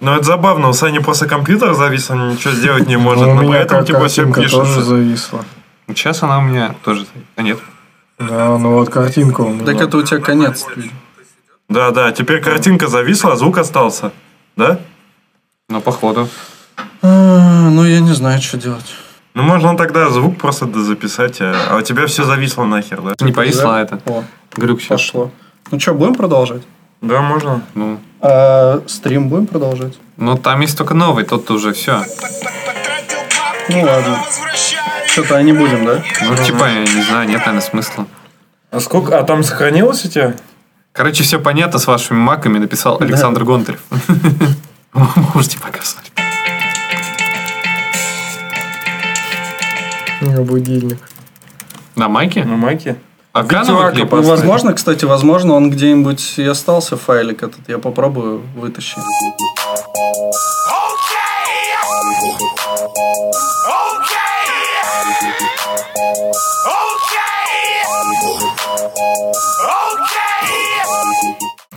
Но 0.00 0.16
это 0.16 0.24
забавно, 0.24 0.68
у 0.70 0.72
Сани 0.72 0.98
просто 0.98 1.26
компьютер 1.28 1.74
завис, 1.74 2.10
он 2.10 2.30
ничего 2.30 2.52
сделать 2.54 2.88
не 2.88 2.96
может. 2.96 3.26
Ну, 3.26 3.32
у 3.32 3.34
Но 3.36 3.42
меня 3.42 3.52
поэтому 3.58 3.80
как 3.80 3.86
типа 3.86 4.08
все 4.08 4.22
картинка 4.24 4.50
тоже 4.50 4.70
пишется. 4.70 4.82
зависла. 4.82 5.44
Сейчас 5.88 6.22
она 6.22 6.38
у 6.38 6.42
меня 6.42 6.74
тоже... 6.84 7.04
А 7.36 7.42
нет. 7.42 7.58
Да, 8.18 8.56
ну 8.58 8.72
вот 8.74 8.88
картинка 8.88 9.42
у 9.42 9.52
меня. 9.52 9.64
Так 9.66 9.76
это 9.80 9.96
у 9.98 10.02
тебя 10.02 10.20
конец. 10.20 10.64
Да, 11.68 11.90
да, 11.90 12.12
теперь 12.12 12.40
картинка 12.40 12.88
зависла, 12.88 13.34
а 13.34 13.36
звук 13.36 13.58
остался. 13.58 14.10
Да? 14.56 14.78
Но 15.68 15.80
походу. 15.82 16.28
А, 17.02 17.68
Ну, 17.70 17.84
я 17.84 18.00
не 18.00 18.12
знаю, 18.14 18.40
что 18.40 18.56
делать. 18.56 18.86
Ну, 19.40 19.46
можно 19.46 19.74
тогда 19.74 20.10
звук 20.10 20.36
просто 20.36 20.66
записать, 20.82 21.40
а 21.40 21.54
а 21.70 21.76
у 21.78 21.80
тебя 21.80 22.06
все 22.06 22.24
зависло 22.24 22.64
нахер, 22.64 23.00
да? 23.00 23.14
Не 23.24 23.32
повисла 23.32 23.80
это. 23.80 23.98
О, 24.04 24.22
Глюк 24.54 24.80
сейчас. 24.82 25.00
пошло. 25.00 25.30
Ну 25.70 25.80
что, 25.80 25.94
будем 25.94 26.14
продолжать? 26.14 26.60
Да, 27.00 27.22
можно. 27.22 27.62
Ну, 27.74 27.98
А 28.20 28.82
стрим 28.86 29.30
будем 29.30 29.46
продолжать? 29.46 29.98
но 30.18 30.36
там 30.36 30.60
есть 30.60 30.76
только 30.76 30.92
новый, 30.92 31.24
тот 31.24 31.50
уже 31.50 31.72
все. 31.72 32.04
Ну 33.70 33.82
ладно. 33.82 34.18
Что-то 35.06 35.36
а 35.36 35.42
не 35.42 35.54
будем, 35.54 35.86
да? 35.86 36.02
Ну, 36.22 36.36
типа, 36.36 36.64
я 36.66 36.80
не 36.80 37.02
знаю, 37.02 37.26
нет, 37.26 37.38
наверное, 37.38 37.62
смысла. 37.62 38.06
А 38.70 38.78
сколько? 38.80 39.18
А 39.18 39.22
там 39.22 39.42
сохранилось 39.42 40.04
у 40.04 40.08
тебя? 40.08 40.34
Короче, 40.92 41.22
все 41.22 41.40
понятно 41.40 41.78
с 41.78 41.86
вашими 41.86 42.18
маками, 42.18 42.58
написал 42.58 42.98
Александр 43.00 43.44
Гонтарев. 43.44 43.80
Можете 45.34 45.58
показать. 45.58 46.09
Меня 50.40 50.50
будильник. 50.50 50.98
На 51.96 52.08
майке? 52.08 52.44
На 52.44 52.56
маке? 52.56 52.96
А 53.32 53.42
Видео 53.42 53.90
клип 53.92 54.10
возможно, 54.10 54.72
кстати, 54.72 55.04
возможно, 55.04 55.54
он 55.54 55.70
где-нибудь 55.70 56.38
и 56.38 56.44
остался 56.44 56.96
файлик 56.96 57.42
этот. 57.42 57.68
Я 57.68 57.78
попробую 57.78 58.42
вытащить. 58.56 58.98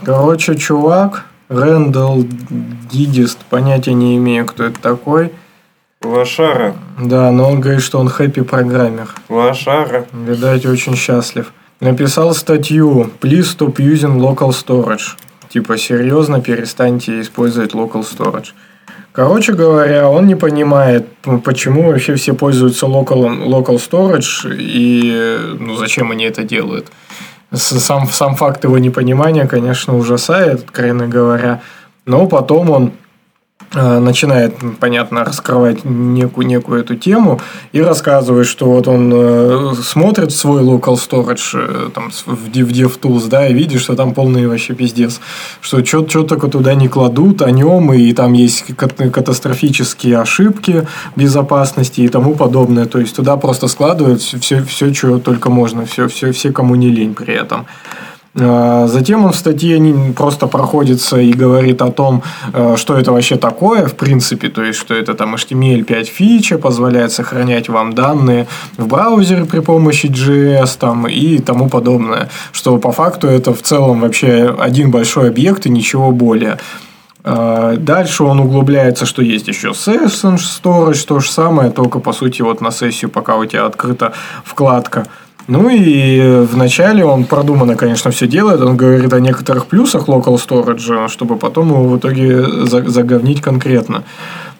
Короче, 0.04 0.54
чувак, 0.56 1.24
Рэндалл 1.48 2.24
Дидист, 2.90 3.38
понятия 3.48 3.92
не 3.92 4.16
имею, 4.16 4.46
кто 4.46 4.64
это 4.64 4.80
такой. 4.80 5.32
Лошара. 6.04 6.74
Да, 7.00 7.30
но 7.30 7.50
он 7.50 7.60
говорит, 7.60 7.82
что 7.82 7.98
он 7.98 8.08
хэппи-программер. 8.08 9.08
Лошара. 9.28 10.06
Видать, 10.12 10.66
очень 10.66 10.96
счастлив. 10.96 11.52
Написал 11.80 12.34
статью 12.34 13.10
«Please 13.20 13.56
stop 13.56 13.76
using 13.76 14.18
local 14.18 14.50
storage». 14.50 15.16
Типа, 15.48 15.76
серьезно, 15.76 16.40
перестаньте 16.40 17.20
использовать 17.20 17.74
local 17.74 18.02
storage. 18.02 18.52
Короче 19.12 19.52
говоря, 19.52 20.08
он 20.08 20.26
не 20.26 20.34
понимает, 20.34 21.06
почему 21.44 21.84
вообще 21.84 22.16
все 22.16 22.34
пользуются 22.34 22.86
local, 22.86 23.46
local 23.46 23.76
storage 23.76 24.52
и 24.58 25.38
ну, 25.60 25.76
зачем 25.76 26.10
они 26.10 26.24
это 26.24 26.42
делают. 26.42 26.88
Сам, 27.52 28.08
сам 28.08 28.34
факт 28.34 28.64
его 28.64 28.78
непонимания, 28.78 29.46
конечно, 29.46 29.96
ужасает, 29.96 30.64
откровенно 30.64 31.06
говоря. 31.06 31.62
Но 32.06 32.26
потом 32.26 32.70
он 32.70 32.92
начинает, 33.74 34.62
м, 34.62 34.76
понятно, 34.80 35.24
раскрывать 35.24 35.84
некую, 35.84 36.46
некую 36.46 36.80
эту 36.80 36.96
тему 36.96 37.40
и 37.72 37.80
рассказывает, 37.80 38.46
что 38.46 38.66
вот 38.66 38.88
он 38.88 39.12
э, 39.14 39.72
смотрит 39.82 40.32
свой 40.32 40.62
local 40.62 40.94
storage 40.94 41.54
э, 41.54 41.90
там, 41.94 42.10
в, 42.10 42.48
Dev- 42.48 42.64
в 42.64 42.72
DevTools, 42.72 43.28
да, 43.28 43.48
и 43.48 43.54
видит, 43.54 43.80
что 43.80 43.94
там 43.96 44.14
полный 44.14 44.46
вообще 44.46 44.74
пиздец. 44.74 45.20
Что 45.60 45.84
что 45.84 46.02
только 46.22 46.48
туда 46.48 46.74
не 46.74 46.88
кладут 46.88 47.42
о 47.42 47.50
нем, 47.50 47.92
и 47.92 48.12
там 48.12 48.32
есть 48.32 48.64
кат- 48.76 49.10
катастрофические 49.12 50.18
ошибки 50.18 50.86
безопасности 51.16 52.00
и 52.00 52.08
тому 52.08 52.34
подобное. 52.34 52.86
То 52.86 52.98
есть 52.98 53.16
туда 53.16 53.36
просто 53.36 53.68
складывают 53.68 54.22
все, 54.22 54.62
все 54.62 54.92
что 54.94 55.18
только 55.18 55.50
можно, 55.50 55.84
все, 55.86 56.08
все, 56.08 56.32
все, 56.32 56.52
кому 56.52 56.74
не 56.74 56.88
лень 56.88 57.14
при 57.14 57.34
этом. 57.34 57.66
А, 58.36 58.86
Затем 58.88 59.24
он 59.24 59.32
в 59.32 59.36
статье 59.36 59.78
просто 60.16 60.46
проходится 60.46 61.18
и 61.18 61.32
говорит 61.32 61.82
о 61.82 61.90
том, 61.90 62.22
э, 62.52 62.76
что 62.76 62.96
это 62.96 63.12
вообще 63.12 63.36
такое, 63.36 63.86
в 63.86 63.94
принципе, 63.94 64.48
то 64.48 64.62
есть, 64.62 64.78
что 64.78 64.94
это 64.94 65.14
там 65.14 65.34
HTML5 65.34 66.04
фича, 66.04 66.58
позволяет 66.58 67.12
сохранять 67.12 67.68
вам 67.68 67.92
данные 67.92 68.46
в 68.76 68.88
браузере 68.88 69.44
при 69.44 69.60
помощи 69.60 70.06
JS 70.06 70.78
там, 70.78 71.06
и 71.06 71.38
тому 71.38 71.68
подобное. 71.68 72.28
Что 72.52 72.78
по 72.78 72.90
факту 72.90 73.28
это 73.28 73.54
в 73.54 73.62
целом 73.62 74.00
вообще 74.00 74.54
один 74.58 74.90
большой 74.90 75.28
объект 75.28 75.66
и 75.66 75.70
ничего 75.70 76.10
более. 76.10 76.58
А, 77.22 77.76
Дальше 77.76 78.24
он 78.24 78.40
углубляется, 78.40 79.06
что 79.06 79.22
есть 79.22 79.46
еще 79.46 79.68
Session 79.68 80.36
Storage, 80.36 81.06
то 81.06 81.20
же 81.20 81.30
самое, 81.30 81.70
только 81.70 82.00
по 82.00 82.12
сути 82.12 82.42
вот 82.42 82.60
на 82.60 82.72
сессию, 82.72 83.10
пока 83.10 83.36
у 83.36 83.44
тебя 83.44 83.66
открыта 83.66 84.12
вкладка. 84.44 85.06
Ну 85.46 85.68
и 85.68 86.46
вначале 86.50 87.04
он 87.04 87.24
продуманно, 87.24 87.76
конечно, 87.76 88.10
все 88.10 88.26
делает. 88.26 88.60
Он 88.60 88.76
говорит 88.76 89.12
о 89.12 89.20
некоторых 89.20 89.66
плюсах 89.66 90.08
local 90.08 90.36
storage, 90.36 91.08
чтобы 91.08 91.36
потом 91.36 91.68
его 91.68 91.84
в 91.88 91.98
итоге 91.98 92.66
за- 92.66 92.88
заговнить 92.88 93.42
конкретно. 93.42 94.04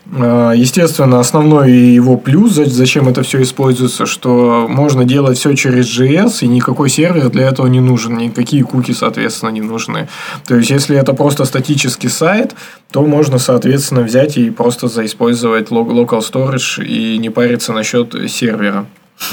Естественно, 0.07 1.19
основной 1.19 1.73
его 1.73 2.19
плюс, 2.19 2.53
за- 2.53 2.67
зачем 2.67 3.09
это 3.09 3.23
все 3.23 3.41
используется, 3.41 4.05
что 4.05 4.67
можно 4.69 5.05
делать 5.05 5.39
все 5.39 5.55
через 5.55 5.87
JS, 5.87 6.43
и 6.43 6.47
никакой 6.47 6.91
сервер 6.91 7.31
для 7.31 7.49
этого 7.49 7.67
не 7.67 7.81
нужен, 7.81 8.19
никакие 8.19 8.63
куки, 8.65 8.93
соответственно, 8.93 9.51
не 9.51 9.63
нужны. 9.63 10.09
То 10.47 10.57
есть, 10.57 10.71
если 10.71 10.97
это 10.97 11.15
просто 11.15 11.47
статический 11.47 12.11
сайт, 12.11 12.55
то 12.93 13.05
можно, 13.07 13.39
соответственно, 13.39 14.03
взять 14.03 14.37
и 14.37 14.51
просто 14.51 14.89
заиспользовать 14.89 15.71
local 15.71 16.21
storage 16.21 16.85
и 16.85 17.17
не 17.19 17.31
париться 17.31 17.73
насчет 17.73 18.15
сервера. 18.31 18.85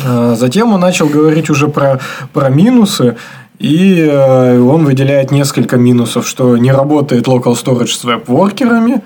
А, 0.06 0.36
Затем 0.36 0.74
он 0.74 0.80
начал 0.80 1.08
говорить 1.08 1.50
уже 1.50 1.68
про, 1.68 2.00
про 2.34 2.50
минусы, 2.50 3.18
и 3.60 4.08
э, 4.10 4.60
он 4.60 4.86
выделяет 4.86 5.30
несколько 5.30 5.78
минусов, 5.78 6.28
что 6.28 6.58
не 6.58 6.72
работает 6.72 7.28
local 7.28 7.54
storage 7.54 7.94
с 7.94 8.04
веб-воркерами, 8.04 9.04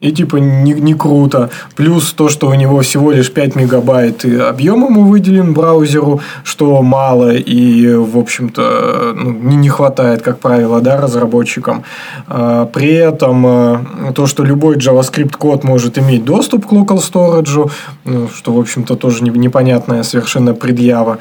и 0.00 0.12
типа 0.12 0.36
не, 0.36 0.74
не 0.74 0.94
круто. 0.94 1.50
Плюс 1.74 2.12
то, 2.12 2.28
что 2.28 2.48
у 2.48 2.54
него 2.54 2.80
всего 2.82 3.10
лишь 3.10 3.32
5 3.32 3.56
мегабайт 3.56 4.24
и 4.24 4.36
объем 4.36 4.84
ему 4.84 5.04
выделен 5.04 5.54
браузеру, 5.54 6.20
что 6.44 6.80
мало 6.82 7.34
и, 7.34 7.94
в 7.94 8.16
общем-то, 8.16 9.12
ну, 9.16 9.32
не, 9.32 9.56
не 9.56 9.68
хватает, 9.68 10.22
как 10.22 10.38
правило, 10.38 10.80
да, 10.80 11.00
разработчикам. 11.00 11.82
А, 12.28 12.66
При 12.66 12.92
этом 12.92 13.44
э, 13.46 14.12
то, 14.14 14.26
что 14.28 14.44
любой 14.44 14.76
JavaScript 14.76 15.36
код 15.36 15.64
может 15.64 15.98
иметь 15.98 16.24
доступ 16.24 16.66
к 16.66 16.72
local 16.72 16.98
storage, 16.98 17.68
ну, 18.04 18.28
что, 18.28 18.52
в 18.52 18.60
общем-то, 18.60 18.94
тоже 18.94 19.24
не- 19.24 19.30
непонятная 19.30 20.04
совершенно 20.04 20.54
предъява. 20.54 21.18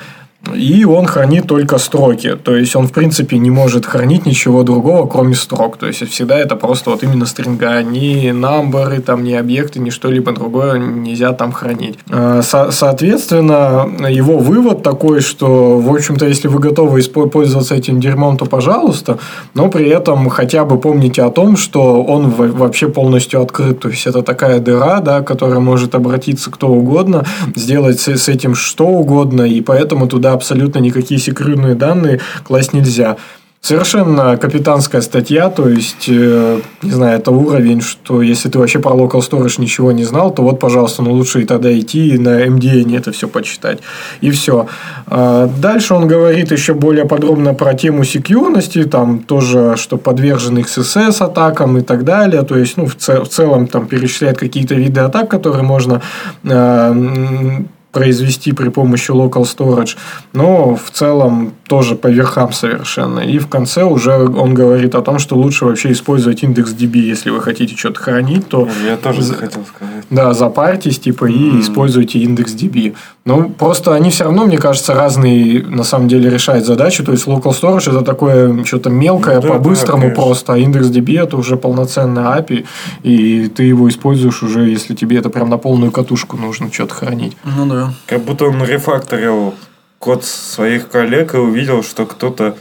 И 0.55 0.85
он 0.85 1.05
хранит 1.05 1.47
только 1.47 1.77
строки. 1.77 2.35
То 2.35 2.55
есть 2.55 2.75
он, 2.75 2.87
в 2.87 2.91
принципе, 2.91 3.37
не 3.37 3.49
может 3.51 3.85
хранить 3.85 4.25
ничего 4.25 4.63
другого, 4.63 5.07
кроме 5.07 5.35
строк. 5.35 5.77
То 5.77 5.87
есть 5.87 6.07
всегда 6.09 6.37
это 6.37 6.55
просто 6.55 6.89
вот 6.89 7.03
именно 7.03 7.25
стринга. 7.25 7.81
Ни 7.81 8.31
намберы, 8.31 8.99
там, 8.99 9.23
ни 9.23 9.33
объекты, 9.33 9.79
ни 9.79 9.89
что-либо 9.89 10.31
другое 10.31 10.79
нельзя 10.79 11.33
там 11.33 11.51
хранить. 11.51 11.99
Э, 12.09 12.41
со- 12.43 12.71
соответственно, 12.71 13.87
его 14.09 14.37
вывод 14.37 14.83
такой, 14.83 15.21
что, 15.21 15.79
в 15.79 15.93
общем-то, 15.93 16.25
если 16.25 16.47
вы 16.47 16.59
готовы 16.59 17.01
пользоваться 17.01 17.75
этим 17.75 17.99
дерьмом, 17.99 18.37
то 18.37 18.45
пожалуйста, 18.45 19.19
но 19.53 19.69
при 19.69 19.89
этом 19.89 20.29
хотя 20.29 20.65
бы 20.65 20.79
помните 20.79 21.23
о 21.23 21.29
том, 21.29 21.57
что 21.57 22.03
он 22.03 22.29
вообще 22.29 22.87
полностью 22.87 23.41
открыт. 23.41 23.79
То 23.79 23.89
есть 23.89 24.07
это 24.07 24.21
такая 24.21 24.59
дыра, 24.59 24.99
да, 24.99 25.21
которая 25.21 25.59
может 25.59 25.95
обратиться 25.95 26.51
кто 26.51 26.67
угодно, 26.67 27.25
сделать 27.55 27.99
с 27.99 28.29
этим 28.29 28.55
что 28.55 28.87
угодно, 28.87 29.41
и 29.41 29.61
поэтому 29.61 30.07
туда 30.07 30.36
абсолютно 30.37 30.79
никакие 30.79 31.19
секретные 31.19 31.75
данные 31.75 32.21
класть 32.43 32.73
нельзя. 32.73 33.17
Совершенно 33.59 34.37
капитанская 34.37 35.01
статья, 35.01 35.49
то 35.49 35.67
есть, 35.67 36.05
э, 36.07 36.61
не 36.83 36.91
знаю, 36.91 37.19
это 37.19 37.31
уровень, 37.31 37.81
что 37.81 38.21
если 38.21 38.49
ты 38.49 38.59
вообще 38.59 38.79
про 38.79 38.91
Local 38.91 39.19
Storage 39.19 39.59
ничего 39.59 39.91
не 39.91 40.05
знал, 40.05 40.31
то 40.33 40.43
вот, 40.43 40.59
пожалуйста, 40.59 41.01
ну 41.01 41.11
лучше 41.11 41.41
и 41.41 41.45
тогда 41.45 41.77
идти 41.77 42.09
и 42.09 42.17
на 42.17 42.45
MDN 42.45 42.95
это 42.95 43.11
все 43.11 43.27
почитать. 43.27 43.79
И 44.21 44.29
все. 44.29 44.67
Дальше 45.07 45.95
он 45.95 46.07
говорит 46.07 46.51
еще 46.51 46.75
более 46.75 47.05
подробно 47.05 47.53
про 47.55 47.73
тему 47.73 48.05
секьюрности, 48.05 48.83
там 48.83 49.19
тоже, 49.19 49.75
что 49.75 49.97
подвержены 49.97 50.59
XSS 50.59 51.25
атакам 51.25 51.77
и 51.77 51.81
так 51.81 52.03
далее. 52.03 52.43
То 52.43 52.57
есть, 52.57 52.77
ну, 52.77 52.85
в, 52.85 52.95
цел- 52.95 53.23
в 53.23 53.29
целом 53.29 53.67
там 53.67 53.87
перечисляет 53.87 54.37
какие-то 54.37 54.75
виды 54.75 55.01
атак, 55.01 55.29
которые 55.29 55.63
можно 55.63 56.01
э, 56.43 57.63
произвести 57.97 58.51
при 58.51 58.69
помощи 58.69 59.11
local 59.11 59.43
storage, 59.43 59.97
но 60.33 60.75
в 60.75 60.91
целом 60.91 61.53
тоже 61.67 61.95
по 61.95 62.07
верхам 62.07 62.53
совершенно. 62.53 63.19
И 63.19 63.39
в 63.39 63.47
конце 63.47 63.83
уже 63.83 64.11
он 64.11 64.53
говорит 64.53 64.95
о 64.95 65.01
том, 65.01 65.19
что 65.19 65.35
лучше 65.35 65.65
вообще 65.65 65.91
использовать 65.91 66.43
индекс 66.43 66.73
DB, 66.73 66.97
если 66.99 67.29
вы 67.29 67.41
хотите 67.41 67.75
что-то 67.75 67.99
хранить, 67.99 68.47
то 68.47 68.67
Я 68.85 68.97
тоже 68.97 69.21
захотел 69.21 69.63
сказать. 69.65 70.05
да, 70.09 70.33
запарьтесь, 70.33 70.99
типа, 70.99 71.25
и 71.25 71.59
используйте 71.59 72.19
индекс 72.19 72.53
DB. 72.53 72.95
Ну, 73.25 73.49
просто 73.49 73.93
они 73.93 74.09
все 74.09 74.23
равно, 74.23 74.45
мне 74.45 74.57
кажется, 74.57 74.93
разные, 74.93 75.61
на 75.63 75.83
самом 75.83 76.07
деле, 76.07 76.29
решают 76.29 76.65
задачу. 76.65 77.03
То 77.03 77.11
есть, 77.11 77.27
local 77.27 77.51
storage 77.51 77.89
это 77.89 78.01
такое 78.01 78.63
что-то 78.63 78.89
мелкое, 78.89 79.35
Ну 79.35 79.41
да, 79.41 79.47
по-быстрому 79.49 80.09
да, 80.09 80.15
просто, 80.15 80.53
а 80.53 80.57
индекс 80.57 80.87
DB 80.87 81.21
это 81.21 81.35
уже 81.35 81.57
полноценный 81.57 82.21
API, 82.21 82.65
и 83.03 83.47
ты 83.49 83.63
его 83.63 83.89
используешь 83.89 84.43
уже, 84.43 84.69
если 84.69 84.95
тебе 84.95 85.17
это 85.17 85.29
прям 85.29 85.49
на 85.49 85.57
полную 85.57 85.91
катушку 85.91 86.37
нужно 86.37 86.71
что-то 86.71 86.93
хранить. 86.93 87.35
Ну 87.43 87.65
да. 87.65 87.86
Как 88.05 88.21
будто 88.21 88.45
он 88.45 88.63
рефакторил 88.63 89.53
код 89.99 90.23
своих 90.25 90.89
коллег 90.89 91.33
и 91.33 91.37
увидел, 91.37 91.83
что 91.83 92.05
кто-то 92.05 92.57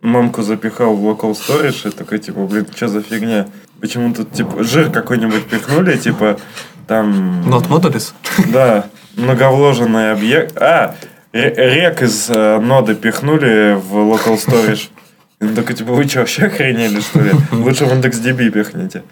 мамку 0.00 0.42
запихал 0.42 0.94
в 0.94 1.04
local 1.04 1.32
storage 1.32 1.88
и 1.88 1.90
такой, 1.90 2.18
типа, 2.18 2.40
блин, 2.46 2.66
что 2.74 2.88
за 2.88 3.02
фигня? 3.02 3.46
Почему 3.80 4.14
тут, 4.14 4.32
типа, 4.32 4.62
жир 4.62 4.90
какой-нибудь 4.90 5.46
пихнули, 5.46 5.96
типа, 5.96 6.38
там... 6.86 7.42
Not 7.46 7.68
modules? 7.68 8.12
Да, 8.52 8.86
многовложенный 9.16 10.12
объект. 10.12 10.56
А, 10.56 10.94
ре- 11.32 11.54
рек 11.56 12.02
из 12.02 12.30
э, 12.30 12.58
ноды 12.60 12.94
пихнули 12.94 13.74
в 13.74 13.94
local 13.96 14.36
storage. 14.38 14.88
И 15.40 15.44
он 15.44 15.54
такой, 15.54 15.74
типа, 15.74 15.92
вы 15.92 16.04
что, 16.08 16.20
вообще 16.20 16.46
охренели, 16.46 17.00
что 17.00 17.20
ли? 17.20 17.32
Лучше 17.52 17.84
в 17.84 17.92
индекс 17.92 18.18
DB 18.18 18.50
пихните. 18.50 19.02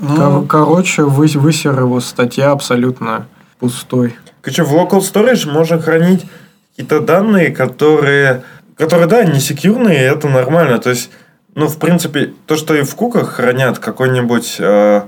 Ну, 0.00 0.16
Кор- 0.16 0.46
Короче, 0.46 1.02
вы, 1.02 1.26
высер 1.26 1.78
его 1.78 2.00
статья 2.00 2.50
абсолютно 2.50 3.26
пустой. 3.62 4.16
Короче, 4.40 4.64
в 4.64 4.74
local 4.74 4.98
storage 4.98 5.48
можно 5.48 5.80
хранить 5.80 6.26
какие-то 6.70 6.98
данные, 6.98 7.52
которые, 7.52 8.42
которые, 8.76 9.06
да, 9.06 9.22
не 9.22 9.38
секьюрные, 9.38 10.00
и 10.00 10.02
это 10.02 10.28
нормально. 10.28 10.80
То 10.80 10.90
есть, 10.90 11.10
ну, 11.54 11.68
в 11.68 11.78
принципе, 11.78 12.32
то, 12.46 12.56
что 12.56 12.74
и 12.74 12.82
в 12.82 12.92
куках 12.96 13.34
хранят 13.34 13.78
какой-нибудь, 13.78 14.56
э, 14.58 15.02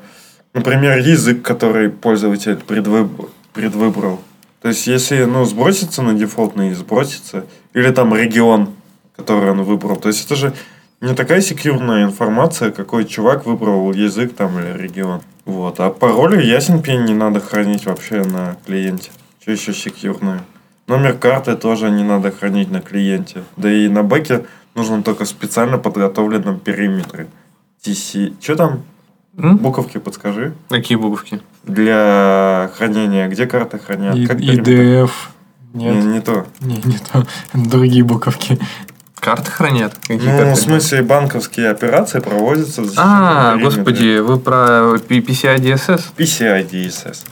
например, 0.55 0.98
язык, 0.98 1.42
который 1.42 1.88
пользователь 1.88 2.61
предвыб- 2.64 3.28
предвыбрал. 3.52 4.20
То 4.62 4.68
есть, 4.68 4.86
если, 4.86 5.24
ну, 5.24 5.44
сбросится 5.44 6.02
на 6.02 6.14
дефолтный, 6.14 6.74
сбросится. 6.74 7.46
Или 7.72 7.90
там 7.90 8.14
регион, 8.14 8.68
который 9.16 9.50
он 9.50 9.64
выбрал. 9.64 9.96
То 9.96 10.11
есть, 10.11 10.26
это 10.26 10.36
же 10.36 10.52
не 11.00 11.12
такая 11.16 11.40
секьюрная 11.40 12.05
информация, 12.05 12.70
какой 12.70 13.05
чувак 13.05 13.46
выбрал 13.46 13.92
язык 13.92 14.36
там 14.36 14.61
или 14.61 14.80
регион. 14.80 15.22
Вот. 15.45 15.80
А 15.80 15.90
пароли 15.90 16.42
ясен 16.45 16.82
пень 16.82 17.05
не 17.05 17.14
надо 17.14 17.40
хранить 17.40 17.86
вообще 17.86 18.22
на 18.24 18.57
клиенте. 18.66 19.11
Что 19.40 19.53
еще 19.53 19.72
секьюрное? 19.74 20.42
Номер 20.86 21.14
карты 21.14 21.55
тоже 21.57 21.90
не 21.90 22.03
надо 22.03 22.30
хранить 22.30 22.70
на 22.70 22.80
клиенте. 22.80 23.45
Да 23.57 23.70
и 23.70 23.88
на 23.88 24.03
бэке 24.03 24.47
нужно 24.74 25.03
только 25.03 25.24
в 25.24 25.28
специально 25.28 25.78
подготовленном 25.78 26.61
периметре. 26.61 27.26
TC... 27.84 28.34
Что 28.40 28.57
там? 28.57 28.82
М? 29.36 29.57
Буковки 29.59 29.99
подскажи. 29.99 30.55
Какие 30.68 30.97
буковки? 30.97 31.40
Для 31.64 32.70
хранения. 32.76 33.28
Где 33.28 33.47
карты 33.47 33.78
хранят? 33.78 34.14
И, 34.16 34.26
Как 34.26 34.38
периметр? 34.38 34.70
IDF. 34.70 35.11
Не, 35.74 35.86
Нет, 35.86 36.05
не 36.05 36.20
то. 36.20 36.47
не, 36.61 36.76
не 36.76 36.99
то. 36.99 37.26
Другие 37.53 38.05
буковки. 38.05 38.59
Карты 39.25 39.51
хранят? 39.51 39.95
Какие 40.07 40.29
Ну, 40.29 40.53
в 40.53 40.57
смысле, 40.57 41.01
банковские 41.01 41.70
операции 41.70 42.20
проводятся 42.20 42.83
в 42.83 42.93
А, 42.99 43.57
господи, 43.57 44.18
вы 44.18 44.39
про 44.39 44.97
PCI 44.97 45.57
DSS? 45.57 46.03
PCI 46.18 46.68
DSS. 46.68 47.25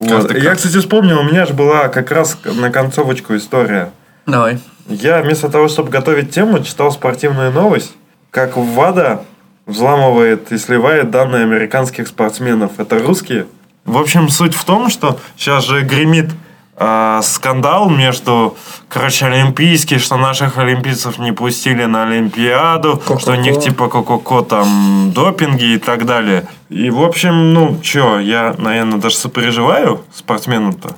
Вот. 0.00 0.34
Я, 0.36 0.56
кстати, 0.56 0.78
вспомнил, 0.78 1.20
у 1.20 1.22
меня 1.22 1.46
же 1.46 1.54
была 1.54 1.86
как 1.86 2.10
раз 2.10 2.36
на 2.44 2.70
концовочку 2.70 3.36
история. 3.36 3.92
давай. 4.26 4.58
Я 4.88 5.22
вместо 5.22 5.48
того, 5.48 5.68
чтобы 5.68 5.90
готовить 5.90 6.32
тему, 6.32 6.62
читал 6.62 6.90
спортивную 6.90 7.52
новость, 7.52 7.92
как 8.34 8.56
ВАДА 8.56 9.24
взламывает 9.64 10.50
и 10.50 10.58
сливает 10.58 11.10
данные 11.10 11.44
американских 11.44 12.08
спортсменов. 12.08 12.72
Это 12.78 12.98
русские? 12.98 13.46
В 13.84 13.96
общем, 13.96 14.28
суть 14.28 14.54
в 14.54 14.64
том, 14.64 14.90
что 14.90 15.20
сейчас 15.36 15.64
же 15.64 15.82
гремит 15.82 16.30
а, 16.76 17.22
скандал 17.22 17.88
между, 17.88 18.56
короче, 18.88 19.26
олимпийские, 19.26 20.00
что 20.00 20.16
наших 20.16 20.58
олимпийцев 20.58 21.20
не 21.20 21.30
пустили 21.30 21.84
на 21.84 22.02
Олимпиаду, 22.02 23.00
что 23.20 23.32
у 23.32 23.36
них 23.36 23.60
типа 23.60 23.88
ко-ко-ко 23.88 24.42
там 24.42 25.12
допинги 25.14 25.74
и 25.74 25.78
так 25.78 26.04
далее. 26.04 26.48
И, 26.70 26.90
в 26.90 27.04
общем, 27.04 27.54
ну, 27.54 27.78
чё, 27.82 28.18
я, 28.18 28.56
наверное, 28.58 28.98
даже 28.98 29.14
сопереживаю 29.14 30.00
спортсменам-то. 30.12 30.96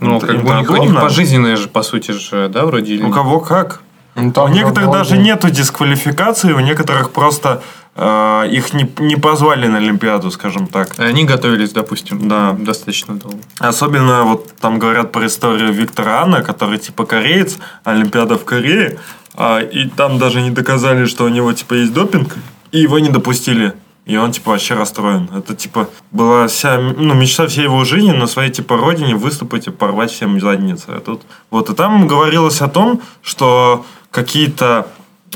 Ну, 0.00 0.16
Это 0.16 0.28
как 0.28 0.42
бы 0.42 0.52
у 0.52 0.54
них, 0.54 0.70
у 0.70 0.72
них 0.74 0.82
удобно. 0.84 1.00
пожизненные 1.02 1.56
же, 1.56 1.68
по 1.68 1.82
сути 1.82 2.12
же, 2.12 2.48
да, 2.48 2.64
вроде? 2.64 3.02
У 3.02 3.10
кого 3.10 3.40
как. 3.40 3.82
Ну, 4.18 4.28
У 4.28 4.32
там 4.32 4.52
некоторых 4.52 4.88
вроде- 4.88 4.98
даже 4.98 5.18
нету 5.18 5.50
дисквалификации, 5.50 6.52
у 6.52 6.60
некоторых 6.60 7.10
просто 7.10 7.62
э, 8.00 8.48
их 8.50 8.74
не, 8.74 8.88
не 8.98 9.16
позвали 9.16 9.66
на 9.68 9.78
Олимпиаду, 9.78 10.30
скажем 10.30 10.66
так. 10.66 10.94
Они 10.98 11.24
готовились, 11.24 11.72
допустим, 11.72 12.28
Да. 12.28 12.52
достаточно 12.52 13.14
долго. 13.14 13.38
Особенно 13.58 14.22
вот 14.24 14.54
там 14.60 14.78
говорят 14.78 15.10
про 15.12 15.26
историю 15.26 15.72
Виктора 15.72 16.22
Анна, 16.22 16.42
который 16.42 16.78
типа 16.78 17.06
кореец, 17.06 17.56
Олимпиада 17.84 18.36
в 18.36 18.44
Корее, 18.44 18.98
а, 19.34 19.58
и 19.60 19.88
там 19.88 20.18
даже 20.18 20.40
не 20.42 20.50
доказали, 20.50 21.06
что 21.06 21.24
у 21.24 21.28
него 21.28 21.52
типа 21.52 21.74
есть 21.74 21.92
допинг, 21.92 22.36
и 22.72 22.78
его 22.80 22.98
не 23.00 23.08
допустили. 23.08 23.72
И 24.08 24.16
он, 24.16 24.32
типа, 24.32 24.52
вообще 24.52 24.74
расстроен. 24.74 25.28
Это, 25.36 25.54
типа, 25.54 25.86
была 26.12 26.46
вся, 26.46 26.78
ну, 26.78 27.12
мечта 27.12 27.46
всей 27.46 27.64
его 27.64 27.84
жизни 27.84 28.12
на 28.12 28.26
своей, 28.26 28.50
типа, 28.50 28.76
родине 28.78 29.14
выступить 29.14 29.66
и 29.66 29.70
порвать 29.70 30.10
всем 30.10 30.40
задницы. 30.40 30.86
А 30.88 31.00
тут, 31.00 31.22
вот, 31.50 31.68
и 31.68 31.74
там 31.74 32.08
говорилось 32.08 32.62
о 32.62 32.68
том, 32.68 33.02
что 33.22 33.84
какие-то 34.10 34.86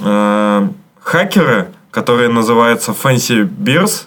э, 0.00 0.68
хакеры, 1.02 1.68
которые 1.90 2.30
называются 2.30 2.92
Fancy 2.92 3.46
Bears, 3.46 4.06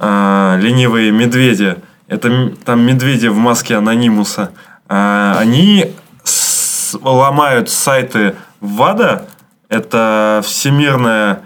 э, 0.00 0.58
ленивые 0.60 1.12
медведи, 1.12 1.76
это 2.08 2.52
там 2.64 2.80
медведи 2.80 3.28
в 3.28 3.36
маске 3.36 3.76
анонимуса, 3.76 4.50
э, 4.88 5.34
они 5.38 5.92
с- 6.24 6.98
ломают 7.00 7.70
сайты 7.70 8.34
ВАДА, 8.60 9.28
это 9.68 10.42
всемирная 10.44 11.42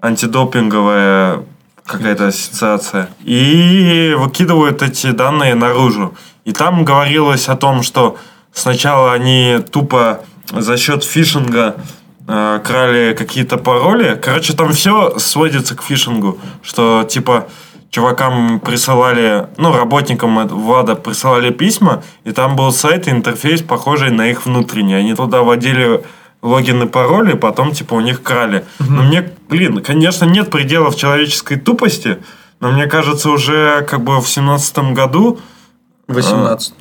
антидопинговая 0.00 1.44
какая-то 1.86 2.28
ассоциация, 2.28 3.08
и 3.24 4.14
выкидывают 4.16 4.82
эти 4.82 5.08
данные 5.10 5.54
наружу. 5.54 6.14
И 6.44 6.52
там 6.52 6.84
говорилось 6.84 7.48
о 7.48 7.56
том, 7.56 7.82
что 7.82 8.16
сначала 8.52 9.12
они 9.12 9.58
тупо 9.70 10.20
за 10.50 10.76
счет 10.76 11.04
фишинга 11.04 11.76
э, 12.26 12.60
крали 12.64 13.14
какие-то 13.14 13.58
пароли. 13.58 14.18
Короче, 14.22 14.54
там 14.54 14.72
все 14.72 15.18
сводится 15.18 15.76
к 15.76 15.82
фишингу, 15.82 16.38
что 16.62 17.04
типа 17.04 17.48
чувакам 17.90 18.58
присылали, 18.58 19.48
ну, 19.58 19.76
работникам 19.76 20.48
ВАДА 20.48 20.94
присылали 20.96 21.50
письма, 21.50 22.02
и 22.24 22.32
там 22.32 22.56
был 22.56 22.72
сайт 22.72 23.06
и 23.06 23.10
интерфейс, 23.10 23.60
похожий 23.60 24.10
на 24.10 24.30
их 24.30 24.46
внутренний. 24.46 24.94
Они 24.94 25.14
туда 25.14 25.42
вводили 25.42 26.02
логин 26.42 26.82
и 26.82 26.86
пароли, 26.86 27.34
потом, 27.34 27.72
типа, 27.72 27.94
у 27.94 28.00
них 28.00 28.22
крали. 28.22 28.64
Но 28.78 29.02
мне, 29.02 29.30
блин, 29.48 29.82
конечно, 29.82 30.24
нет 30.24 30.50
пределов 30.50 30.96
человеческой 30.96 31.56
тупости, 31.56 32.18
но 32.60 32.70
мне 32.72 32.86
кажется, 32.86 33.30
уже 33.30 33.86
как 33.88 34.02
бы 34.04 34.20
в 34.20 34.28
семнадцатом 34.28 34.94
году 34.94 35.38
18. 36.08 36.74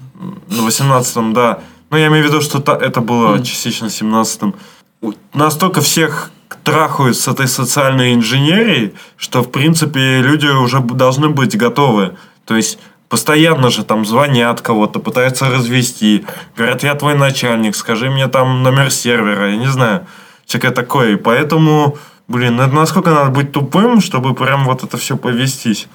на 0.49 0.67
18-м, 0.67 1.33
да. 1.33 1.59
Ну, 1.89 1.97
я 1.97 2.07
имею 2.07 2.23
в 2.23 2.27
виду, 2.27 2.41
что 2.41 2.59
это 2.73 3.01
было 3.01 3.43
частично 3.43 3.89
в 3.89 3.91
17-м. 3.91 4.55
У- 5.01 5.13
Настолько 5.33 5.81
всех 5.81 6.31
трахают 6.63 7.17
с 7.17 7.27
этой 7.27 7.47
социальной 7.47 8.13
инженерией, 8.13 8.93
что, 9.17 9.41
в 9.41 9.51
принципе, 9.51 10.21
люди 10.21 10.47
уже 10.47 10.79
должны 10.79 11.29
быть 11.29 11.57
готовы. 11.57 12.15
То 12.45 12.55
есть, 12.55 12.77
постоянно 13.11 13.69
же 13.69 13.83
там 13.83 14.05
звонят 14.05 14.61
кого-то, 14.61 14.99
пытаются 14.99 15.49
развести. 15.49 16.25
Говорят, 16.55 16.81
я 16.83 16.95
твой 16.95 17.13
начальник, 17.13 17.75
скажи 17.75 18.09
мне 18.09 18.27
там 18.27 18.63
номер 18.63 18.89
сервера, 18.89 19.51
я 19.51 19.57
не 19.57 19.67
знаю. 19.67 20.07
Всякое 20.45 20.71
такое. 20.71 21.17
Поэтому, 21.17 21.97
блин, 22.29 22.61
это 22.61 22.73
насколько 22.73 23.09
надо 23.09 23.29
быть 23.29 23.51
тупым, 23.51 23.99
чтобы 23.99 24.33
прям 24.33 24.63
вот 24.63 24.83
это 24.83 24.97
все 24.97 25.17
повестись. 25.17 25.89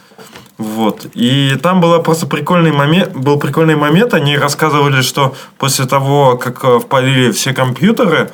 Вот. 0.59 1.07
И 1.15 1.57
там 1.63 1.81
была 1.81 2.01
просто 2.01 2.27
прикольный 2.27 2.73
момент, 2.73 3.17
был 3.17 3.39
прикольный 3.39 3.77
момент. 3.77 4.13
Они 4.13 4.37
рассказывали, 4.37 5.01
что 5.01 5.35
после 5.57 5.87
того, 5.87 6.37
как 6.37 6.63
э, 6.65 6.81
впалили 6.81 7.33
все 7.33 7.55
компьютеры, 7.55 8.31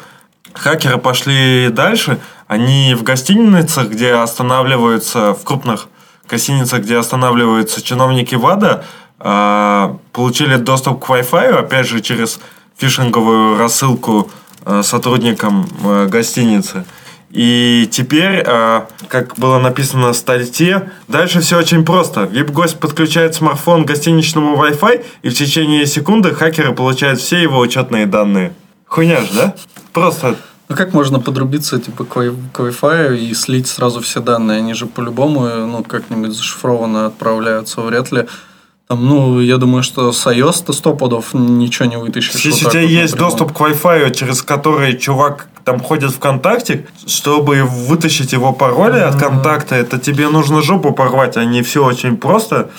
хакеры 0.54 0.98
пошли 0.98 1.68
дальше. 1.68 2.18
Они 2.48 2.96
в 2.98 3.04
гостиницах, 3.04 3.90
где 3.90 4.14
останавливаются, 4.14 5.34
в 5.34 5.44
крупных 5.44 5.86
гостиницах, 6.28 6.80
где 6.80 6.98
останавливаются 6.98 7.82
чиновники 7.82 8.34
ВАДА, 8.34 8.84
э, 9.20 9.94
получили 10.12 10.56
доступ 10.56 11.04
к 11.04 11.08
Wi-Fi, 11.08 11.58
опять 11.58 11.86
же, 11.86 12.00
через 12.00 12.40
фишинговую 12.76 13.58
рассылку 13.58 14.30
э, 14.64 14.82
сотрудникам 14.82 15.68
э, 15.84 16.06
гостиницы. 16.06 16.84
И 17.30 17.88
теперь, 17.90 18.44
как 19.08 19.38
было 19.38 19.58
написано 19.58 20.12
в 20.12 20.16
статье, 20.18 20.90
дальше 21.08 21.40
все 21.40 21.56
очень 21.56 21.82
просто. 21.82 22.24
VIP-гость 22.24 22.78
подключает 22.78 23.34
смартфон 23.34 23.84
к 23.84 23.88
гостиничному 23.88 24.62
Wi-Fi, 24.62 25.02
и 25.22 25.30
в 25.30 25.34
течение 25.34 25.86
секунды 25.86 26.34
хакеры 26.34 26.74
получают 26.74 27.20
все 27.20 27.40
его 27.40 27.58
учетные 27.58 28.04
данные. 28.04 28.52
Хуйня 28.86 29.22
же, 29.22 29.32
да? 29.32 29.54
Просто 29.94 30.36
Ну 30.72 30.78
как 30.78 30.94
можно 30.94 31.20
подрубиться 31.20 31.78
типа 31.78 32.04
к, 32.04 32.16
Wi- 32.16 32.34
к 32.50 32.60
Wi-Fi 32.60 33.18
и 33.18 33.34
слить 33.34 33.66
сразу 33.66 34.00
все 34.00 34.20
данные? 34.20 34.56
Они 34.56 34.72
же 34.72 34.86
по-любому 34.86 35.46
ну, 35.66 35.84
как-нибудь 35.84 36.34
зашифрованно 36.34 37.04
отправляются. 37.04 37.82
Вряд 37.82 38.10
ли. 38.10 38.26
Там, 38.88 39.04
ну, 39.06 39.38
я 39.40 39.58
думаю, 39.58 39.82
что 39.82 40.12
с 40.12 40.26
iOS-то 40.26 40.72
сто 40.72 40.94
пудов 40.94 41.34
ничего 41.34 41.84
не 41.90 41.98
вытащишь. 41.98 42.40
Если 42.40 42.64
вот 42.64 42.68
у 42.68 42.70
тебя 42.70 42.80
вот 42.84 42.90
есть 42.90 43.12
напрямую. 43.12 43.30
доступ 43.30 43.52
к 43.52 43.60
Wi-Fi, 43.60 44.14
через 44.14 44.40
который 44.40 44.96
чувак 44.96 45.48
там 45.64 45.78
ходит 45.78 46.10
в 46.10 46.18
контакте, 46.18 46.86
чтобы 47.06 47.64
вытащить 47.64 48.32
его 48.32 48.54
пароли 48.54 49.00
от 49.00 49.16
контакта, 49.16 49.74
это 49.74 49.98
тебе 49.98 50.30
нужно 50.30 50.62
жопу 50.62 50.92
порвать, 50.92 51.36
а 51.36 51.44
не 51.44 51.60
все 51.62 51.84
очень 51.84 52.16
просто. 52.16 52.70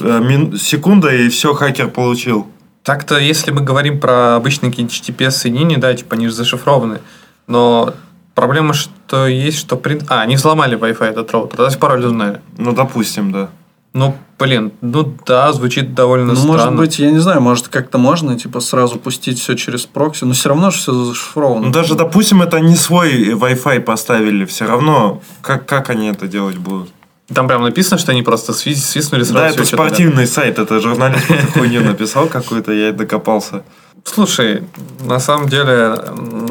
Э, 0.00 0.20
мин- 0.22 0.56
Секунда, 0.56 1.12
и 1.12 1.28
все 1.28 1.52
хакер 1.54 1.88
получил. 1.88 2.46
Так-то, 2.84 3.18
если 3.18 3.50
мы 3.50 3.60
говорим 3.60 3.98
про 3.98 4.36
обычные 4.36 4.70
какие-нибудь 4.70 4.96
HTTPS-соединения, 5.00 5.78
да, 5.78 5.92
типа 5.92 6.14
они 6.14 6.28
же 6.28 6.32
зашифрованы. 6.34 7.00
Но 7.46 7.94
проблема, 8.34 8.72
что 8.74 9.26
есть, 9.26 9.58
что... 9.58 9.76
прин- 9.76 10.04
А, 10.08 10.20
они 10.22 10.36
взломали 10.36 10.78
Wi-Fi 10.78 11.04
этот 11.10 11.30
роутер, 11.32 11.56
тогда 11.56 11.76
пароль 11.78 12.04
узнали. 12.06 12.40
Ну, 12.58 12.72
допустим, 12.72 13.32
да. 13.32 13.48
Ну, 13.92 14.14
блин, 14.38 14.70
ну 14.82 15.16
да, 15.26 15.52
звучит 15.52 15.94
довольно 15.94 16.26
Ну, 16.34 16.36
странно. 16.36 16.52
может 16.52 16.76
быть, 16.76 16.98
я 17.00 17.10
не 17.10 17.18
знаю, 17.18 17.40
может, 17.40 17.66
как-то 17.66 17.98
можно, 17.98 18.38
типа, 18.38 18.60
сразу 18.60 18.98
пустить 19.00 19.40
все 19.40 19.56
через 19.56 19.84
прокси, 19.84 20.22
но 20.24 20.32
все 20.32 20.48
равно 20.50 20.70
же 20.70 20.78
все 20.78 20.92
зашифровано. 20.92 21.66
Ну, 21.66 21.72
даже, 21.72 21.96
допустим, 21.96 22.40
это 22.40 22.60
не 22.60 22.76
свой 22.76 23.32
Wi-Fi 23.34 23.80
поставили, 23.80 24.44
все 24.44 24.66
равно, 24.66 25.20
как, 25.42 25.66
как 25.66 25.90
они 25.90 26.06
это 26.06 26.28
делать 26.28 26.56
будут? 26.58 26.90
Там 27.34 27.46
прям 27.46 27.62
написано, 27.62 27.98
что 27.98 28.12
они 28.12 28.22
просто 28.22 28.52
сви- 28.52 28.74
свистнули 28.74 29.22
сразу. 29.22 29.34
да, 29.34 29.48
это 29.50 29.64
спортивный 29.64 30.26
сайт, 30.26 30.58
это 30.58 30.80
журналист 30.80 31.26
просто 31.26 31.52
хуйню 31.52 31.80
написал 31.82 32.26
какую-то, 32.26 32.72
я 32.72 32.88
и 32.88 32.92
докопался. 32.92 33.62
Слушай, 34.04 34.64
на 35.04 35.20
самом 35.20 35.48
деле 35.48 35.94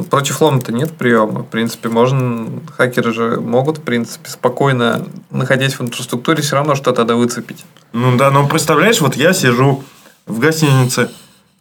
против 0.09 0.39
лома-то 0.39 0.71
нет 0.71 0.91
приема. 0.91 1.39
В 1.41 1.47
принципе, 1.47 1.89
можно, 1.89 2.47
хакеры 2.77 3.11
же 3.11 3.39
могут, 3.41 3.79
в 3.79 3.81
принципе, 3.81 4.29
спокойно, 4.29 5.03
находясь 5.31 5.73
в 5.73 5.81
инфраструктуре, 5.81 6.41
все 6.43 6.55
равно 6.55 6.75
что-то 6.75 7.03
да 7.05 7.15
выцепить. 7.15 7.65
Ну 7.91 8.15
да, 8.17 8.29
ну 8.29 8.47
представляешь, 8.47 9.01
вот 9.01 9.15
я 9.15 9.33
сижу 9.33 9.83
в 10.27 10.37
гостинице 10.39 11.09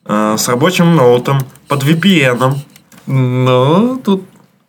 э, 0.04 0.36
с 0.38 0.46
рабочим 0.48 0.94
ноутом, 0.94 1.40
под 1.68 1.82
VPN. 1.84 2.54
Ну, 3.06 4.00
тут 4.04 4.24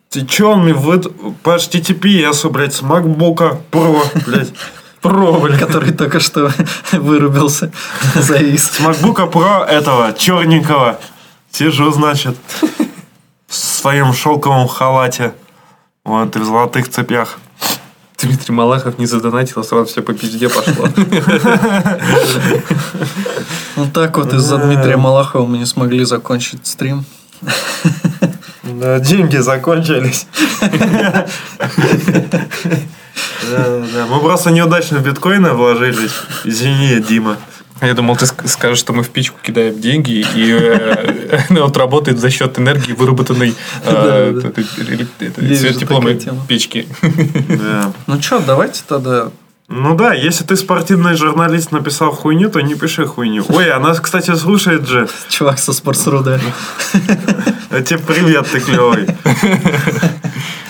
Ты 0.10 0.26
чё 0.26 0.52
он 0.54 0.64
мне 0.64 0.74
выд... 0.74 1.08
по 1.44 1.56
HTTPS, 1.56 2.50
блядь, 2.50 2.74
с 2.74 2.82
MacBook 2.82 3.58
Pro, 3.72 4.02
блядь. 4.26 4.52
Проволь, 5.02 5.58
который 5.58 5.94
только 5.94 6.20
что 6.20 6.52
вырубился, 6.92 7.72
завис. 8.16 8.72
С 8.72 8.80
MacBook 8.80 9.32
Pro 9.32 9.64
этого, 9.64 10.14
черненького. 10.14 11.00
Сижу, 11.52 11.92
значит, 11.92 12.36
в 13.48 13.56
своем 13.56 14.14
шелковом 14.14 14.68
халате. 14.68 15.34
Вот, 16.04 16.36
и 16.36 16.40
в 16.40 16.46
золотых 16.46 16.90
цепях. 16.90 17.38
Дмитрий 18.18 18.54
Малахов 18.54 18.98
не 18.98 19.06
задонатил, 19.06 19.62
а 19.62 19.64
сразу 19.64 19.86
все 19.86 20.02
по 20.02 20.14
пизде 20.14 20.50
пошло. 20.50 20.88
Ну 23.76 23.88
так 23.94 24.18
вот 24.18 24.34
из-за 24.34 24.58
Дмитрия 24.58 24.98
Малахова 24.98 25.46
мы 25.46 25.60
не 25.60 25.66
смогли 25.66 26.04
закончить 26.04 26.66
стрим. 26.66 27.06
Да, 28.76 29.00
деньги 29.00 29.38
закончились. 29.38 30.28
Да, 33.52 33.84
да. 33.94 34.06
Мы 34.10 34.20
просто 34.20 34.52
неудачно 34.52 35.00
в 35.00 35.04
биткоины 35.04 35.52
вложились. 35.54 36.12
Извини, 36.44 37.00
Дима. 37.02 37.38
Я 37.82 37.94
думал, 37.94 38.18
ты 38.18 38.26
ск- 38.26 38.48
скажешь, 38.48 38.80
что 38.80 38.92
мы 38.92 39.04
в 39.04 39.10
печку 39.10 39.38
кидаем 39.42 39.80
деньги, 39.80 40.26
и 40.36 40.52
э, 40.52 41.40
она 41.50 41.62
вот 41.64 41.78
работает 41.78 42.20
за 42.20 42.30
счет 42.30 42.60
энергии, 42.60 42.92
выработанной 42.92 43.56
э, 43.86 44.34
тема. 46.18 46.46
печки. 46.48 46.88
Ну 48.08 48.22
что, 48.22 48.40
давайте 48.40 48.82
тогда... 48.86 49.30
Ну 49.72 49.96
да, 49.96 50.14
если 50.14 50.44
ты 50.44 50.56
спортивный 50.56 51.16
журналист 51.16 51.72
написал 51.72 52.12
хуйню, 52.12 52.50
то 52.50 52.60
не 52.60 52.74
пиши 52.74 53.06
хуйню. 53.06 53.46
Ой, 53.50 53.72
она, 53.72 53.94
кстати, 53.94 54.34
слушает 54.34 54.88
же. 54.88 55.08
Чувак 55.30 55.60
со 55.60 55.74
Спортсруда. 55.74 56.42
А 57.70 57.82
Тебе 57.82 58.00
привет, 58.00 58.48
ты 58.52 58.60
клевый. 58.60 59.08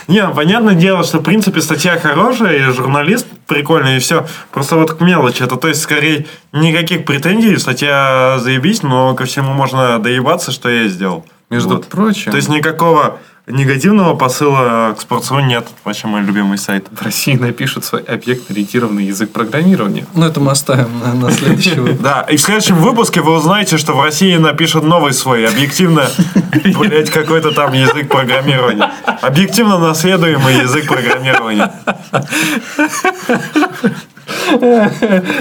Не, 0.10 0.28
понятное 0.28 0.74
дело, 0.74 1.04
что 1.04 1.20
в 1.20 1.24
принципе 1.24 1.62
статья 1.62 1.98
хорошая, 1.98 2.58
и 2.58 2.74
журналист 2.74 3.28
прикольный, 3.48 3.98
и 3.98 4.00
все. 4.00 4.28
Просто 4.52 4.76
вот 4.76 4.92
к 4.94 5.02
мелочи. 5.02 5.44
Это, 5.44 5.56
то 5.56 5.68
есть, 5.68 5.82
скорее, 5.82 6.26
никаких 6.52 7.06
претензий, 7.06 7.56
статья 7.58 8.38
заебись, 8.40 8.82
но 8.84 9.14
ко 9.14 9.26
всему 9.26 9.54
можно 9.54 10.00
доебаться, 10.00 10.52
что 10.52 10.68
я 10.68 10.88
сделал. 10.90 11.26
Между 11.50 11.76
Вот. 11.76 11.86
прочим, 11.88 12.32
То 12.32 12.38
есть 12.38 12.50
никакого 12.50 13.20
негативного 13.50 14.16
посыла 14.16 14.96
к 14.98 15.02
спортсу 15.02 15.40
нет. 15.40 15.68
Вообще 15.84 16.08
мой 16.08 16.22
любимый 16.22 16.58
сайт. 16.58 16.88
в 16.92 17.02
России 17.02 17.36
напишут 17.36 17.86
свой 17.86 18.02
объектно-ориентированный 18.02 19.06
язык 19.06 19.32
программирования. 19.32 20.06
Ну, 20.14 20.26
это 20.26 20.40
мы 20.40 20.52
оставим 20.52 21.00
на, 21.00 21.14
на 21.14 21.32
следующий 21.32 21.76
выпуск. 21.76 22.02
Да, 22.10 22.22
и 22.30 22.38
в 22.38 22.42
следующем 22.42 22.76
выпуске 22.76 23.22
вы 23.22 23.36
узнаете, 23.36 23.78
что 23.78 23.94
в 23.94 24.02
России 24.02 24.38
напишут 24.38 24.84
новый 24.84 25.14
свой, 25.14 25.48
объективно, 25.48 26.06
блять, 26.80 27.10
какой-то 27.10 27.52
там 27.52 27.74
язык 27.74 28.10
программирования. 28.10 28.92
Объективно 29.22 29.78
наследуемый 29.80 30.60
язык 30.60 30.88
программирования. 30.88 31.72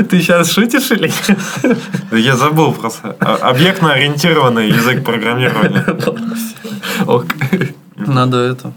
Ты 0.09 0.21
сейчас 0.21 0.51
шутишь 0.53 0.91
или 0.91 1.11
Я 2.13 2.37
забыл 2.37 2.73
просто. 2.73 3.17
Объектно-ориентированный 3.21 4.69
язык 4.69 5.05
программирования. 5.05 5.85
Ок. 7.07 7.27
Надо 8.09 8.39
это... 8.39 8.73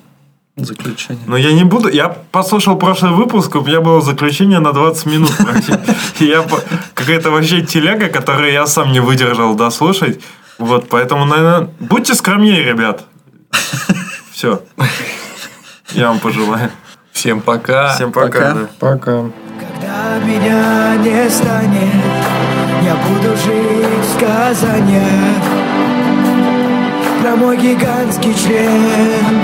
Заключение. 0.57 1.23
Но 1.27 1.37
я 1.37 1.53
не 1.53 1.63
буду... 1.63 1.87
Я 1.89 2.09
послушал 2.09 2.77
прошлый 2.77 3.13
выпуск, 3.13 3.55
у 3.55 3.61
меня 3.61 3.79
было 3.79 4.01
заключение 4.01 4.59
на 4.59 4.73
20 4.73 5.05
минут 5.05 5.31
я 6.19 6.45
какая-то 6.93 7.31
вообще 7.31 7.61
телега, 7.61 8.09
которую 8.09 8.51
я 8.51 8.67
сам 8.67 8.91
не 8.91 8.99
выдержал 8.99 9.55
дослушать. 9.55 10.19
Вот, 10.57 10.89
поэтому, 10.89 11.25
наверное, 11.25 11.69
будьте 11.79 12.13
скромнее, 12.13 12.63
ребят. 12.63 13.05
Все. 14.31 14.61
Я 15.93 16.09
вам 16.09 16.19
пожелаю. 16.19 16.69
Всем 17.11 17.41
пока. 17.41 17.93
Всем 17.93 18.11
пока. 18.11 18.67
Пока. 18.79 19.25
Когда 19.59 20.19
меня 20.25 20.95
не 20.97 21.29
станет, 21.29 21.93
я 22.83 22.95
буду 22.95 23.35
жить 23.37 24.05
в 24.05 24.17
сказаниях 24.17 25.61
это 27.31 27.39
мой 27.39 27.57
гигантский 27.57 28.33
член. 28.33 29.41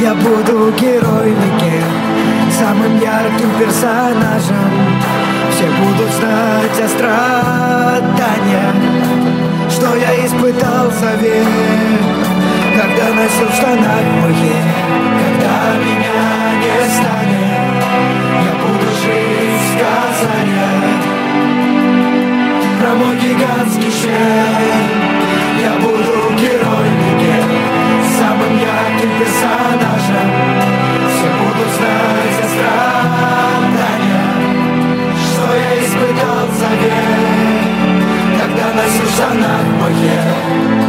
Я 0.00 0.14
буду 0.14 0.72
герой 0.72 1.30
Нике 1.30 1.82
Самым 2.58 2.98
ярким 3.00 3.50
персонажем. 3.58 4.70
Все 5.52 5.66
будут 5.66 6.10
знать 6.14 6.80
о 6.80 6.88
страданиях 6.88 8.74
Что 9.68 9.94
я 9.96 10.26
испытал 10.26 10.90
за 10.90 11.14
век 11.16 11.46
Когда 12.76 13.14
носил 13.14 13.48
в 13.48 13.54
штанах 13.54 14.04
мухи 14.22 14.56
Когда 15.20 15.56
меня 15.84 16.22
не 16.60 16.88
станет 16.88 17.84
Я 18.46 18.52
буду 18.62 18.88
жить 19.02 19.60
в 19.60 19.70
сказаниях. 19.74 21.02
Про 22.80 22.90
мой 22.94 23.16
гигантский 23.16 23.92
член 24.00 24.84
Я 25.62 25.72
буду 25.80 26.12
героем 26.40 26.69
героем, 28.50 28.58
ярким 28.58 29.10
персонажем 29.18 30.28
Все 31.08 31.28
будут 31.38 31.70
знать 31.76 32.38
о 32.40 32.48
страданиях 32.52 34.00
Что 35.24 35.44
я 35.54 35.70
испытал 35.84 36.46
за 36.58 36.70
век 36.80 38.00
Когда 38.40 38.66
носил 38.74 39.06
в 39.06 39.10
штанах 39.10 39.64
мой 39.78 40.80